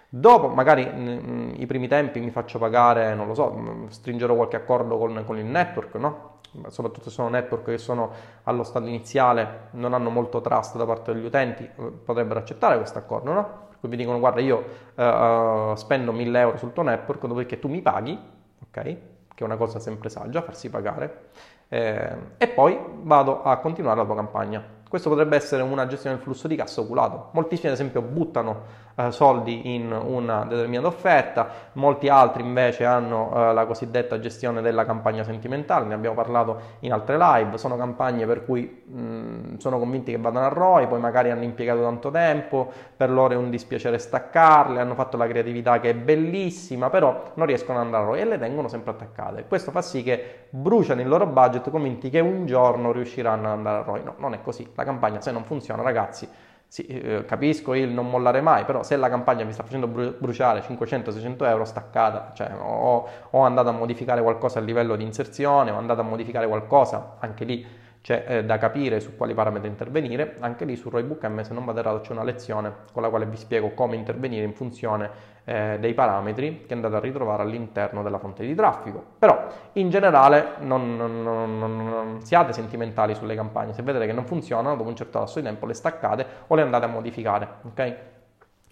Dopo, 0.09 0.49
magari 0.49 0.87
mh, 0.87 1.55
i 1.59 1.67
primi 1.67 1.89
tempi 1.89 2.21
mi 2.21 2.31
faccio 2.31 2.59
pagare, 2.59 3.15
non 3.15 3.27
lo 3.27 3.35
so, 3.35 3.87
stringerò 3.89 4.35
qualche 4.35 4.57
accordo 4.57 4.97
con, 4.99 5.23
con 5.27 5.37
il 5.39 5.45
network, 5.45 5.95
no? 5.97 6.36
Soprattutto 6.69 7.09
se 7.09 7.11
sono 7.11 7.29
network 7.29 7.65
che 7.65 7.79
sono 7.79 8.11
allo 8.45 8.63
stato 8.63 8.87
iniziale, 8.87 9.69
non 9.73 9.95
hanno 9.95 10.11
molto 10.11 10.41
trust 10.41 10.77
da 10.77 10.85
parte 10.85 11.13
degli 11.13 11.25
utenti, 11.25 11.65
eh, 11.65 11.93
potrebbero 12.05 12.41
accettare 12.41 12.77
questo 12.77 12.99
accordo, 12.99 13.33
no? 13.33 13.65
Mi 13.81 13.97
dicono, 13.97 14.19
guarda, 14.19 14.41
io 14.41 14.65
uh, 14.97 15.77
spendo 15.77 16.11
1000 16.11 16.39
euro 16.41 16.57
sul 16.57 16.73
tuo 16.73 16.83
network, 16.83 17.25
dopodiché 17.25 17.61
tu 17.61 17.69
mi 17.69 17.81
paghi, 17.83 18.19
ok? 18.67 18.83
Che 18.83 18.99
è 19.37 19.43
una 19.45 19.57
cosa 19.57 19.79
sempre 19.79 20.09
saggia, 20.09 20.43
farsi 20.43 20.69
pagare, 20.71 21.29
eh, 21.69 22.17
e 22.37 22.49
poi 22.49 22.77
vado 23.03 23.43
a 23.43 23.59
continuare 23.59 23.99
la 23.99 24.05
tua 24.05 24.17
campagna. 24.17 24.75
Questo 24.89 25.09
potrebbe 25.09 25.37
essere 25.37 25.63
una 25.63 25.87
gestione 25.87 26.17
del 26.17 26.25
flusso 26.25 26.47
di 26.49 26.57
cassa 26.57 26.81
oculato. 26.81 27.31
Moltissimi, 27.33 27.69
ad 27.69 27.75
esempio, 27.75 28.03
buttano 28.03 28.63
eh, 28.97 29.13
soldi 29.13 29.75
in 29.75 29.93
una 29.93 30.45
determinata 30.45 30.89
offerta, 30.89 31.49
molti 31.73 32.09
altri 32.09 32.43
invece 32.43 32.85
hanno 32.85 33.31
eh, 33.35 33.53
la 33.53 33.67
cosiddetta 33.67 34.19
gestione 34.19 34.63
della 34.63 34.85
campagna 34.85 35.23
sentimentale, 35.23 35.85
ne 35.85 35.95
abbiamo 35.95 36.17
parlato 36.17 36.61
in 36.81 36.93
altre 36.93 37.17
live, 37.19 37.59
sono 37.59 37.77
campagne 37.77 38.27
per 38.27 38.45
cui 38.45 38.83
mh, 38.87 39.59
sono 39.59 39.79
convinti 39.79 40.13
che 40.13 40.19
vadano 40.19 40.47
a 40.47 40.49
ROI, 40.49 40.87
poi 40.87 40.99
magari 40.99 41.31
hanno 41.31 41.45
impiegato 41.45 41.83
tanto 41.83 42.11
tempo, 42.11 42.73
per 42.97 43.11
loro 43.11 43.35
è 43.35 43.37
un 43.37 43.51
dispiacere 43.51 43.99
staccarle, 43.99 44.81
hanno 44.81 44.95
fatto 44.95 45.17
la 45.17 45.27
creatività 45.27 45.79
che 45.79 45.91
è 45.91 45.95
bellissima, 45.95 46.89
però 46.91 47.33
non 47.35 47.47
riescono 47.47 47.79
ad 47.79 47.85
andare 47.85 48.05
a 48.05 48.07
ROI 48.07 48.21
e 48.21 48.25
le 48.25 48.39
tengono 48.39 48.69
sempre 48.69 48.93
attaccate. 48.93 49.45
Questo 49.47 49.71
fa 49.71 49.83
sì 49.83 50.03
che 50.03 50.47
bruciano 50.49 51.01
il 51.01 51.09
loro 51.09 51.27
budget 51.27 51.71
convinti 51.71 52.09
che 52.09 52.21
un 52.21 52.47
giorno 52.47 52.93
riusciranno 52.93 53.47
ad 53.47 53.53
andare 53.53 53.79
a 53.79 53.83
ROI. 53.83 54.03
No, 54.05 54.15
non 54.19 54.33
è 54.33 54.41
così. 54.41 54.67
La 54.75 54.85
campagna 54.85 55.21
se 55.21 55.33
non 55.33 55.45
funziona, 55.45 55.83
ragazzi, 55.83 56.29
sì, 56.77 56.85
eh, 56.85 57.25
capisco 57.25 57.73
il 57.73 57.89
non 57.89 58.11
mollare 58.11 58.43
mai, 58.43 58.67
però 58.67 58.83
se 58.83 58.97
la 58.97 59.09
campagna 59.09 59.45
mi 59.47 59.53
sta 59.55 59.63
facendo 59.63 59.87
bruciare 59.87 60.61
500-600 60.61 61.47
euro 61.47 61.65
staccata, 61.65 62.33
cioè 62.35 62.53
o, 62.53 63.09
o 63.31 63.41
andate 63.41 63.71
a 63.71 63.73
modificare 63.73 64.21
qualcosa 64.21 64.59
a 64.59 64.63
livello 64.63 64.95
di 64.95 65.03
inserzione, 65.03 65.71
o 65.71 65.79
andate 65.79 66.03
a 66.03 66.05
modificare 66.05 66.47
qualcosa, 66.47 67.17
anche 67.19 67.45
lì 67.47 67.67
c'è 68.03 68.25
eh, 68.29 68.45
da 68.45 68.59
capire 68.59 69.01
su 69.01 69.17
quali 69.17 69.33
parametri 69.33 69.69
intervenire. 69.69 70.37
Anche 70.41 70.67
lì 70.67 70.77
su 70.77 70.91
Roybook 70.91 71.25
M, 71.25 71.41
se 71.41 71.55
non 71.55 71.65
vado 71.65 71.79
errato, 71.79 72.01
c'è 72.01 72.13
una 72.13 72.25
lezione 72.25 72.71
con 72.93 73.01
la 73.01 73.09
quale 73.09 73.25
vi 73.25 73.37
spiego 73.39 73.71
come 73.71 73.97
intervenire 73.97 74.45
in 74.45 74.53
funzione 74.53 75.11
eh, 75.49 75.77
dei 75.79 75.95
parametri 75.95 76.65
che 76.67 76.75
andate 76.75 76.97
a 76.97 76.99
ritrovare 76.99 77.43
all'interno 77.43 78.03
della 78.03 78.19
fonte 78.19 78.45
di 78.45 78.55
traffico. 78.55 79.03
Però 79.19 79.47
in 79.75 79.89
generale 79.91 80.55
non, 80.59 80.97
non, 80.97 81.23
non, 81.23 81.59
non, 81.59 82.21
siate 82.23 82.53
sentimentali 82.53 83.15
sulle 83.15 83.37
campagne, 83.37 83.73
se 83.73 83.83
vedete 83.83 84.07
che 84.07 84.13
non 84.13 84.27
funzionano 84.27 84.77
dopo 84.77 84.89
un 84.89 84.97
certo 84.97 85.21
lasso 85.21 85.39
di 85.39 85.45
tempo 85.45 85.65
le 85.65 85.75
staccate 85.75 86.27
o 86.49 86.55
le 86.57 86.63
andate 86.63 86.85
a 86.85 86.89
modificare. 86.89 87.49
ok? 87.63 87.95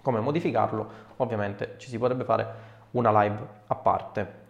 Come 0.02 0.20
modificarlo? 0.20 0.86
Ovviamente 1.18 1.76
ci 1.78 1.88
si 1.88 1.96
potrebbe 1.96 2.24
fare 2.24 2.46
una 2.90 3.22
live 3.22 3.38
a 3.68 3.74
parte. 3.76 4.42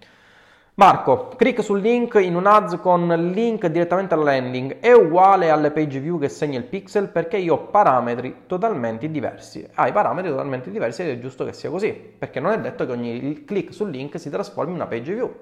Marco, 0.76 1.28
clic 1.36 1.62
sul 1.62 1.78
link 1.78 2.16
in 2.20 2.34
un 2.34 2.46
ads 2.46 2.80
con 2.80 3.06
link 3.32 3.64
direttamente 3.68 4.14
alla 4.14 4.24
landing 4.24 4.80
è 4.80 4.90
uguale 4.90 5.50
alle 5.50 5.70
page 5.70 6.00
view 6.00 6.18
che 6.18 6.28
segna 6.28 6.58
il 6.58 6.64
pixel 6.64 7.10
perché 7.10 7.36
io 7.36 7.54
ho 7.54 7.66
parametri 7.68 8.38
totalmente 8.48 9.08
diversi. 9.08 9.64
Hai 9.74 9.92
parametri 9.92 10.30
totalmente 10.30 10.72
diversi 10.72 11.02
ed 11.02 11.10
è 11.10 11.20
giusto 11.20 11.44
che 11.44 11.52
sia 11.52 11.70
così, 11.70 11.92
perché 11.92 12.40
non 12.40 12.50
è 12.50 12.58
detto 12.58 12.86
che 12.86 12.90
ogni 12.90 13.44
clic 13.44 13.72
sul 13.72 13.90
link 13.90 14.18
si 14.18 14.30
trasformi 14.30 14.72
in 14.72 14.78
una 14.78 14.88
page 14.88 15.14
view. 15.14 15.32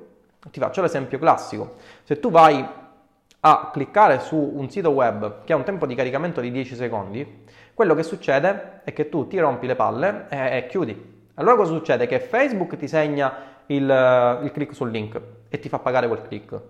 Ti 0.50 0.60
faccio 0.60 0.82
l'esempio 0.82 1.18
classico. 1.18 1.76
Se 2.02 2.20
tu 2.20 2.30
vai 2.30 2.62
a 3.40 3.70
cliccare 3.72 4.18
su 4.20 4.36
un 4.36 4.68
sito 4.68 4.90
web 4.90 5.44
che 5.44 5.54
ha 5.54 5.56
un 5.56 5.64
tempo 5.64 5.86
di 5.86 5.94
caricamento 5.94 6.42
di 6.42 6.50
10 6.50 6.74
secondi, 6.74 7.44
quello 7.72 7.94
che 7.94 8.02
succede 8.02 8.82
è 8.84 8.92
che 8.92 9.08
tu 9.08 9.26
ti 9.28 9.38
rompi 9.38 9.66
le 9.66 9.76
palle 9.76 10.26
e 10.28 10.66
chiudi. 10.68 11.20
Allora 11.36 11.56
cosa 11.56 11.72
succede? 11.72 12.06
Che 12.06 12.20
Facebook 12.20 12.76
ti 12.76 12.86
segna 12.86 13.51
il, 13.74 14.40
il 14.42 14.50
click 14.52 14.74
sul 14.74 14.90
link 14.90 15.20
e 15.48 15.58
ti 15.58 15.68
fa 15.68 15.78
pagare 15.78 16.08
quel 16.08 16.22
click. 16.22 16.60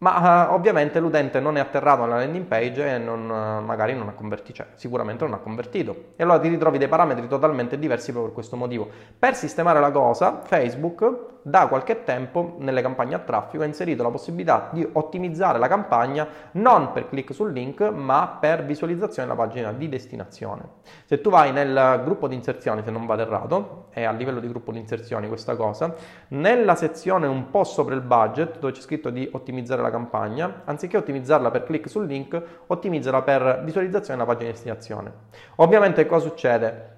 Ma 0.00 0.46
uh, 0.46 0.54
ovviamente 0.54 1.00
l'utente 1.00 1.40
non 1.40 1.56
è 1.56 1.60
atterrato 1.60 2.04
alla 2.04 2.18
landing 2.18 2.44
page 2.44 2.94
e 2.94 2.98
non, 2.98 3.28
uh, 3.28 3.64
magari 3.64 3.96
non 3.96 4.06
ha 4.06 4.12
convertito, 4.12 4.58
cioè 4.58 4.66
sicuramente 4.74 5.24
non 5.24 5.34
ha 5.34 5.38
convertito. 5.38 6.12
E 6.14 6.22
allora 6.22 6.38
ti 6.38 6.48
ritrovi 6.48 6.78
dei 6.78 6.86
parametri 6.86 7.26
totalmente 7.26 7.78
diversi 7.80 8.12
proprio 8.12 8.26
per 8.26 8.34
questo 8.34 8.56
motivo. 8.56 8.88
Per 9.18 9.34
sistemare 9.34 9.80
la 9.80 9.90
cosa, 9.90 10.40
Facebook 10.44 11.37
da 11.48 11.66
qualche 11.66 12.04
tempo 12.04 12.56
nelle 12.58 12.82
campagne 12.82 13.14
a 13.14 13.18
traffico 13.18 13.62
ha 13.62 13.66
inserito 13.66 14.02
la 14.02 14.10
possibilità 14.10 14.68
di 14.72 14.86
ottimizzare 14.92 15.58
la 15.58 15.68
campagna 15.68 16.26
non 16.52 16.92
per 16.92 17.08
click 17.08 17.32
sul 17.32 17.52
link, 17.52 17.80
ma 17.80 18.36
per 18.40 18.64
visualizzazione 18.64 19.28
della 19.28 19.40
pagina 19.40 19.72
di 19.72 19.88
destinazione. 19.88 20.62
Se 21.04 21.20
tu 21.20 21.30
vai 21.30 21.52
nel 21.52 22.02
gruppo 22.04 22.28
di 22.28 22.34
inserzioni, 22.34 22.82
se 22.84 22.90
non 22.90 23.06
vado 23.06 23.22
errato, 23.22 23.86
è 23.90 24.04
a 24.04 24.12
livello 24.12 24.40
di 24.40 24.48
gruppo 24.48 24.72
di 24.72 24.78
inserzioni 24.78 25.28
questa 25.28 25.56
cosa, 25.56 25.94
nella 26.28 26.74
sezione 26.74 27.26
un 27.26 27.50
po' 27.50 27.64
sopra 27.64 27.94
il 27.94 28.02
budget, 28.02 28.58
dove 28.58 28.72
c'è 28.72 28.80
scritto 28.80 29.10
di 29.10 29.28
ottimizzare 29.32 29.80
la 29.80 29.90
campagna, 29.90 30.62
anziché 30.64 30.96
ottimizzarla 30.98 31.50
per 31.50 31.64
click 31.64 31.88
sul 31.88 32.06
link, 32.06 32.40
ottimizzala 32.66 33.22
per 33.22 33.62
visualizzazione 33.64 34.20
della 34.20 34.30
pagina 34.30 34.50
di 34.50 34.54
destinazione. 34.54 35.12
Ovviamente 35.56 36.04
cosa 36.06 36.28
succede? 36.28 36.97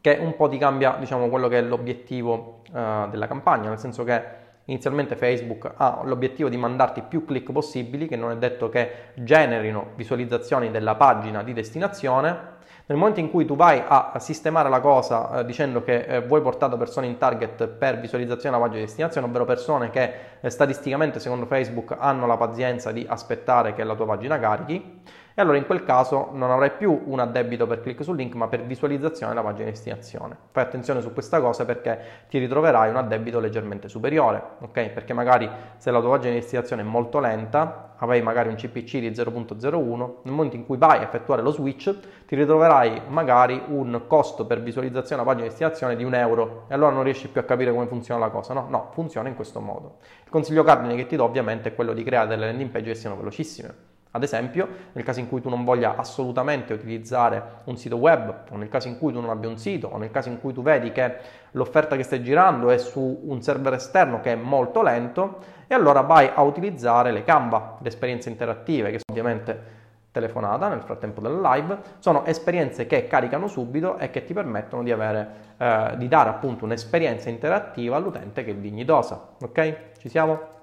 Che 0.00 0.18
un 0.20 0.36
po' 0.36 0.48
ti 0.48 0.58
cambia 0.58 0.96
diciamo, 0.98 1.28
quello 1.28 1.48
che 1.48 1.58
è 1.58 1.62
l'obiettivo 1.62 2.62
uh, 2.70 3.08
della 3.08 3.26
campagna, 3.26 3.68
nel 3.68 3.78
senso 3.78 4.04
che 4.04 4.22
inizialmente 4.66 5.16
Facebook 5.16 5.72
ha 5.76 6.02
l'obiettivo 6.04 6.48
di 6.48 6.56
mandarti 6.56 7.02
più 7.02 7.24
click 7.24 7.52
possibili, 7.52 8.06
che 8.06 8.16
non 8.16 8.30
è 8.30 8.36
detto 8.36 8.68
che 8.68 9.10
generino 9.14 9.90
visualizzazioni 9.96 10.70
della 10.70 10.94
pagina 10.94 11.42
di 11.42 11.52
destinazione, 11.52 12.56
nel 12.88 12.96
momento 12.96 13.20
in 13.20 13.30
cui 13.30 13.44
tu 13.44 13.54
vai 13.54 13.82
a 13.86 14.14
sistemare 14.18 14.70
la 14.70 14.80
cosa 14.80 15.40
eh, 15.40 15.44
dicendo 15.44 15.82
che 15.82 16.04
eh, 16.04 16.20
vuoi 16.22 16.40
portare 16.40 16.74
persone 16.78 17.06
in 17.06 17.18
target 17.18 17.66
per 17.66 18.00
visualizzazione 18.00 18.56
della 18.56 18.62
pagina 18.66 18.80
di 18.80 18.86
destinazione, 18.86 19.26
ovvero 19.26 19.44
persone 19.44 19.90
che 19.90 20.12
eh, 20.40 20.48
statisticamente 20.48 21.20
secondo 21.20 21.44
Facebook 21.44 21.94
hanno 21.98 22.26
la 22.26 22.38
pazienza 22.38 22.90
di 22.90 23.04
aspettare 23.06 23.74
che 23.74 23.84
la 23.84 23.94
tua 23.94 24.06
pagina 24.06 24.38
carichi, 24.38 25.02
e 25.38 25.40
allora 25.40 25.56
in 25.56 25.66
quel 25.66 25.84
caso 25.84 26.30
non 26.32 26.50
avrai 26.50 26.72
più 26.72 27.00
un 27.04 27.20
addebito 27.20 27.64
per 27.68 27.80
click 27.80 28.02
sul 28.02 28.16
link 28.16 28.34
ma 28.34 28.48
per 28.48 28.64
visualizzazione 28.64 29.32
della 29.32 29.44
pagina 29.44 29.66
di 29.66 29.70
destinazione. 29.70 30.36
Fai 30.50 30.64
attenzione 30.64 31.00
su 31.00 31.12
questa 31.12 31.40
cosa 31.40 31.64
perché 31.64 32.24
ti 32.28 32.38
ritroverai 32.38 32.90
un 32.90 32.96
addebito 32.96 33.38
leggermente 33.38 33.86
superiore, 33.86 34.42
ok? 34.62 34.88
Perché 34.88 35.12
magari 35.12 35.48
se 35.76 35.92
la 35.92 36.00
tua 36.00 36.10
pagina 36.10 36.32
di 36.32 36.40
destinazione 36.40 36.82
è 36.82 36.84
molto 36.84 37.20
lenta, 37.20 37.94
avrai 37.98 38.20
magari 38.20 38.48
un 38.48 38.56
CPC 38.56 38.98
di 38.98 39.10
0.01, 39.10 39.96
nel 40.24 40.34
momento 40.34 40.56
in 40.56 40.66
cui 40.66 40.76
vai 40.76 40.98
a 40.98 41.02
effettuare 41.02 41.40
lo 41.40 41.52
switch 41.52 41.96
ti 42.26 42.34
ritroverai 42.34 43.02
magari 43.06 43.62
un 43.68 44.08
costo 44.08 44.44
per 44.44 44.60
visualizzazione 44.60 45.22
della 45.22 45.34
pagina 45.34 45.44
di 45.44 45.50
destinazione 45.50 45.94
di 45.94 46.02
un 46.02 46.14
euro 46.14 46.64
e 46.66 46.74
allora 46.74 46.90
non 46.90 47.04
riesci 47.04 47.28
più 47.28 47.40
a 47.40 47.44
capire 47.44 47.70
come 47.70 47.86
funziona 47.86 48.18
la 48.18 48.30
cosa, 48.30 48.54
no? 48.54 48.66
No, 48.68 48.88
funziona 48.90 49.28
in 49.28 49.36
questo 49.36 49.60
modo. 49.60 49.98
Il 50.24 50.30
consiglio 50.30 50.64
cardine 50.64 50.96
che 50.96 51.06
ti 51.06 51.14
do 51.14 51.22
ovviamente 51.22 51.68
è 51.68 51.74
quello 51.76 51.92
di 51.92 52.02
creare 52.02 52.26
delle 52.26 52.46
landing 52.46 52.70
page 52.70 52.86
che 52.86 52.94
siano 52.96 53.14
velocissime 53.14 53.97
ad 54.10 54.22
esempio, 54.22 54.68
nel 54.92 55.04
caso 55.04 55.20
in 55.20 55.28
cui 55.28 55.40
tu 55.40 55.48
non 55.48 55.64
voglia 55.64 55.96
assolutamente 55.96 56.72
utilizzare 56.72 57.60
un 57.64 57.76
sito 57.76 57.96
web, 57.96 58.44
o 58.50 58.56
nel 58.56 58.68
caso 58.68 58.88
in 58.88 58.98
cui 58.98 59.12
tu 59.12 59.20
non 59.20 59.30
abbia 59.30 59.48
un 59.48 59.58
sito, 59.58 59.88
o 59.88 59.98
nel 59.98 60.10
caso 60.10 60.28
in 60.28 60.40
cui 60.40 60.52
tu 60.52 60.62
vedi 60.62 60.92
che 60.92 61.16
l'offerta 61.52 61.96
che 61.96 62.02
stai 62.02 62.22
girando 62.22 62.70
è 62.70 62.78
su 62.78 63.20
un 63.24 63.42
server 63.42 63.74
esterno 63.74 64.20
che 64.20 64.32
è 64.32 64.36
molto 64.36 64.82
lento, 64.82 65.38
e 65.66 65.74
allora 65.74 66.00
vai 66.00 66.30
a 66.32 66.42
utilizzare 66.42 67.12
le 67.12 67.22
Canva, 67.22 67.76
le 67.80 67.88
esperienze 67.88 68.30
interattive, 68.30 68.90
che 68.90 68.98
sono 68.98 69.18
ovviamente 69.18 69.76
telefonata 70.10 70.68
nel 70.68 70.80
frattempo 70.80 71.20
della 71.20 71.54
live, 71.54 71.78
sono 71.98 72.24
esperienze 72.24 72.86
che 72.86 73.06
caricano 73.06 73.46
subito 73.46 73.98
e 73.98 74.10
che 74.10 74.24
ti 74.24 74.32
permettono 74.32 74.82
di, 74.82 74.90
avere, 74.90 75.28
eh, 75.58 75.94
di 75.96 76.08
dare 76.08 76.30
appunto 76.30 76.64
un'esperienza 76.64 77.28
interattiva 77.28 77.96
all'utente 77.96 78.42
che 78.42 78.52
è 78.52 78.54
dignitosa. 78.54 79.34
Ok? 79.42 79.76
Ci 79.98 80.08
siamo? 80.08 80.56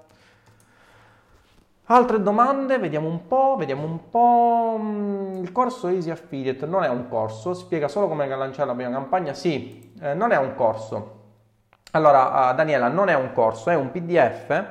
Altre 1.88 2.20
domande, 2.20 2.78
vediamo 2.78 3.06
un 3.06 3.28
po', 3.28 3.54
vediamo 3.56 3.84
un 3.84 4.10
po'. 4.10 4.76
Mm, 4.76 5.36
il 5.44 5.52
corso 5.52 5.86
Easy 5.86 6.10
Affiliate 6.10 6.66
non 6.66 6.82
è 6.82 6.88
un 6.88 7.06
corso, 7.08 7.54
spiega 7.54 7.86
solo 7.86 8.08
come 8.08 8.26
lanciare 8.26 8.66
la 8.66 8.74
prima 8.74 8.90
campagna? 8.90 9.34
Sì, 9.34 9.92
eh, 10.00 10.12
non 10.12 10.32
è 10.32 10.36
un 10.36 10.56
corso. 10.56 11.14
Allora, 11.92 12.50
uh, 12.50 12.54
Daniela, 12.56 12.88
non 12.88 13.08
è 13.08 13.14
un 13.14 13.32
corso, 13.32 13.70
è 13.70 13.76
un 13.76 13.92
PDF 13.92 14.64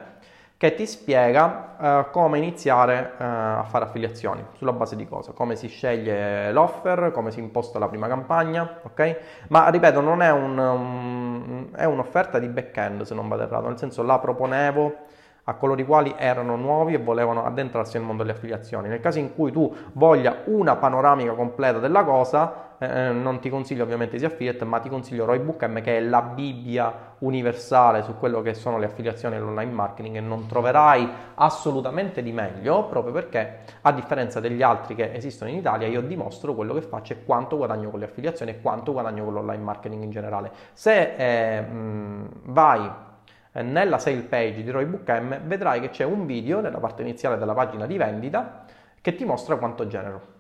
che 0.58 0.76
ti 0.76 0.86
spiega 0.86 1.76
uh, 1.78 2.12
come 2.12 2.38
iniziare 2.38 3.14
uh, 3.18 3.24
a 3.24 3.66
fare 3.66 3.86
affiliazioni, 3.86 4.46
sulla 4.58 4.74
base 4.74 4.98
di 4.98 5.08
cosa, 5.08 5.32
come 5.32 5.56
si 5.56 5.70
sceglie 5.70 6.52
l'offer, 6.52 7.12
come 7.14 7.32
si 7.32 7.40
imposta 7.40 7.80
la 7.80 7.88
prima 7.88 8.08
campagna, 8.10 8.80
ok? 8.84 9.20
Ma 9.48 9.70
ripeto, 9.70 10.02
non 10.02 10.22
è, 10.22 10.32
un, 10.32 10.58
um, 10.58 11.76
è 11.76 11.86
un'offerta 11.86 12.40
di 12.40 12.48
back-end, 12.50 13.04
se 13.04 13.16
non 13.16 13.30
vado 13.30 13.44
errato, 13.44 13.68
nel 13.68 13.78
senso 13.78 14.04
la 14.04 14.20
proponevo 14.20 15.14
a 15.48 15.54
coloro 15.54 15.80
i 15.80 15.86
quali 15.86 16.14
erano 16.18 16.56
nuovi 16.56 16.94
e 16.94 16.98
volevano 16.98 17.46
addentrarsi 17.46 17.98
nel 17.98 18.06
mondo 18.06 18.24
delle 18.24 18.36
affiliazioni. 18.36 18.88
Nel 18.88 19.00
caso 19.00 19.20
in 19.20 19.34
cui 19.34 19.52
tu 19.52 19.74
voglia 19.94 20.42
una 20.46 20.76
panoramica 20.76 21.34
completa 21.34 21.80
della 21.80 22.04
cosa, 22.04 22.66
eh, 22.80 23.12
non 23.12 23.40
ti 23.40 23.50
consiglio 23.50 23.84
ovviamente 23.84 24.16
Easy 24.16 24.26
Affiliate, 24.26 24.66
ma 24.66 24.80
ti 24.80 24.90
consiglio 24.90 25.26
Roybook 25.26 25.64
M 25.66 25.82
che 25.82 25.98
è 25.98 26.02
la 26.02 26.22
Bibbia 26.22 27.14
universale 27.20 28.02
su 28.02 28.18
quello 28.18 28.42
che 28.42 28.54
sono 28.54 28.78
le 28.78 28.88
affiliazioni 28.88 29.36
e 29.36 29.40
l'online 29.40 29.72
marketing 29.72 30.18
e 30.18 30.20
non 30.20 30.48
troverai 30.48 31.10
assolutamente 31.36 32.22
di 32.22 32.32
meglio 32.32 32.86
proprio 32.86 33.14
perché 33.14 33.60
a 33.82 33.92
differenza 33.92 34.40
degli 34.40 34.62
altri 34.62 34.96
che 34.96 35.14
esistono 35.14 35.50
in 35.50 35.58
Italia 35.58 35.88
io 35.88 36.02
dimostro 36.02 36.54
quello 36.54 36.74
che 36.74 36.82
faccio 36.82 37.14
e 37.14 37.24
quanto 37.24 37.56
guadagno 37.56 37.90
con 37.90 38.00
le 38.00 38.06
affiliazioni 38.06 38.52
e 38.52 38.62
quanto 38.62 38.92
guadagno 38.92 39.24
con 39.24 39.34
l'online 39.34 39.64
marketing 39.64 40.04
in 40.04 40.10
generale. 40.10 40.52
Se 40.74 41.16
eh, 41.16 41.62
mh, 41.62 42.30
vai 42.46 42.80
eh, 42.86 43.15
nella 43.62 44.00
sale 44.00 44.22
page 44.22 44.64
di 44.64 44.70
Roybook 44.70 45.10
M 45.10 45.40
vedrai 45.46 45.80
che 45.80 45.90
c'è 45.90 46.04
un 46.04 46.26
video 46.26 46.60
nella 46.60 46.80
parte 46.80 47.02
iniziale 47.02 47.38
della 47.38 47.54
pagina 47.54 47.86
di 47.86 47.98
vendita 47.98 48.66
che 49.00 49.16
ti 49.16 49.24
mostra 49.24 49.56
quanto 49.56 49.88
genero 49.88 50.34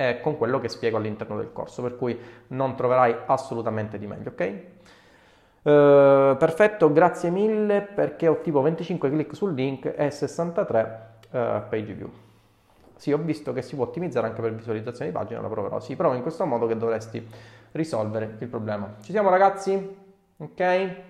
eh, 0.00 0.20
con 0.20 0.36
quello 0.36 0.60
che 0.60 0.68
spiego 0.68 0.96
all'interno 0.96 1.36
del 1.36 1.52
corso, 1.52 1.82
per 1.82 1.96
cui 1.96 2.16
non 2.48 2.76
troverai 2.76 3.16
assolutamente 3.26 3.98
di 3.98 4.06
meglio, 4.06 4.30
ok? 4.30 4.52
Uh, 5.60 6.36
perfetto, 6.36 6.92
grazie 6.92 7.30
mille 7.30 7.82
perché 7.82 8.28
ho 8.28 8.40
tipo 8.40 8.62
25 8.62 9.10
clic 9.10 9.34
sul 9.34 9.54
link 9.54 9.92
e 9.96 10.10
63 10.10 11.08
uh, 11.30 11.30
page 11.68 11.92
view. 11.94 12.10
Sì, 12.94 13.12
ho 13.12 13.18
visto 13.18 13.52
che 13.52 13.62
si 13.62 13.74
può 13.74 13.86
ottimizzare 13.86 14.28
anche 14.28 14.40
per 14.40 14.54
visualizzazione 14.54 15.10
di 15.10 15.16
pagina, 15.16 15.40
lo 15.40 15.48
proverò. 15.48 15.80
Si 15.80 15.96
prova 15.96 16.14
in 16.14 16.22
questo 16.22 16.46
modo 16.46 16.66
che 16.66 16.76
dovresti 16.76 17.26
risolvere 17.72 18.36
il 18.38 18.48
problema. 18.48 18.94
Ci 19.00 19.10
siamo 19.10 19.30
ragazzi? 19.30 19.96
Ok? 20.36 21.07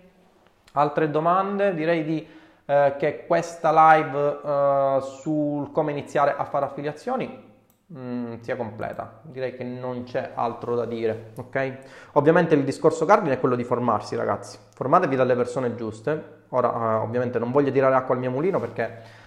Altre 0.72 1.10
domande? 1.10 1.74
Direi 1.74 2.04
di, 2.04 2.26
eh, 2.66 2.94
che 2.98 3.24
questa 3.26 3.72
live 3.72 4.40
eh, 4.44 4.98
sul 5.00 5.72
come 5.72 5.90
iniziare 5.90 6.34
a 6.36 6.44
fare 6.44 6.66
affiliazioni 6.66 7.44
mm, 7.96 8.34
sia 8.40 8.56
completa. 8.56 9.20
Direi 9.22 9.54
che 9.54 9.64
non 9.64 10.04
c'è 10.04 10.32
altro 10.34 10.74
da 10.74 10.84
dire, 10.84 11.32
ok? 11.36 11.78
Ovviamente 12.12 12.54
il 12.54 12.64
discorso 12.64 13.04
cardine 13.06 13.34
è 13.34 13.40
quello 13.40 13.56
di 13.56 13.64
formarsi, 13.64 14.16
ragazzi. 14.16 14.58
Formatevi 14.74 15.16
dalle 15.16 15.34
persone 15.34 15.74
giuste. 15.74 16.36
Ora, 16.50 16.72
eh, 16.72 16.94
ovviamente 16.96 17.38
non 17.38 17.52
voglio 17.52 17.70
tirare 17.70 17.94
acqua 17.94 18.14
al 18.14 18.20
mio 18.20 18.30
mulino 18.30 18.60
perché 18.60 19.26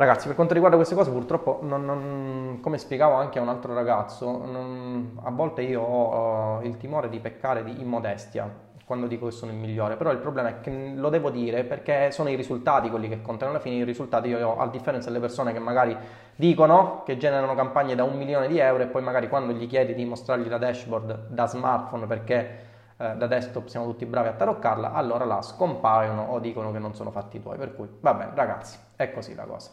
Ragazzi, 0.00 0.28
per 0.28 0.34
quanto 0.34 0.54
riguarda 0.54 0.78
queste 0.78 0.94
cose, 0.94 1.10
purtroppo, 1.10 1.58
non, 1.60 1.84
non, 1.84 2.60
come 2.62 2.78
spiegavo 2.78 3.16
anche 3.16 3.38
a 3.38 3.42
un 3.42 3.50
altro 3.50 3.74
ragazzo, 3.74 4.46
non, 4.46 5.20
a 5.22 5.30
volte 5.30 5.60
io 5.60 5.82
ho 5.82 6.56
uh, 6.56 6.64
il 6.64 6.78
timore 6.78 7.10
di 7.10 7.20
peccare 7.20 7.62
di 7.62 7.82
immodestia 7.82 8.50
quando 8.90 9.06
dico 9.06 9.26
che 9.26 9.30
sono 9.30 9.52
il 9.52 9.56
migliore, 9.56 9.94
però 9.94 10.10
il 10.10 10.18
problema 10.18 10.48
è 10.48 10.60
che 10.60 10.94
lo 10.96 11.10
devo 11.10 11.30
dire 11.30 11.62
perché 11.62 12.10
sono 12.10 12.28
i 12.28 12.34
risultati 12.34 12.90
quelli 12.90 13.08
che 13.08 13.22
contano, 13.22 13.52
alla 13.52 13.60
fine 13.60 13.76
i 13.76 13.84
risultati 13.84 14.26
io 14.26 14.48
ho, 14.48 14.58
a 14.58 14.66
differenza 14.66 15.10
delle 15.10 15.20
persone 15.20 15.52
che 15.52 15.60
magari 15.60 15.96
dicono 16.34 17.04
che 17.04 17.16
generano 17.16 17.54
campagne 17.54 17.94
da 17.94 18.02
un 18.02 18.16
milione 18.16 18.48
di 18.48 18.58
euro 18.58 18.82
e 18.82 18.86
poi 18.86 19.00
magari 19.00 19.28
quando 19.28 19.52
gli 19.52 19.68
chiedi 19.68 19.94
di 19.94 20.04
mostrargli 20.04 20.48
la 20.48 20.58
dashboard 20.58 21.28
da 21.28 21.46
smartphone 21.46 22.06
perché 22.08 22.58
eh, 22.96 23.14
da 23.14 23.28
desktop 23.28 23.68
siamo 23.68 23.86
tutti 23.86 24.04
bravi 24.06 24.26
a 24.26 24.32
taroccarla, 24.32 24.92
allora 24.92 25.24
là 25.24 25.40
scompaiono 25.40 26.22
o 26.22 26.40
dicono 26.40 26.72
che 26.72 26.80
non 26.80 26.92
sono 26.96 27.12
fatti 27.12 27.40
tuoi, 27.40 27.58
per 27.58 27.76
cui 27.76 27.86
va 28.00 28.12
bene 28.14 28.32
ragazzi, 28.34 28.76
è 28.96 29.12
così 29.12 29.36
la 29.36 29.44
cosa. 29.44 29.70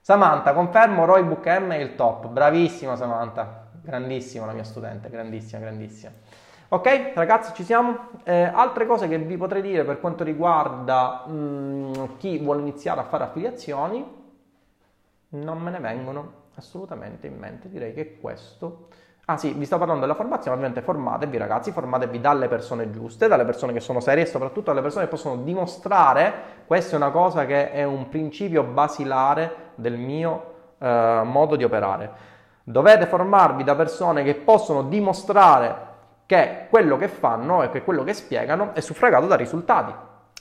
Samantha, 0.00 0.52
confermo 0.52 1.06
Roybook 1.06 1.44
M 1.44 1.72
è 1.72 1.78
il 1.78 1.96
top, 1.96 2.28
bravissima 2.28 2.94
Samantha, 2.94 3.66
grandissima 3.82 4.46
la 4.46 4.52
mia 4.52 4.62
studente, 4.62 5.10
grandissima, 5.10 5.60
grandissima. 5.60 6.12
Ok, 6.70 7.12
ragazzi, 7.14 7.54
ci 7.54 7.64
siamo? 7.64 8.10
Eh, 8.24 8.42
altre 8.42 8.84
cose 8.84 9.08
che 9.08 9.16
vi 9.16 9.38
potrei 9.38 9.62
dire 9.62 9.84
per 9.84 10.00
quanto 10.00 10.22
riguarda 10.22 11.24
mh, 11.26 11.32
mm, 11.32 11.92
chi 12.18 12.36
vuole 12.36 12.60
iniziare 12.60 13.00
a 13.00 13.04
fare 13.04 13.24
affiliazioni, 13.24 14.04
non 15.30 15.58
me 15.60 15.70
ne 15.70 15.78
vengono 15.78 16.32
assolutamente 16.56 17.26
in 17.26 17.38
mente. 17.38 17.70
Direi 17.70 17.94
che 17.94 18.18
questo. 18.20 18.88
Ah 19.24 19.38
sì, 19.38 19.54
vi 19.54 19.64
sto 19.64 19.78
parlando 19.78 20.02
della 20.02 20.14
formazione, 20.14 20.56
ovviamente 20.56 20.82
formatevi 20.82 21.38
ragazzi, 21.38 21.72
formatevi 21.72 22.20
dalle 22.20 22.48
persone 22.48 22.90
giuste, 22.90 23.28
dalle 23.28 23.46
persone 23.46 23.72
che 23.72 23.80
sono 23.80 24.00
serie 24.00 24.24
e 24.24 24.26
soprattutto 24.26 24.70
dalle 24.70 24.82
persone 24.82 25.04
che 25.04 25.10
possono 25.10 25.36
dimostrare, 25.36 26.32
questa 26.66 26.94
è 26.94 26.96
una 26.96 27.10
cosa 27.10 27.46
che 27.46 27.70
è 27.70 27.84
un 27.84 28.10
principio 28.10 28.62
basilare 28.62 29.72
del 29.74 29.96
mio 29.96 30.54
eh, 30.76 31.22
modo 31.24 31.56
di 31.56 31.64
operare. 31.64 32.10
Dovete 32.62 33.06
formarvi 33.06 33.64
da 33.64 33.74
persone 33.74 34.22
che 34.22 34.34
possono 34.34 34.82
dimostrare 34.82 35.87
che 36.28 36.66
quello 36.68 36.98
che 36.98 37.08
fanno 37.08 37.62
e 37.62 37.70
che 37.70 37.82
quello 37.82 38.04
che 38.04 38.12
spiegano 38.12 38.74
è 38.74 38.80
suffragato 38.80 39.26
da 39.26 39.34
risultati. 39.34 39.94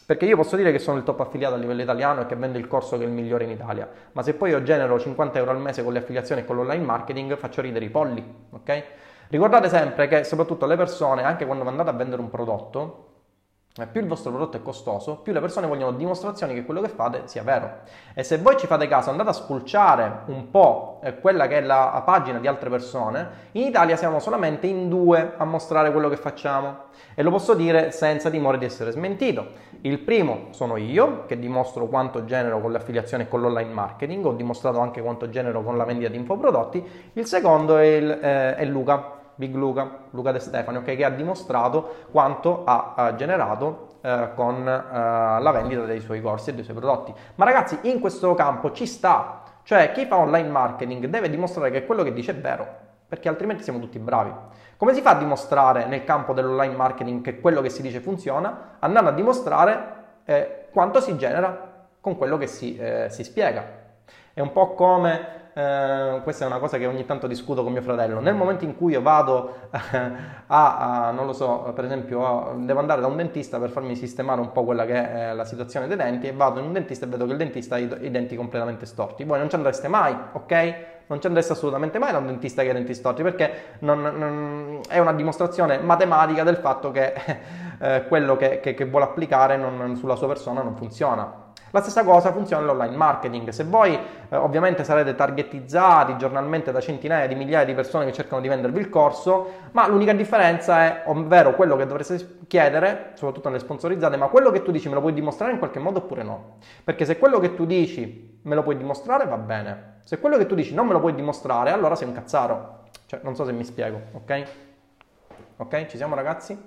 Perché 0.05 0.25
io 0.25 0.35
posso 0.35 0.57
dire 0.57 0.73
che 0.73 0.79
sono 0.79 0.97
il 0.97 1.05
top 1.05 1.21
affiliato 1.21 1.55
a 1.55 1.57
livello 1.57 1.81
italiano 1.81 2.19
e 2.19 2.25
che 2.25 2.35
vendo 2.35 2.57
il 2.57 2.67
corso 2.67 2.97
che 2.97 3.05
è 3.05 3.07
il 3.07 3.13
migliore 3.13 3.45
in 3.45 3.51
Italia, 3.51 3.89
ma 4.11 4.21
se 4.21 4.33
poi 4.33 4.49
io 4.49 4.61
genero 4.63 4.99
50 4.99 5.37
euro 5.37 5.51
al 5.51 5.61
mese 5.61 5.85
con 5.85 5.93
le 5.93 5.99
affiliazioni 5.99 6.41
e 6.41 6.45
con 6.45 6.57
l'online 6.57 6.83
marketing 6.83 7.37
faccio 7.37 7.61
ridere 7.61 7.85
i 7.85 7.89
polli, 7.89 8.21
ok? 8.49 8.83
Ricordate 9.29 9.69
sempre 9.69 10.09
che 10.09 10.25
soprattutto 10.25 10.65
le 10.65 10.75
persone, 10.75 11.23
anche 11.23 11.45
quando 11.45 11.65
andate 11.65 11.89
a 11.89 11.93
vendere 11.93 12.21
un 12.21 12.29
prodotto, 12.29 13.16
più 13.85 14.01
il 14.01 14.07
vostro 14.07 14.31
prodotto 14.31 14.57
è 14.57 14.61
costoso, 14.63 15.17
più 15.17 15.31
le 15.33 15.39
persone 15.39 15.67
vogliono 15.67 15.95
dimostrazioni 15.95 16.55
che 16.55 16.65
quello 16.65 16.81
che 16.81 16.87
fate 16.87 17.23
sia 17.25 17.43
vero. 17.43 17.81
E 18.15 18.23
se 18.23 18.39
voi 18.39 18.57
ci 18.57 18.65
fate 18.65 18.87
caso, 18.87 19.11
andate 19.11 19.29
a 19.29 19.33
spulciare 19.33 20.21
un 20.27 20.49
po' 20.49 20.99
eh, 21.03 21.19
quella 21.19 21.47
che 21.47 21.59
è 21.59 21.61
la 21.61 22.01
pagina 22.03 22.39
di 22.39 22.47
altre 22.47 22.71
persone, 22.71 23.29
in 23.51 23.67
Italia 23.67 23.95
siamo 23.95 24.19
solamente 24.19 24.65
in 24.65 24.89
due 24.89 25.33
a 25.37 25.45
mostrare 25.45 25.91
quello 25.91 26.09
che 26.09 26.17
facciamo. 26.17 26.85
E 27.13 27.21
lo 27.21 27.29
posso 27.29 27.53
dire 27.53 27.91
senza 27.91 28.31
timore 28.31 28.57
di 28.57 28.65
essere 28.65 28.89
smentito. 28.91 29.65
Il 29.81 29.99
primo 29.99 30.47
sono 30.51 30.77
io, 30.77 31.25
che 31.27 31.37
dimostro 31.37 31.85
quanto 31.87 32.25
genero 32.25 32.59
con 32.59 32.71
le 32.71 32.77
affiliazioni 32.77 33.23
e 33.23 33.27
con 33.27 33.41
l'online 33.41 33.71
marketing, 33.71 34.25
ho 34.25 34.33
dimostrato 34.33 34.79
anche 34.79 35.01
quanto 35.01 35.29
genero 35.29 35.61
con 35.61 35.77
la 35.77 35.83
vendita 35.83 36.09
di 36.09 36.17
infoprodotti. 36.17 36.83
Il 37.13 37.25
secondo 37.27 37.77
è, 37.77 37.85
il, 37.85 38.09
eh, 38.09 38.55
è 38.55 38.65
Luca, 38.65 39.16
Big 39.37 39.55
Luca, 39.55 39.89
Luca 40.11 40.31
De 40.31 40.39
Stefani, 40.39 40.77
okay, 40.77 40.95
che 40.95 41.05
ha 41.05 41.09
dimostrato 41.09 42.07
quanto 42.11 42.63
ha, 42.65 42.93
ha 42.95 43.15
generato 43.15 43.99
eh, 44.01 44.29
con 44.35 44.67
eh, 44.67 45.41
la 45.41 45.51
vendita 45.51 45.85
dei 45.85 45.99
suoi 45.99 46.21
corsi 46.21 46.49
e 46.49 46.53
dei 46.53 46.63
suoi 46.63 46.75
prodotti. 46.75 47.13
Ma 47.35 47.45
ragazzi, 47.45 47.77
in 47.83 47.99
questo 47.99 48.33
campo 48.33 48.71
ci 48.71 48.85
sta, 48.85 49.43
cioè 49.63 49.91
chi 49.91 50.05
fa 50.05 50.17
online 50.17 50.49
marketing 50.49 51.05
deve 51.05 51.29
dimostrare 51.29 51.71
che 51.71 51.85
quello 51.85 52.03
che 52.03 52.13
dice 52.13 52.31
è 52.31 52.35
vero, 52.35 52.67
perché 53.07 53.29
altrimenti 53.29 53.63
siamo 53.63 53.79
tutti 53.79 53.99
bravi. 53.99 54.33
Come 54.75 54.93
si 54.93 55.01
fa 55.01 55.11
a 55.11 55.17
dimostrare 55.17 55.85
nel 55.85 56.03
campo 56.03 56.33
dell'online 56.33 56.75
marketing 56.75 57.21
che 57.21 57.39
quello 57.39 57.61
che 57.61 57.69
si 57.69 57.81
dice 57.81 57.99
funziona? 57.99 58.77
Andando 58.79 59.09
a 59.11 59.13
dimostrare 59.13 59.95
eh, 60.25 60.67
quanto 60.71 60.99
si 60.99 61.15
genera 61.15 61.85
con 62.01 62.17
quello 62.17 62.37
che 62.37 62.47
si, 62.47 62.77
eh, 62.77 63.07
si 63.09 63.23
spiega. 63.23 63.63
È 64.33 64.39
un 64.39 64.51
po' 64.51 64.73
come 64.73 65.36
eh, 65.57 66.19
questa 66.21 66.43
è 66.43 66.47
una 66.47 66.59
cosa 66.59 66.77
che 66.77 66.85
ogni 66.85 67.03
tanto 67.03 67.25
discuto 67.25 67.63
con 67.63 67.71
mio 67.71 67.81
fratello, 67.81 68.19
nel 68.19 68.35
momento 68.35 68.63
in 68.63 68.75
cui 68.75 68.91
io 68.91 69.01
vado 69.01 69.69
a, 70.45 71.07
a 71.07 71.11
non 71.11 71.25
lo 71.25 71.33
so, 71.33 71.71
per 71.73 71.83
esempio, 71.85 72.25
a, 72.25 72.53
devo 72.55 72.79
andare 72.79 73.01
da 73.01 73.07
un 73.07 73.15
dentista 73.15 73.57
per 73.57 73.71
farmi 73.71 73.95
sistemare 73.95 74.39
un 74.39 74.51
po' 74.51 74.63
quella 74.63 74.85
che 74.85 74.93
è 74.93 75.33
la 75.33 75.45
situazione 75.45 75.87
dei 75.87 75.97
denti 75.97 76.27
e 76.27 76.33
vado 76.33 76.59
in 76.59 76.65
un 76.67 76.73
dentista 76.73 77.07
e 77.07 77.09
vedo 77.09 77.25
che 77.25 77.31
il 77.31 77.37
dentista 77.37 77.73
ha 77.73 77.79
i, 77.79 77.89
i 78.01 78.11
denti 78.11 78.35
completamente 78.35 78.85
storti. 78.85 79.23
Voi 79.23 79.39
non 79.39 79.49
ci 79.49 79.55
andreste 79.55 79.87
mai, 79.87 80.15
ok? 80.33 80.75
non 81.07 81.21
ci 81.21 81.27
andreste 81.27 81.53
assolutamente 81.53 81.99
mai 81.99 82.11
da 82.11 82.17
un 82.17 82.25
dentista 82.25 82.61
che 82.61 82.67
ha 82.67 82.71
i 82.71 82.75
denti 82.75 82.93
storti 82.93 83.23
perché 83.23 83.51
non, 83.79 84.01
non, 84.01 84.81
è 84.89 84.99
una 84.99 85.13
dimostrazione 85.13 85.77
matematica 85.79 86.43
del 86.43 86.57
fatto 86.57 86.91
che 86.91 87.13
eh, 87.79 88.05
quello 88.07 88.35
che, 88.35 88.59
che, 88.59 88.73
che 88.73 88.85
vuole 88.85 89.05
applicare 89.05 89.55
non, 89.55 89.95
sulla 89.95 90.15
sua 90.15 90.27
persona 90.27 90.61
non 90.61 90.75
funziona. 90.75 91.46
La 91.77 91.83
stessa 91.83 92.03
cosa 92.03 92.31
funziona 92.31 92.65
nell'online 92.65 92.95
marketing. 92.95 93.49
Se 93.49 93.63
voi 93.63 93.93
eh, 93.93 94.35
ovviamente 94.35 94.83
sarete 94.83 95.13
targetizzati 95.13 96.17
giornalmente 96.17 96.71
da 96.71 96.79
centinaia 96.79 97.27
di 97.27 97.35
migliaia 97.35 97.65
di 97.65 97.75
persone 97.75 98.05
che 98.05 98.13
cercano 98.13 98.41
di 98.41 98.47
vendervi 98.47 98.79
il 98.79 98.89
corso, 98.89 99.51
ma 99.73 99.87
l'unica 99.87 100.11
differenza 100.13 100.85
è, 100.85 101.03
ovvero 101.05 101.53
quello 101.53 101.75
che 101.75 101.85
dovreste 101.85 102.39
chiedere, 102.47 103.11
soprattutto 103.13 103.49
nelle 103.49 103.61
sponsorizzate, 103.61 104.17
ma 104.17 104.25
quello 104.25 104.49
che 104.49 104.63
tu 104.63 104.71
dici 104.71 104.87
me 104.87 104.95
lo 104.95 105.01
puoi 105.01 105.13
dimostrare 105.13 105.51
in 105.51 105.59
qualche 105.59 105.77
modo 105.77 105.99
oppure 105.99 106.23
no? 106.23 106.55
Perché 106.83 107.05
se 107.05 107.19
quello 107.19 107.37
che 107.37 107.53
tu 107.53 107.67
dici 107.67 108.39
me 108.41 108.55
lo 108.55 108.63
puoi 108.63 108.75
dimostrare 108.75 109.27
va 109.27 109.37
bene. 109.37 109.99
Se 110.03 110.19
quello 110.19 110.37
che 110.37 110.47
tu 110.47 110.55
dici 110.55 110.73
non 110.73 110.87
me 110.87 110.93
lo 110.93 110.99
puoi 110.99 111.13
dimostrare, 111.13 111.69
allora 111.69 111.93
sei 111.93 112.07
un 112.07 112.15
cazzaro. 112.15 112.85
Cioè, 113.05 113.19
non 113.21 113.35
so 113.35 113.45
se 113.45 113.51
mi 113.51 113.63
spiego, 113.63 114.01
ok? 114.13 114.43
Ok, 115.57 115.85
ci 115.85 115.97
siamo 115.97 116.15
ragazzi? 116.15 116.57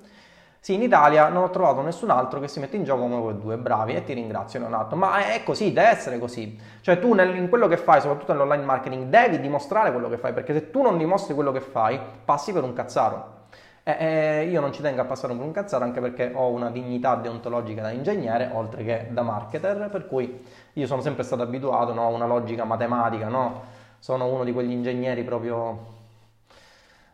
Sì, 0.63 0.75
in 0.75 0.83
Italia 0.83 1.29
non 1.29 1.45
ho 1.45 1.51
trovato 1.51 1.81
nessun 1.81 2.11
altro 2.11 2.39
che 2.39 2.47
si 2.47 2.61
mette 2.61 2.77
in 2.77 2.85
gioco 2.85 3.01
come 3.01 3.17
voi 3.17 3.39
due, 3.39 3.57
bravi, 3.57 3.95
e 3.95 4.05
ti 4.05 4.13
ringrazio 4.13 4.61
Leonardo. 4.61 4.95
Ma 4.95 5.33
è 5.33 5.43
così, 5.43 5.73
deve 5.73 5.89
essere 5.89 6.19
così. 6.19 6.59
Cioè 6.83 6.99
tu 6.99 7.15
nel, 7.15 7.35
in 7.35 7.49
quello 7.49 7.67
che 7.67 7.79
fai, 7.79 8.03
soprattutto 8.03 8.33
nell'online 8.33 8.65
marketing, 8.65 9.05
devi 9.07 9.41
dimostrare 9.41 9.91
quello 9.91 10.11
che 10.11 10.19
fai, 10.19 10.35
perché 10.35 10.53
se 10.53 10.71
tu 10.71 10.83
non 10.83 10.99
dimostri 10.99 11.33
quello 11.33 11.51
che 11.51 11.61
fai, 11.61 11.99
passi 12.27 12.53
per 12.53 12.63
un 12.63 12.75
cazzaro. 12.75 13.39
E, 13.83 13.97
e 13.99 14.49
io 14.51 14.61
non 14.61 14.71
ci 14.75 14.83
tengo 14.83 15.01
a 15.01 15.07
passare 15.07 15.33
per 15.35 15.43
un 15.43 15.53
cazzaro, 15.53 15.83
anche 15.85 16.01
perché 16.01 16.31
ho 16.35 16.49
una 16.51 16.71
dignità 16.71 17.15
deontologica 17.15 17.81
da 17.81 17.91
ingegnere, 17.91 18.51
oltre 18.53 18.85
che 18.85 19.07
da 19.11 19.23
marketer, 19.23 19.89
per 19.91 20.07
cui 20.07 20.45
io 20.75 20.87
sono 20.87 21.01
sempre 21.01 21.23
stato 21.23 21.41
abituato 21.41 21.95
no, 21.95 22.05
a 22.05 22.09
una 22.09 22.27
logica 22.27 22.65
matematica, 22.65 23.29
no? 23.29 23.63
Sono 23.99 24.27
uno 24.27 24.45
di 24.45 24.53
quegli 24.53 24.73
ingegneri 24.73 25.25
proprio 25.25 26.00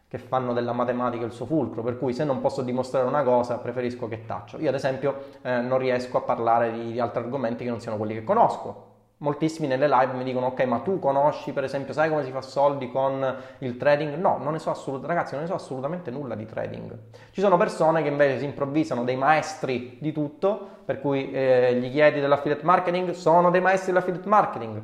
che 0.09 0.19
fanno 0.19 0.53
della 0.53 0.73
matematica 0.73 1.25
il 1.25 1.33
suo 1.33 1.47
fulcro, 1.47 1.83
per 1.83 1.99
cui 1.99 2.13
se 2.13 2.25
non 2.25 2.41
posso 2.41 2.63
dimostrare 2.63 3.07
una 3.07 3.23
cosa 3.23 3.59
preferisco 3.59 4.07
che 4.09 4.25
taccio. 4.25 4.59
Io 4.59 4.69
ad 4.69 4.75
esempio 4.75 5.25
eh, 5.43 5.61
non 5.61 5.79
riesco 5.79 6.19
a 6.19 6.21
parlare 6.21 6.73
di, 6.73 6.93
di, 6.93 7.01
altri 7.01 7.23
argomenti 7.23 7.65
che 7.65 7.71
non 7.71 7.81
siano 7.81 7.97
quelli 7.97 8.15
che 8.15 8.25
conosco, 8.25 8.95
Moltissimi 9.19 9.67
nelle 9.67 9.89
live 9.89 10.13
mi 10.13 10.25
dicono 10.25 10.49
ok 10.49 10.65
ma 10.65 10.81
tu 10.81 10.99
conosci 10.99 11.53
per 11.53 11.65
esempio 11.65 11.95
sai 11.95 12.11
come 12.11 12.23
si 12.23 12.31
fa 12.31 12.43
soldi 12.43 12.91
con 12.91 13.35
il 13.61 13.79
trading? 13.79 14.15
No, 14.17 14.37
non 14.37 14.53
ne 14.53 14.59
so 14.59 14.69
assolutamente, 14.69 15.15
ragazzi 15.15 15.33
non 15.33 15.45
ne 15.45 15.49
so 15.49 15.55
assolutamente 15.55 16.11
nulla 16.11 16.35
di 16.35 16.45
trading. 16.45 16.95
Ci 17.31 17.41
sono 17.41 17.57
persone 17.57 18.03
che 18.03 18.09
invece 18.09 18.41
si 18.41 18.45
improvvisano 18.45 19.05
dei 19.05 19.17
maestri 19.17 19.97
di 20.03 20.13
tutto, 20.13 20.69
per 20.85 21.01
cui 21.01 21.31
eh, 21.33 21.77
gli 21.81 21.91
chiedi 21.91 22.21
dell'affiliate 22.21 22.63
marketing, 22.63 23.13
sono 23.13 23.51
dei 23.51 23.63
maestri 23.63 23.93
dell'affiliate 23.93 24.29
marketing. 24.29 24.83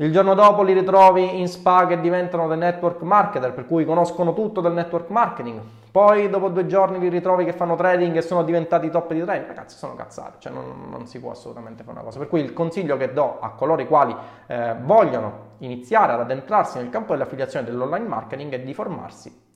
Il 0.00 0.12
giorno 0.12 0.34
dopo 0.34 0.62
li 0.62 0.74
ritrovi 0.74 1.40
in 1.40 1.48
spa 1.48 1.84
che 1.88 1.98
diventano 1.98 2.46
dei 2.46 2.56
network 2.56 3.02
marketer, 3.02 3.52
per 3.52 3.66
cui 3.66 3.84
conoscono 3.84 4.32
tutto 4.32 4.60
del 4.60 4.72
network 4.72 5.08
marketing. 5.08 5.60
Poi 5.90 6.30
dopo 6.30 6.50
due 6.50 6.66
giorni 6.66 7.00
li 7.00 7.08
ritrovi 7.08 7.44
che 7.44 7.52
fanno 7.52 7.74
trading 7.74 8.14
e 8.14 8.22
sono 8.22 8.44
diventati 8.44 8.90
top 8.90 9.12
di 9.12 9.24
trading. 9.24 9.48
Ragazzi, 9.48 9.76
sono 9.76 9.96
cazzate, 9.96 10.36
cioè 10.38 10.52
non, 10.52 10.86
non, 10.88 11.08
si 11.08 11.18
può 11.18 11.32
assolutamente 11.32 11.82
fare 11.82 11.96
una 11.96 12.04
cosa. 12.04 12.20
Per 12.20 12.28
cui 12.28 12.38
il 12.42 12.52
consiglio 12.52 12.96
che 12.96 13.12
do 13.12 13.40
a 13.40 13.50
coloro 13.50 13.82
i 13.82 13.88
quali 13.88 14.14
eh, 14.46 14.76
vogliono 14.80 15.46
iniziare 15.58 16.12
ad 16.12 16.20
addentrarsi 16.20 16.78
nel 16.78 16.90
campo 16.90 17.14
dell'affiliazione 17.14 17.66
dell'online 17.66 18.06
marketing 18.06 18.52
è 18.52 18.60
di 18.60 18.74
formarsi. 18.74 19.46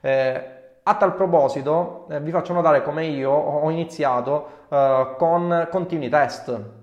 Eh, 0.00 0.44
a 0.82 0.94
tal 0.94 1.14
proposito, 1.14 2.06
eh, 2.08 2.20
vi 2.20 2.30
faccio 2.30 2.54
notare 2.54 2.82
come 2.82 3.04
io 3.04 3.30
ho 3.32 3.68
iniziato 3.68 4.48
eh, 4.70 5.14
con 5.18 5.68
continui 5.70 6.08
test. 6.08 6.78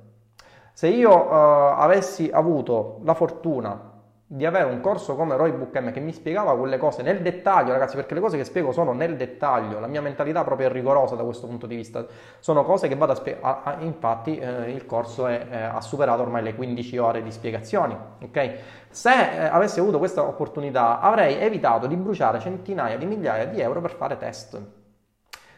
Se 0.77 0.87
io 0.87 1.09
eh, 1.09 1.73
avessi 1.75 2.29
avuto 2.31 2.99
la 3.03 3.15
fortuna 3.15 3.93
di 4.27 4.45
avere 4.45 4.65
un 4.65 4.79
corso 4.79 5.15
come 5.15 5.35
Roy 5.35 5.51
Book 5.51 5.75
M 5.75 5.91
che 5.91 5.99
mi 5.99 6.13
spiegava 6.13 6.55
quelle 6.55 6.77
cose 6.77 7.01
nel 7.01 7.23
dettaglio, 7.23 7.71
ragazzi, 7.71 7.95
perché 7.95 8.13
le 8.13 8.19
cose 8.19 8.37
che 8.37 8.43
spiego 8.43 8.71
sono 8.71 8.93
nel 8.93 9.15
dettaglio, 9.15 9.79
la 9.79 9.87
mia 9.87 10.03
mentalità 10.03 10.43
proprio 10.43 10.69
è 10.69 10.71
rigorosa 10.71 11.15
da 11.15 11.23
questo 11.23 11.47
punto 11.47 11.65
di 11.65 11.75
vista, 11.77 12.05
sono 12.37 12.63
cose 12.63 12.87
che 12.87 12.95
vado 12.95 13.13
a 13.13 13.15
spiegare, 13.15 13.83
infatti 13.85 14.37
eh, 14.37 14.69
il 14.69 14.85
corso 14.85 15.25
è, 15.25 15.47
eh, 15.49 15.61
ha 15.63 15.81
superato 15.81 16.21
ormai 16.21 16.43
le 16.43 16.53
15 16.53 16.97
ore 16.99 17.23
di 17.23 17.31
spiegazioni, 17.31 17.97
ok? 18.21 18.53
Se 18.91 19.09
eh, 19.09 19.45
avessi 19.45 19.79
avuto 19.79 19.97
questa 19.97 20.21
opportunità 20.21 20.99
avrei 20.99 21.39
evitato 21.39 21.87
di 21.87 21.95
bruciare 21.95 22.39
centinaia 22.39 22.97
di 22.97 23.07
migliaia 23.07 23.47
di 23.47 23.59
euro 23.59 23.81
per 23.81 23.95
fare 23.95 24.15
test 24.17 24.85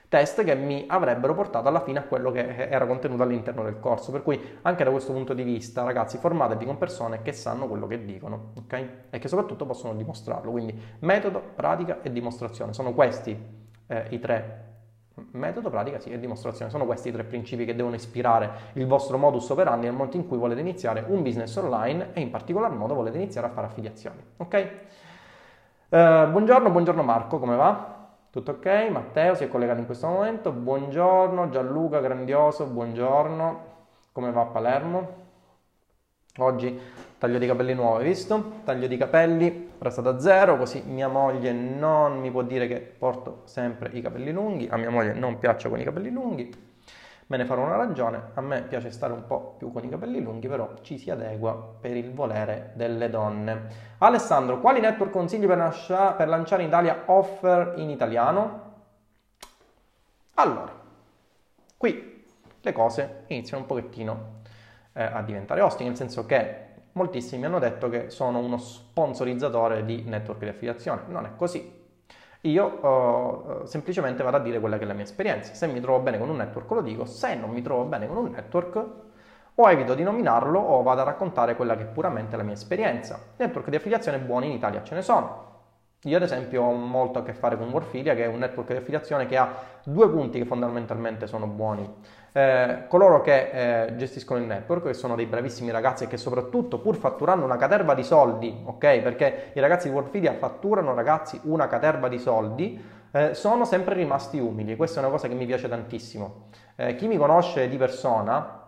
test 0.10 0.44
che 0.44 0.56
mi 0.56 0.86
avrebbero 0.88 1.36
portato 1.36 1.68
alla 1.68 1.82
fine 1.82 2.00
a 2.00 2.04
quello 2.04 2.32
che 2.32 2.68
era 2.68 2.86
contenuto 2.88 3.22
all'interno 3.24 3.64
del 3.64 3.80
corso. 3.80 4.12
Per 4.12 4.24
cui 4.24 4.58
anche 4.64 4.84
da 4.84 4.90
questo 4.90 5.14
punto 5.14 5.34
di 5.34 5.44
vista, 5.44 5.84
ragazzi, 5.84 6.18
formatevi 6.18 6.66
con 6.66 6.78
persone 6.78 7.22
che 7.22 7.32
sanno 7.32 7.68
quello 7.68 7.86
che 7.88 8.04
dicono, 8.04 8.54
ok? 8.58 8.88
E 9.12 9.20
che 9.20 9.28
soprattutto 9.28 9.66
possono 9.66 9.94
dimostrarlo. 9.94 10.50
Quindi 10.52 10.78
metodo, 11.00 11.42
pratica 11.56 12.00
e 12.02 12.12
dimostrazione. 12.12 12.74
Sono 12.74 12.94
questi 12.94 13.38
eh, 13.88 14.06
i 14.10 14.20
tre 14.20 14.66
metodo, 15.32 15.70
pratica 15.70 16.00
sì, 16.00 16.10
e 16.10 16.20
dimostrazione. 16.20 16.72
Sono 16.72 16.86
questi 16.86 17.10
i 17.10 17.12
tre 17.12 17.24
principi 17.24 17.64
che 17.66 17.76
devono 17.76 17.94
ispirare 17.94 18.50
il 18.74 18.88
vostro 18.88 19.18
modus 19.20 19.48
operandi 19.50 19.86
nel 19.86 19.94
momento 19.94 20.18
in 20.18 20.28
cui 20.28 20.38
volete 20.38 20.60
iniziare 20.60 21.06
un 21.08 21.22
business 21.22 21.56
online 21.56 22.10
e 22.14 22.22
in 22.22 22.32
particolar 22.32 22.72
modo 22.72 22.96
volete 22.96 23.18
iniziare 23.18 23.46
a 23.46 23.52
fare 23.52 23.68
affiliazioni. 23.68 24.24
Ok? 24.38 24.70
Uh, 25.90 26.30
buongiorno, 26.30 26.70
buongiorno 26.72 27.04
Marco, 27.04 27.40
come 27.40 27.56
va? 27.56 27.99
Tutto 28.32 28.52
ok? 28.52 28.90
Matteo 28.92 29.34
si 29.34 29.44
è 29.44 29.48
collegato 29.48 29.80
in 29.80 29.88
questo 29.88 30.06
momento. 30.06 30.52
Buongiorno 30.52 31.50
Gianluca, 31.50 32.00
grandioso, 32.00 32.68
buongiorno. 32.68 33.64
Come 34.12 34.32
va 34.32 34.42
a 34.42 34.46
Palermo? 34.46 35.14
Oggi 36.38 36.80
taglio 37.18 37.40
di 37.40 37.48
capelli 37.48 37.74
nuovo, 37.74 37.98
hai 37.98 38.04
visto? 38.04 38.62
Taglio 38.64 38.86
di 38.86 38.98
capelli, 38.98 39.72
resta 39.80 40.02
da 40.02 40.20
zero, 40.20 40.58
così 40.58 40.84
mia 40.86 41.08
moglie 41.08 41.52
non 41.54 42.20
mi 42.20 42.30
può 42.30 42.44
dire 42.44 42.68
che 42.68 42.78
porto 42.82 43.42
sempre 43.46 43.90
i 43.94 44.02
capelli 44.02 44.32
lunghi. 44.32 44.68
A 44.70 44.78
mia 44.78 44.92
moglie 44.92 45.14
non 45.14 45.40
piacciono 45.40 45.74
con 45.74 45.82
i 45.82 45.86
capelli 45.86 46.12
lunghi 46.12 46.69
Me 47.30 47.38
ne 47.38 47.46
farò 47.46 47.64
una 47.64 47.76
ragione, 47.76 48.32
a 48.34 48.42
me 48.42 48.64
piace 48.64 48.90
stare 48.90 49.14
un 49.14 49.28
po' 49.28 49.54
più 49.60 49.72
con 49.72 49.84
i 49.84 49.90
capelli 49.90 50.20
lunghi, 50.20 50.48
però 50.48 50.74
ci 50.82 50.98
si 50.98 51.12
adegua 51.12 51.54
per 51.80 51.96
il 51.96 52.12
volere 52.12 52.72
delle 52.74 53.08
donne. 53.12 53.68
Alessandro, 54.00 54.60
quali 54.60 54.80
network 54.80 55.12
consigli 55.12 55.46
per, 55.46 55.58
lascia- 55.58 56.14
per 56.14 56.28
lanciare 56.28 56.64
in 56.64 56.70
Italia 56.70 57.04
offer 57.06 57.74
in 57.76 57.92
italiano? 57.92 58.74
Allora, 60.34 60.74
qui 61.78 62.26
le 62.62 62.72
cose 62.72 63.26
iniziano 63.28 63.62
un 63.62 63.68
pochettino 63.68 64.42
eh, 64.94 65.04
a 65.04 65.22
diventare 65.22 65.62
osti, 65.62 65.84
nel 65.84 65.96
senso 65.96 66.26
che 66.26 66.66
moltissimi 66.94 67.46
hanno 67.46 67.60
detto 67.60 67.90
che 67.90 68.10
sono 68.10 68.40
uno 68.40 68.58
sponsorizzatore 68.58 69.86
di 69.86 70.02
network 70.02 70.40
di 70.40 70.48
affiliazione. 70.48 71.04
Non 71.06 71.26
è 71.26 71.36
così. 71.36 71.79
Io 72.42 72.66
uh, 72.66 73.66
semplicemente 73.66 74.24
vado 74.24 74.38
a 74.38 74.40
dire 74.40 74.60
quella 74.60 74.78
che 74.78 74.84
è 74.84 74.88
la 74.88 74.94
mia 74.94 75.04
esperienza. 75.04 75.54
Se 75.54 75.68
mi 75.68 75.82
trovo 75.82 76.00
bene 76.00 76.18
con 76.18 76.30
un 76.30 76.38
network 76.38 76.72
lo 76.72 76.82
dico, 76.82 77.06
se 77.06 77.36
non 77.36 77.50
mi 77.50 77.62
trovo 77.62 77.84
bene 77.84 78.08
con 78.08 78.16
un 78.16 78.30
network 78.30 78.86
o 79.56 79.70
evito 79.70 79.94
di 79.94 80.04
nominarlo 80.04 80.58
o 80.58 80.82
vado 80.82 81.02
a 81.02 81.04
raccontare 81.04 81.58
quella 81.58 81.76
che 81.76 81.84
è 81.84 81.88
puramente 81.88 82.38
la 82.38 82.44
mia 82.44 82.54
esperienza. 82.54 83.20
Network 83.36 83.70
di 83.70 83.76
affiliazione 83.76 84.20
buoni 84.20 84.46
in 84.48 84.54
Italia 84.54 84.84
ce 84.84 84.96
ne 84.96 85.02
sono. 85.02 85.48
Io 86.04 86.16
ad 86.16 86.24
esempio 86.24 86.64
ho 86.64 86.72
molto 86.72 87.20
a 87.20 87.24
che 87.24 87.34
fare 87.34 87.58
con 87.58 87.70
Warfilia 87.72 88.16
che 88.16 88.24
è 88.24 88.28
un 88.28 88.40
network 88.40 88.72
di 88.72 88.78
affiliazione 88.78 89.26
che 89.26 89.36
ha 89.36 89.54
due 89.84 90.10
punti 90.10 90.40
che 90.40 90.46
fondamentalmente 90.46 91.28
sono 91.28 91.46
buoni. 91.46 91.94
Eh, 92.32 92.84
coloro 92.88 93.22
che 93.22 93.86
eh, 93.88 93.96
gestiscono 93.96 94.40
il 94.40 94.46
network, 94.46 94.86
che 94.86 94.94
sono 94.94 95.16
dei 95.16 95.26
bravissimi 95.26 95.72
ragazzi 95.72 96.04
e 96.04 96.08
che 96.08 96.18
soprattutto 96.18 96.80
pur 96.80 96.96
fatturando 96.96 97.44
una 97.44 97.58
caterva 97.58 97.96
di 97.96 98.04
soldi, 98.04 98.56
ok? 98.66 99.00
Perché 99.00 99.52
i 99.54 99.60
ragazzi 99.60 99.88
di 99.88 99.94
Worldfidia 99.94 100.34
fatturano 100.34 100.94
ragazzi 100.94 101.40
una 101.44 101.68
caterva 101.68 102.08
di 102.08 102.20
soldi, 102.20 102.98
eh, 103.12 103.34
sono 103.34 103.66
sempre 103.66 103.96
rimasti 103.96 104.40
umili. 104.40 104.76
Questa 104.76 105.00
è 105.00 105.04
una 105.04 105.12
cosa 105.12 105.28
che 105.28 105.34
mi 105.34 105.46
piace 105.46 105.68
tantissimo. 105.68 106.50
Eh, 106.76 106.96
chi 106.96 107.08
mi 107.08 107.18
conosce 107.18 107.68
di 107.68 107.78
persona 107.78 108.64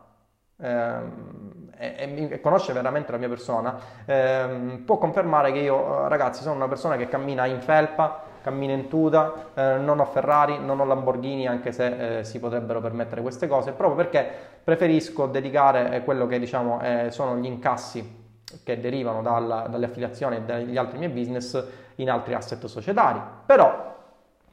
ehm, 0.57 1.69
e, 1.77 2.39
conosce 2.41 2.73
veramente 2.73 3.11
la 3.11 3.17
mia 3.17 3.29
persona 3.29 3.79
ehm, 4.05 4.83
può 4.85 4.97
confermare 4.97 5.51
che 5.51 5.59
io, 5.59 6.07
ragazzi, 6.07 6.41
sono 6.41 6.55
una 6.55 6.67
persona 6.67 6.97
che 6.97 7.07
cammina 7.07 7.45
in 7.45 7.61
felpa 7.61 8.29
cammino 8.41 8.73
in 8.73 8.87
tuta, 8.87 9.51
eh, 9.53 9.77
non 9.77 9.99
ho 9.99 10.05
Ferrari, 10.05 10.59
non 10.59 10.79
ho 10.79 10.85
Lamborghini, 10.85 11.47
anche 11.47 11.71
se 11.71 12.19
eh, 12.19 12.23
si 12.23 12.39
potrebbero 12.39 12.81
permettere 12.81 13.21
queste 13.21 13.47
cose, 13.47 13.71
proprio 13.71 13.95
perché 13.95 14.29
preferisco 14.63 15.27
dedicare 15.27 15.95
eh, 15.95 16.03
quello 16.03 16.27
che 16.27 16.39
diciamo 16.39 16.81
eh, 16.81 17.07
sono 17.11 17.37
gli 17.37 17.45
incassi 17.45 18.19
che 18.63 18.79
derivano 18.79 19.21
dalla, 19.21 19.67
dalle 19.67 19.85
affiliazioni 19.85 20.37
e 20.37 20.41
dagli 20.41 20.77
altri 20.77 20.97
miei 20.97 21.11
business 21.11 21.63
in 21.95 22.09
altri 22.09 22.33
asset 22.33 22.65
societari. 22.65 23.19
Però 23.45 23.95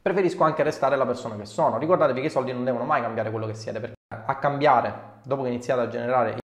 preferisco 0.01 0.43
anche 0.43 0.63
restare 0.63 0.95
la 0.95 1.05
persona 1.05 1.35
che 1.35 1.45
sono. 1.45 1.77
Ricordatevi 1.77 2.21
che 2.21 2.27
i 2.27 2.31
soldi 2.31 2.53
non 2.53 2.63
devono 2.63 2.85
mai 2.85 3.01
cambiare 3.01 3.29
quello 3.31 3.45
che 3.45 3.53
siete, 3.53 3.79
perché 3.79 3.95
a 4.25 4.35
cambiare 4.35 4.93
dopo 5.23 5.43
che 5.43 5.49
iniziate 5.49 5.81
a 5.81 5.87
generare... 5.87 6.37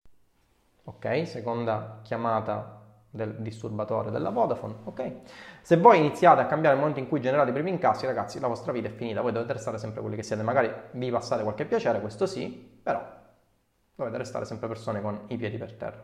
Ok, 0.87 1.27
seconda 1.27 2.01
chiamata 2.03 2.84
del 3.15 3.37
disturbatore 3.39 4.11
della 4.11 4.31
Vodafone, 4.31 4.75
ok? 4.83 5.13
Se 5.63 5.77
voi 5.77 5.99
iniziate 5.99 6.41
a 6.41 6.47
cambiare 6.47 6.75
il 6.75 6.81
momento 6.81 7.01
in 7.01 7.09
cui 7.09 7.21
generate 7.21 7.51
i 7.51 7.53
primi 7.53 7.71
incassi, 7.71 8.07
ragazzi, 8.07 8.41
la 8.41 8.49
vostra 8.49 8.73
vita 8.73 8.89
è 8.89 8.91
finita, 8.91 9.21
voi 9.21 9.31
dovete 9.31 9.53
restare 9.53 9.79
sempre 9.79 10.01
quelli 10.01 10.17
che 10.17 10.25
siete, 10.25 10.43
magari 10.43 10.69
vi 10.91 11.11
passate 11.13 11.45
qualche 11.45 11.65
piacere, 11.65 12.01
questo 12.01 12.27
sì, 12.27 12.49
però 12.83 13.01
dovete 13.95 14.17
restare 14.17 14.45
sempre 14.45 14.67
persone 14.67 15.01
con 15.01 15.21
i 15.29 15.37
piedi 15.37 15.57
per 15.59 15.75
terra. 15.75 16.03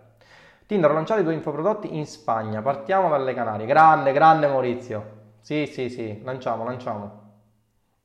Tinder 0.66 0.88
ha 0.88 0.94
lanciato 0.94 1.18
i 1.18 1.24
tuoi 1.24 1.34
infoprodotti 1.34 1.96
in 1.96 2.06
Spagna, 2.06 2.62
partiamo 2.62 3.08
dalle 3.08 3.34
Canarie, 3.34 3.66
grande, 3.66 4.12
grande 4.12 4.46
Maurizio, 4.46 5.18
sì, 5.40 5.66
sì, 5.66 5.88
sì, 5.88 6.20
lanciamo, 6.22 6.62
lanciamo. 6.62 7.18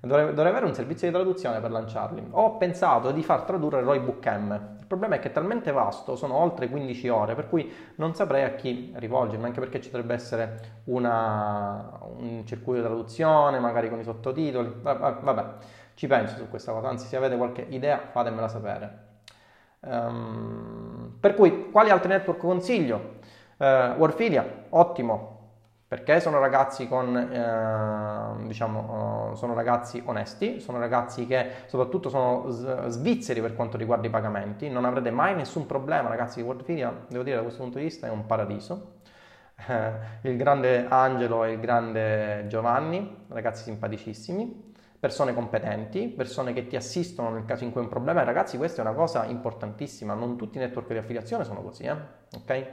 Dovrei, 0.00 0.26
dovrei, 0.26 0.52
avere 0.52 0.64
un 0.64 0.74
servizio 0.74 1.08
di 1.08 1.12
traduzione 1.12 1.60
per 1.60 1.72
lanciarli. 1.72 2.28
Ho 2.30 2.56
pensato 2.56 3.10
di 3.10 3.24
far 3.24 3.42
tradurre 3.42 3.80
Roy 3.80 3.98
Book 3.98 4.24
M. 4.26 4.77
Il 4.88 4.96
problema 4.96 5.16
è 5.16 5.22
che 5.22 5.28
è 5.28 5.32
talmente 5.32 5.70
vasto, 5.70 6.16
sono 6.16 6.32
oltre 6.32 6.66
15 6.66 7.08
ore, 7.10 7.34
per 7.34 7.46
cui 7.46 7.70
non 7.96 8.14
saprei 8.14 8.44
a 8.44 8.54
chi 8.54 8.90
rivolgermi, 8.96 9.44
anche 9.44 9.60
perché 9.60 9.82
ci 9.82 9.90
dovrebbe 9.90 10.14
essere 10.14 10.80
una, 10.84 12.00
un 12.16 12.46
circuito 12.46 12.80
di 12.80 12.86
traduzione, 12.86 13.58
magari 13.58 13.90
con 13.90 14.00
i 14.00 14.02
sottotitoli. 14.02 14.72
Vabbè, 14.80 15.44
ci 15.92 16.06
penso 16.06 16.36
su 16.36 16.48
questa 16.48 16.72
cosa, 16.72 16.88
anzi 16.88 17.06
se 17.06 17.18
avete 17.18 17.36
qualche 17.36 17.66
idea 17.68 17.98
fatemela 18.10 18.48
sapere. 18.48 19.08
Um, 19.80 21.18
per 21.20 21.34
cui, 21.34 21.70
quali 21.70 21.90
altri 21.90 22.08
network 22.08 22.40
consiglio? 22.40 23.16
Uh, 23.58 23.92
Warfilia, 23.98 24.64
ottimo, 24.70 25.37
perché 25.88 26.20
sono 26.20 26.38
ragazzi 26.38 26.86
con, 26.86 27.16
eh, 27.16 28.46
diciamo, 28.46 29.30
uh, 29.30 29.34
sono 29.34 29.54
ragazzi 29.54 30.02
onesti, 30.04 30.60
sono 30.60 30.78
ragazzi 30.78 31.26
che 31.26 31.50
soprattutto 31.64 32.10
sono 32.10 32.50
svizzeri 32.50 33.40
per 33.40 33.54
quanto 33.54 33.78
riguarda 33.78 34.06
i 34.06 34.10
pagamenti, 34.10 34.68
non 34.68 34.84
avrete 34.84 35.10
mai 35.10 35.34
nessun 35.34 35.64
problema 35.64 36.10
ragazzi 36.10 36.42
Worldfilia, 36.42 37.06
devo 37.08 37.22
dire 37.22 37.36
da 37.36 37.42
questo 37.42 37.62
punto 37.62 37.78
di 37.78 37.84
vista 37.84 38.06
è 38.06 38.10
un 38.10 38.26
paradiso. 38.26 38.96
Eh, 39.66 39.92
il 40.28 40.36
grande 40.36 40.86
Angelo 40.88 41.44
e 41.44 41.52
il 41.52 41.60
grande 41.60 42.44
Giovanni, 42.48 43.24
ragazzi 43.28 43.62
simpaticissimi, 43.62 44.74
persone 45.00 45.32
competenti, 45.32 46.08
persone 46.08 46.52
che 46.52 46.66
ti 46.66 46.76
assistono 46.76 47.30
nel 47.30 47.46
caso 47.46 47.64
in 47.64 47.70
cui 47.70 47.80
hai 47.80 47.86
un 47.86 47.92
problema 47.92 48.20
e 48.20 48.24
ragazzi 48.24 48.58
questa 48.58 48.82
è 48.82 48.84
una 48.84 48.94
cosa 48.94 49.24
importantissima, 49.24 50.12
non 50.12 50.36
tutti 50.36 50.58
i 50.58 50.60
network 50.60 50.88
di 50.92 50.98
affiliazione 50.98 51.44
sono 51.44 51.62
così, 51.62 51.84
eh? 51.84 51.96
ok? 52.36 52.66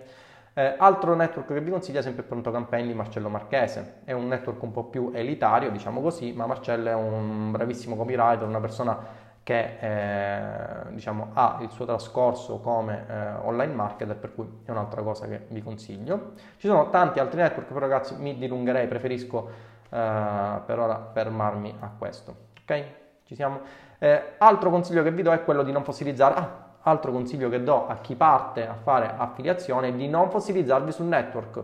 Eh, 0.57 0.73
altro 0.77 1.15
network 1.15 1.51
che 1.51 1.59
vi 1.59 1.69
consiglio 1.69 1.99
è 1.99 2.01
sempre 2.01 2.23
Pronto 2.23 2.49
Campaign 2.49 2.87
di 2.87 2.93
Marcello 2.93 3.27
Marchese, 3.27 3.95
è 4.05 4.13
un 4.13 4.29
network 4.29 4.63
un 4.63 4.71
po' 4.71 4.85
più 4.85 5.11
elitario, 5.13 5.69
diciamo 5.69 5.99
così, 5.99 6.31
ma 6.31 6.45
Marcello 6.45 6.87
è 6.87 6.93
un 6.93 7.51
bravissimo 7.51 7.97
copywriter, 7.97 8.47
una 8.47 8.61
persona 8.61 8.97
che 9.43 9.77
eh, 9.81 10.93
diciamo, 10.93 11.31
ha 11.33 11.57
il 11.59 11.69
suo 11.71 11.83
trascorso 11.83 12.59
come 12.61 13.05
eh, 13.05 13.31
online 13.43 13.73
marketer, 13.73 14.15
per 14.15 14.33
cui 14.33 14.61
è 14.63 14.71
un'altra 14.71 15.01
cosa 15.01 15.27
che 15.27 15.45
vi 15.49 15.61
consiglio. 15.61 16.35
Ci 16.55 16.67
sono 16.67 16.89
tanti 16.89 17.19
altri 17.19 17.41
network, 17.41 17.67
però 17.67 17.79
ragazzi 17.81 18.15
mi 18.15 18.37
dilungherei, 18.37 18.87
preferisco 18.87 19.49
eh, 19.89 20.61
per 20.65 20.79
ora 20.79 21.09
fermarmi 21.11 21.75
a 21.81 21.91
questo. 21.97 22.33
Ok? 22.61 22.83
Ci 23.25 23.35
siamo? 23.35 23.59
Eh, 23.99 24.35
altro 24.37 24.69
consiglio 24.69 25.03
che 25.03 25.11
vi 25.11 25.21
do 25.21 25.33
è 25.33 25.43
quello 25.43 25.63
di 25.63 25.73
non 25.73 25.83
fossilizzare. 25.83 26.33
Ah, 26.33 26.64
altro 26.85 27.11
consiglio 27.11 27.49
che 27.49 27.63
do 27.63 27.87
a 27.87 27.97
chi 27.97 28.15
parte 28.15 28.67
a 28.67 28.75
fare 28.75 29.13
affiliazione 29.15 29.89
è 29.89 29.93
di 29.93 30.07
non 30.07 30.29
fossilizzarvi 30.29 30.91
sul 30.91 31.05
network. 31.05 31.63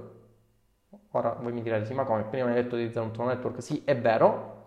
Ora 1.12 1.36
voi 1.40 1.52
mi 1.52 1.62
direte, 1.62 1.86
sì, 1.86 1.94
ma 1.94 2.04
come? 2.04 2.24
Prima 2.24 2.46
mi 2.46 2.52
hai 2.52 2.64
detto 2.64 2.76
di 2.76 2.84
utilizzare 2.84 3.06
un 3.06 3.12
tuo 3.12 3.26
network? 3.26 3.62
Sì, 3.62 3.84
è 3.86 3.98
vero, 3.98 4.60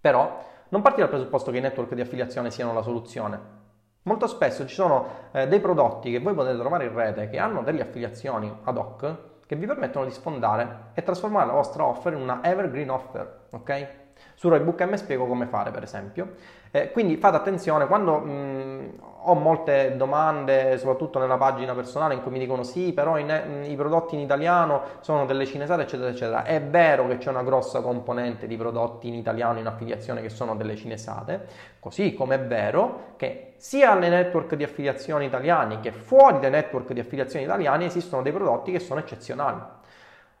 però 0.00 0.42
non 0.68 0.82
partire 0.82 1.02
dal 1.06 1.16
presupposto 1.16 1.50
che 1.50 1.58
i 1.58 1.60
network 1.60 1.94
di 1.94 2.00
affiliazione 2.00 2.50
siano 2.50 2.72
la 2.72 2.82
soluzione. 2.82 3.62
Molto 4.02 4.26
spesso 4.26 4.66
ci 4.66 4.74
sono 4.74 5.06
eh, 5.32 5.46
dei 5.46 5.60
prodotti 5.60 6.10
che 6.10 6.20
voi 6.20 6.34
potete 6.34 6.58
trovare 6.58 6.84
in 6.86 6.94
rete 6.94 7.28
che 7.28 7.38
hanno 7.38 7.62
delle 7.62 7.82
affiliazioni 7.82 8.52
ad 8.64 8.76
hoc 8.76 9.16
che 9.46 9.56
vi 9.56 9.66
permettono 9.66 10.04
di 10.04 10.10
sfondare 10.10 10.90
e 10.94 11.02
trasformare 11.02 11.46
la 11.46 11.52
vostra 11.52 11.84
offer 11.84 12.14
in 12.14 12.20
una 12.20 12.42
evergreen 12.42 12.90
offer, 12.90 13.46
ok? 13.50 13.88
Su 14.34 14.48
Roybook 14.48 14.82
M 14.82 14.94
spiego 14.94 15.26
come 15.26 15.46
fare, 15.46 15.70
per 15.70 15.82
esempio. 15.82 16.34
Eh, 16.70 16.90
quindi 16.90 17.16
fate 17.16 17.36
attenzione 17.36 17.86
quando 17.86 18.18
mh, 18.18 18.92
ho 19.26 19.34
molte 19.34 19.96
domande, 19.96 20.76
soprattutto 20.76 21.18
nella 21.18 21.36
pagina 21.36 21.74
personale, 21.74 22.14
in 22.14 22.22
cui 22.22 22.30
mi 22.30 22.38
dicono 22.38 22.62
sì, 22.62 22.92
però 22.92 23.16
i, 23.18 23.24
i, 23.70 23.74
prodotti 23.74 24.14
in 24.14 24.20
italiano 24.20 24.82
sono 25.00 25.24
delle 25.24 25.46
cinesate, 25.46 25.82
eccetera, 25.82 26.10
eccetera. 26.10 26.44
È 26.44 26.60
vero 26.60 27.06
che 27.06 27.16
c'è 27.16 27.30
una 27.30 27.42
grossa 27.42 27.80
componente 27.80 28.46
di 28.46 28.56
prodotti 28.56 29.08
in 29.08 29.14
italiano 29.14 29.58
in 29.58 29.66
affiliazione 29.66 30.20
che 30.20 30.28
sono 30.28 30.54
delle 30.56 30.76
cinesate, 30.76 31.46
così 31.80 32.14
come 32.14 32.34
è 32.34 32.40
vero 32.40 33.14
che 33.16 33.54
sia 33.56 33.94
nei 33.94 34.10
network 34.10 34.54
di 34.56 34.64
affiliazione 34.64 35.24
italiani 35.24 35.80
che 35.80 35.92
fuori 35.92 36.38
dai 36.38 36.50
network 36.50 36.92
di 36.92 37.00
affiliazione 37.00 37.44
italiani 37.44 37.86
esistono 37.86 38.20
dei 38.22 38.32
prodotti 38.32 38.72
che 38.72 38.78
sono 38.78 39.00
eccezionali. 39.00 39.60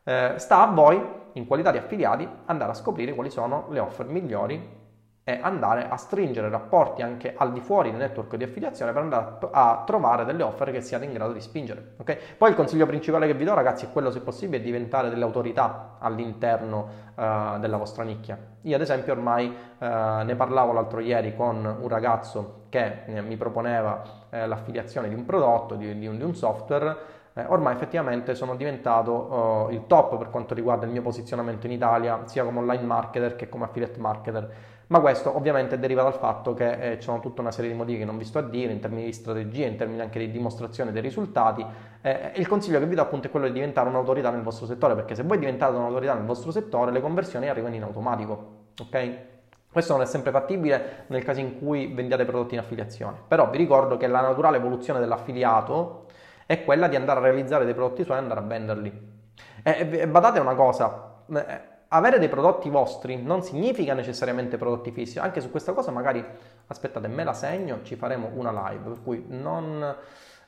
Eh, 0.04 0.34
sta 0.36 0.60
a 0.60 0.66
voi, 0.66 1.02
in 1.32 1.46
qualità 1.46 1.70
di 1.70 1.78
affiliati, 1.78 2.28
andare 2.44 2.72
a 2.72 2.74
scoprire 2.74 3.14
quali 3.14 3.30
sono 3.30 3.66
le 3.70 3.80
offer 3.80 4.06
migliori 4.06 4.82
andare 5.32 5.88
a 5.88 5.96
stringere 5.96 6.50
rapporti 6.50 7.00
anche 7.00 7.32
al 7.34 7.52
di 7.52 7.60
fuori 7.60 7.90
del 7.90 7.98
network 7.98 8.36
di 8.36 8.44
affiliazione 8.44 8.92
per 8.92 9.02
andare 9.02 9.38
a 9.52 9.82
trovare 9.86 10.26
delle 10.26 10.42
offer 10.42 10.70
che 10.70 10.82
siate 10.82 11.06
in 11.06 11.14
grado 11.14 11.32
di 11.32 11.40
spingere. 11.40 11.94
Okay? 11.96 12.18
Poi 12.36 12.50
il 12.50 12.56
consiglio 12.56 12.84
principale 12.84 13.26
che 13.26 13.32
vi 13.32 13.44
do, 13.44 13.54
ragazzi, 13.54 13.86
è 13.86 13.92
quello, 13.92 14.10
se 14.10 14.20
possibile, 14.20 14.58
di 14.58 14.66
diventare 14.66 15.08
delle 15.08 15.24
autorità 15.24 15.96
all'interno 15.98 16.88
uh, 17.14 17.58
della 17.58 17.78
vostra 17.78 18.04
nicchia. 18.04 18.38
Io, 18.62 18.74
ad 18.74 18.82
esempio, 18.82 19.12
ormai 19.12 19.46
uh, 19.46 19.84
ne 20.24 20.34
parlavo 20.36 20.72
l'altro 20.72 21.00
ieri 21.00 21.34
con 21.34 21.64
un 21.80 21.88
ragazzo 21.88 22.64
che 22.68 23.04
eh, 23.06 23.22
mi 23.22 23.36
proponeva 23.36 24.02
eh, 24.28 24.46
l'affiliazione 24.46 25.08
di 25.08 25.14
un 25.14 25.24
prodotto, 25.24 25.74
di, 25.76 25.98
di, 25.98 26.06
un, 26.06 26.18
di 26.18 26.24
un, 26.24 26.34
software. 26.34 27.12
Ormai 27.46 27.74
effettivamente 27.74 28.36
sono 28.36 28.54
diventato 28.54 29.66
uh, 29.68 29.72
il 29.72 29.86
top 29.88 30.18
per 30.18 30.30
quanto 30.30 30.54
riguarda 30.54 30.86
il 30.86 30.92
mio 30.92 31.02
posizionamento 31.02 31.66
in 31.66 31.72
Italia, 31.72 32.20
sia 32.26 32.44
come 32.44 32.60
online 32.60 32.84
marketer 32.84 33.34
che 33.34 33.48
come 33.48 33.64
affiliate 33.64 33.98
marketer 33.98 34.50
ma 34.88 35.00
questo 35.00 35.34
ovviamente 35.36 35.78
deriva 35.78 36.02
dal 36.02 36.14
fatto 36.14 36.54
che 36.54 36.92
eh, 36.92 36.96
c'è 36.98 37.20
tutta 37.20 37.40
una 37.40 37.50
serie 37.50 37.70
di 37.70 37.76
motivi 37.76 37.98
che 38.00 38.04
non 38.04 38.18
vi 38.18 38.24
sto 38.24 38.38
a 38.38 38.42
dire 38.42 38.72
in 38.72 38.80
termini 38.80 39.06
di 39.06 39.12
strategia, 39.12 39.66
in 39.66 39.76
termini 39.76 40.00
anche 40.00 40.18
di 40.18 40.30
dimostrazione 40.30 40.92
dei 40.92 41.02
risultati. 41.02 41.64
Eh, 42.02 42.32
il 42.36 42.46
consiglio 42.46 42.78
che 42.78 42.86
vi 42.86 42.94
do 42.94 43.02
appunto 43.02 43.28
è 43.28 43.30
quello 43.30 43.46
di 43.46 43.52
diventare 43.52 43.88
un'autorità 43.88 44.30
nel 44.30 44.42
vostro 44.42 44.66
settore, 44.66 44.94
perché 44.94 45.14
se 45.14 45.22
voi 45.22 45.38
diventate 45.38 45.76
un'autorità 45.76 46.14
nel 46.14 46.24
vostro 46.24 46.50
settore, 46.50 46.90
le 46.90 47.00
conversioni 47.00 47.48
arrivano 47.48 47.74
in 47.74 47.82
automatico, 47.82 48.52
ok? 48.80 49.18
Questo 49.72 49.92
non 49.94 50.02
è 50.02 50.06
sempre 50.06 50.30
fattibile 50.30 51.04
nel 51.08 51.24
caso 51.24 51.40
in 51.40 51.58
cui 51.58 51.92
vendiate 51.92 52.24
prodotti 52.24 52.54
in 52.54 52.60
affiliazione, 52.60 53.16
però 53.26 53.50
vi 53.50 53.56
ricordo 53.56 53.96
che 53.96 54.06
la 54.06 54.20
naturale 54.20 54.58
evoluzione 54.58 55.00
dell'affiliato 55.00 56.06
è 56.46 56.62
quella 56.62 56.86
di 56.86 56.94
andare 56.94 57.18
a 57.18 57.22
realizzare 57.22 57.64
dei 57.64 57.74
prodotti 57.74 58.04
suoi 58.04 58.18
e 58.18 58.20
andare 58.20 58.40
a 58.40 58.44
venderli. 58.44 59.12
E, 59.64 59.88
e 59.90 60.06
badate 60.06 60.38
una 60.38 60.54
cosa, 60.54 61.22
eh, 61.28 61.72
avere 61.88 62.18
dei 62.18 62.28
prodotti 62.28 62.68
vostri 62.68 63.20
non 63.20 63.42
significa 63.42 63.94
necessariamente 63.94 64.56
prodotti 64.56 64.90
fissi, 64.90 65.18
anche 65.18 65.40
su 65.40 65.50
questa 65.50 65.72
cosa 65.72 65.90
magari, 65.90 66.24
aspettate, 66.66 67.08
me 67.08 67.24
la 67.24 67.32
segno, 67.32 67.82
ci 67.82 67.96
faremo 67.96 68.30
una 68.34 68.70
live, 68.70 68.90
per 68.90 69.02
cui 69.02 69.24
non 69.28 69.96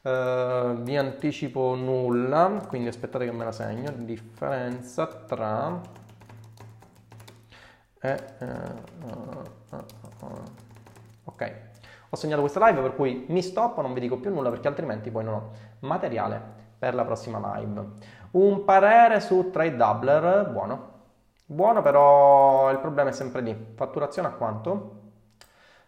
eh, 0.02 0.74
vi 0.78 0.96
anticipo 0.96 1.74
nulla, 1.74 2.62
quindi 2.68 2.88
aspettate 2.88 3.24
che 3.24 3.32
me 3.32 3.44
la 3.44 3.52
segno, 3.52 3.90
differenza 3.96 5.06
tra... 5.06 5.80
Eh, 8.00 8.22
eh, 8.38 9.04
ok, 11.24 11.52
ho 12.10 12.16
segnato 12.16 12.40
questa 12.40 12.64
live 12.66 12.80
per 12.82 12.94
cui 12.94 13.24
mi 13.28 13.42
stoppo, 13.42 13.80
non 13.80 13.92
vi 13.94 14.00
dico 14.00 14.18
più 14.18 14.32
nulla 14.32 14.50
perché 14.50 14.68
altrimenti 14.68 15.10
poi 15.10 15.24
non 15.24 15.34
ho 15.34 15.50
materiale 15.80 16.40
per 16.78 16.94
la 16.94 17.04
prossima 17.04 17.56
live. 17.56 17.84
Un 18.32 18.64
parere 18.64 19.20
su 19.20 19.50
Trade 19.50 19.76
Doubler, 19.76 20.50
buono. 20.50 20.95
Buono, 21.48 21.80
però 21.80 22.70
il 22.72 22.78
problema 22.80 23.10
è 23.10 23.12
sempre 23.12 23.40
lì. 23.40 23.56
Fatturazione 23.76 24.26
a 24.26 24.32
quanto? 24.32 25.02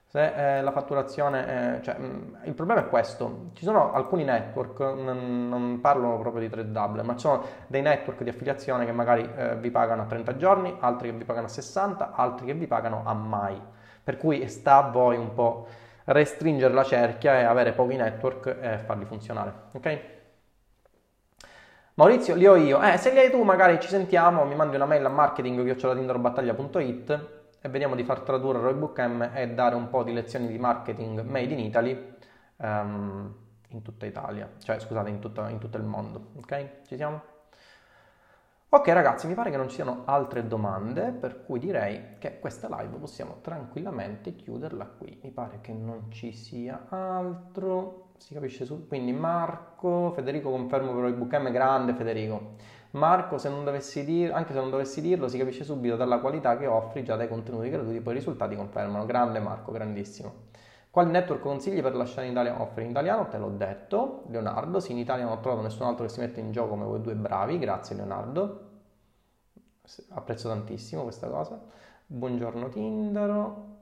Se 0.07 0.59
eh, 0.59 0.63
la 0.63 0.71
fatturazione, 0.71 1.79
è, 1.79 1.81
cioè, 1.81 1.99
mm, 1.99 2.35
il 2.45 2.55
problema 2.55 2.81
è 2.83 2.89
questo, 2.89 3.51
ci 3.55 3.65
sono 3.65 3.93
alcuni 3.93 4.23
network, 4.23 4.79
non, 4.79 5.49
non 5.49 5.81
parlo 5.81 6.17
proprio 6.19 6.43
di 6.43 6.49
trade 6.49 6.71
double, 6.71 7.03
ma 7.03 7.15
ci 7.15 7.21
sono 7.21 7.43
dei 7.67 7.83
network 7.83 8.23
di 8.23 8.31
affiliazione 8.31 8.87
che 8.87 8.93
magari 8.93 9.29
eh, 9.37 9.57
vi 9.57 9.71
pagano 9.71 10.03
a 10.03 10.07
30 10.07 10.37
giorni, 10.37 10.77
altri 10.79 11.11
che 11.11 11.17
vi 11.17 11.25
pagano 11.25 11.47
a 11.47 11.51
60, 11.51 12.13
altri 12.13 12.47
che 12.47 12.55
vi 12.55 12.67
pagano 12.69 13.03
a 13.05 13.13
mai. 13.13 13.61
Per 14.05 14.17
cui 14.17 14.49
sta 14.49 14.77
a 14.77 14.91
voi 14.91 15.17
un 15.17 15.35
po' 15.35 15.67
restringere 16.05 16.73
la 16.73 16.85
cerchia 16.85 17.39
e 17.41 17.43
avere 17.43 17.73
pochi 17.73 17.97
network 17.97 18.57
e 18.61 18.79
farli 18.79 19.05
funzionare, 19.05 19.53
ok? 19.73 20.18
Maurizio, 21.99 22.37
li 22.37 22.47
ho 22.47 22.55
io. 22.55 22.81
Eh, 22.81 22.97
se 22.97 23.11
li 23.11 23.19
hai 23.19 23.29
tu, 23.29 23.43
magari 23.43 23.81
ci 23.81 23.89
sentiamo, 23.89 24.45
mi 24.45 24.55
mandi 24.55 24.77
una 24.77 24.85
mail 24.85 25.05
a 25.05 25.09
marketing.battaglia.it 25.09 27.29
e 27.61 27.69
vediamo 27.69 27.97
di 27.97 28.05
far 28.05 28.21
tradurre 28.21 28.61
Roybook 28.61 29.01
M 29.01 29.31
e 29.35 29.49
dare 29.49 29.75
un 29.75 29.89
po' 29.89 30.05
di 30.05 30.13
lezioni 30.13 30.47
di 30.47 30.59
marketing 30.59 31.23
made 31.23 31.53
in 31.53 31.59
Italy 31.59 32.15
um, 32.59 33.35
in 33.71 33.83
tutta 33.83 34.07
Italia, 34.07 34.49
cioè 34.63 34.79
scusate, 34.79 35.11
in, 35.11 35.19
tutta, 35.19 35.49
in 35.49 35.59
tutto 35.59 35.77
il 35.77 35.83
mondo. 35.83 36.29
Ok? 36.37 36.83
Ci 36.87 36.95
siamo? 36.95 37.21
Ok 38.69 38.87
ragazzi, 38.91 39.27
mi 39.27 39.35
pare 39.35 39.51
che 39.51 39.57
non 39.57 39.69
ci 39.69 39.75
siano 39.75 40.03
altre 40.05 40.47
domande, 40.47 41.11
per 41.11 41.43
cui 41.43 41.59
direi 41.59 42.19
che 42.19 42.39
questa 42.39 42.69
live 42.69 42.97
possiamo 42.97 43.39
tranquillamente 43.41 44.37
chiuderla 44.37 44.87
qui. 44.87 45.19
Mi 45.25 45.33
pare 45.33 45.59
che 45.61 45.73
non 45.73 46.13
ci 46.13 46.31
sia 46.31 46.87
altro 46.91 48.08
si 48.19 48.35
capisce 48.35 48.65
su. 48.65 48.87
Quindi 48.87 49.13
Marco, 49.13 50.13
Federico 50.15 50.51
confermo 50.51 50.95
però 50.95 51.07
il 51.09 51.15
M 51.17 51.51
grande 51.51 51.95
Federico. 51.95 52.57
Marco, 52.93 53.39
se 53.39 53.49
non 53.49 53.65
dovessi 53.65 54.05
dir, 54.05 54.33
anche 54.33 54.53
se 54.53 54.59
non 54.59 54.71
dovessi 54.71 55.01
dirlo, 55.01 55.29
si 55.29 55.39
capisce 55.39 55.65
subito 55.65 55.97
dalla 55.97 56.19
qualità 56.21 56.57
che 56.57 56.67
offri 56.67 57.05
già 57.05 57.17
dai 57.17 57.29
contenuti 57.29 57.69
gratuiti, 57.69 58.01
poi 58.01 58.15
i 58.15 58.17
risultati 58.17 58.57
confermano. 58.57 59.05
Grande 59.05 59.39
Marco, 59.41 59.73
grandissimo. 59.73 60.47
Quali 60.91 61.11
network 61.11 61.43
consigli 61.43 61.83
per 61.83 61.95
lasciare 61.95 62.27
in 62.27 62.33
Italia 62.33 62.61
offre 62.61 62.83
in 62.83 62.91
italiano? 62.91 63.29
Te 63.29 63.39
l'ho 63.39 63.51
detto, 63.51 64.25
Leonardo. 64.29 64.81
Sì, 64.81 64.93
in 64.93 64.99
Italia 64.99 65.25
non 65.25 65.35
ho 65.35 65.41
trovato 65.41 65.63
nessun 65.63 65.87
altro 65.87 66.05
che 66.07 66.11
si 66.11 66.21
mette 66.21 66.41
in 66.41 66.51
gioco 66.51 66.71
come 66.71 66.85
voi 66.87 67.01
due 67.01 67.15
bravi. 67.15 67.59
Grazie 67.59 67.95
Leonardo. 67.97 68.67
Apprezzo 70.11 70.49
tantissimo 70.49 71.03
questa 71.03 71.29
cosa. 71.29 71.61
Buongiorno 72.07 72.69
Tindaro. 72.69 73.77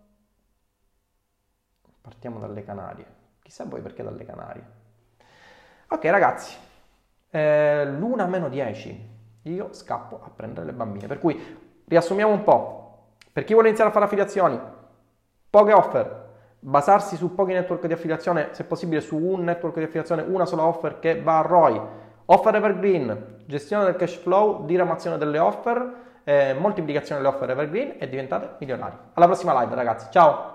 Partiamo 2.01 2.39
dalle 2.39 2.65
Canarie. 2.65 3.16
Chissà 3.47 3.65
voi 3.65 3.81
perché 3.81 4.03
dalle 4.03 4.25
Canarie. 4.25 4.65
Ok 5.91 6.05
ragazzi, 6.07 6.57
eh, 7.31 7.85
l'una 7.85 8.27
meno 8.27 8.49
10. 8.49 9.15
Io 9.43 9.73
scappo 9.73 10.21
a 10.21 10.31
prendere 10.35 10.67
le 10.67 10.73
bambine. 10.73 11.07
Per 11.07 11.21
cui 11.21 11.57
riassumiamo 11.87 12.33
un 12.33 12.43
po'. 12.43 13.13
Per 13.33 13.45
chi 13.45 13.53
vuole 13.53 13.69
iniziare 13.69 13.91
a 13.91 13.93
fare 13.93 14.07
affiliazioni, 14.07 14.61
poche 15.49 15.73
offer, 15.73 16.29
basarsi 16.59 17.15
su 17.15 17.37
pochi 17.37 17.53
network 17.53 17.87
di 17.87 17.93
affiliazione, 17.93 18.49
se 18.51 18.65
possibile 18.65 19.01
su 19.01 19.17
un 19.17 19.45
network 19.45 19.77
di 19.77 19.85
affiliazione, 19.85 20.23
una 20.23 20.45
sola 20.45 20.65
offer 20.65 20.99
che 20.99 21.23
va 21.23 21.39
a 21.39 21.43
ROI, 21.43 21.81
offer 22.25 22.53
evergreen, 22.53 23.45
gestione 23.47 23.85
del 23.85 23.95
cash 23.95 24.17
flow, 24.17 24.65
diramazione 24.65 25.19
delle 25.19 25.39
offer, 25.39 25.95
eh, 26.25 26.53
moltiplicazione 26.55 27.21
delle 27.21 27.33
offer 27.33 27.51
evergreen 27.51 27.95
e 28.01 28.09
diventate 28.09 28.57
milionari. 28.59 28.97
Alla 29.13 29.27
prossima 29.27 29.57
live 29.61 29.73
ragazzi, 29.77 30.09
ciao! 30.11 30.43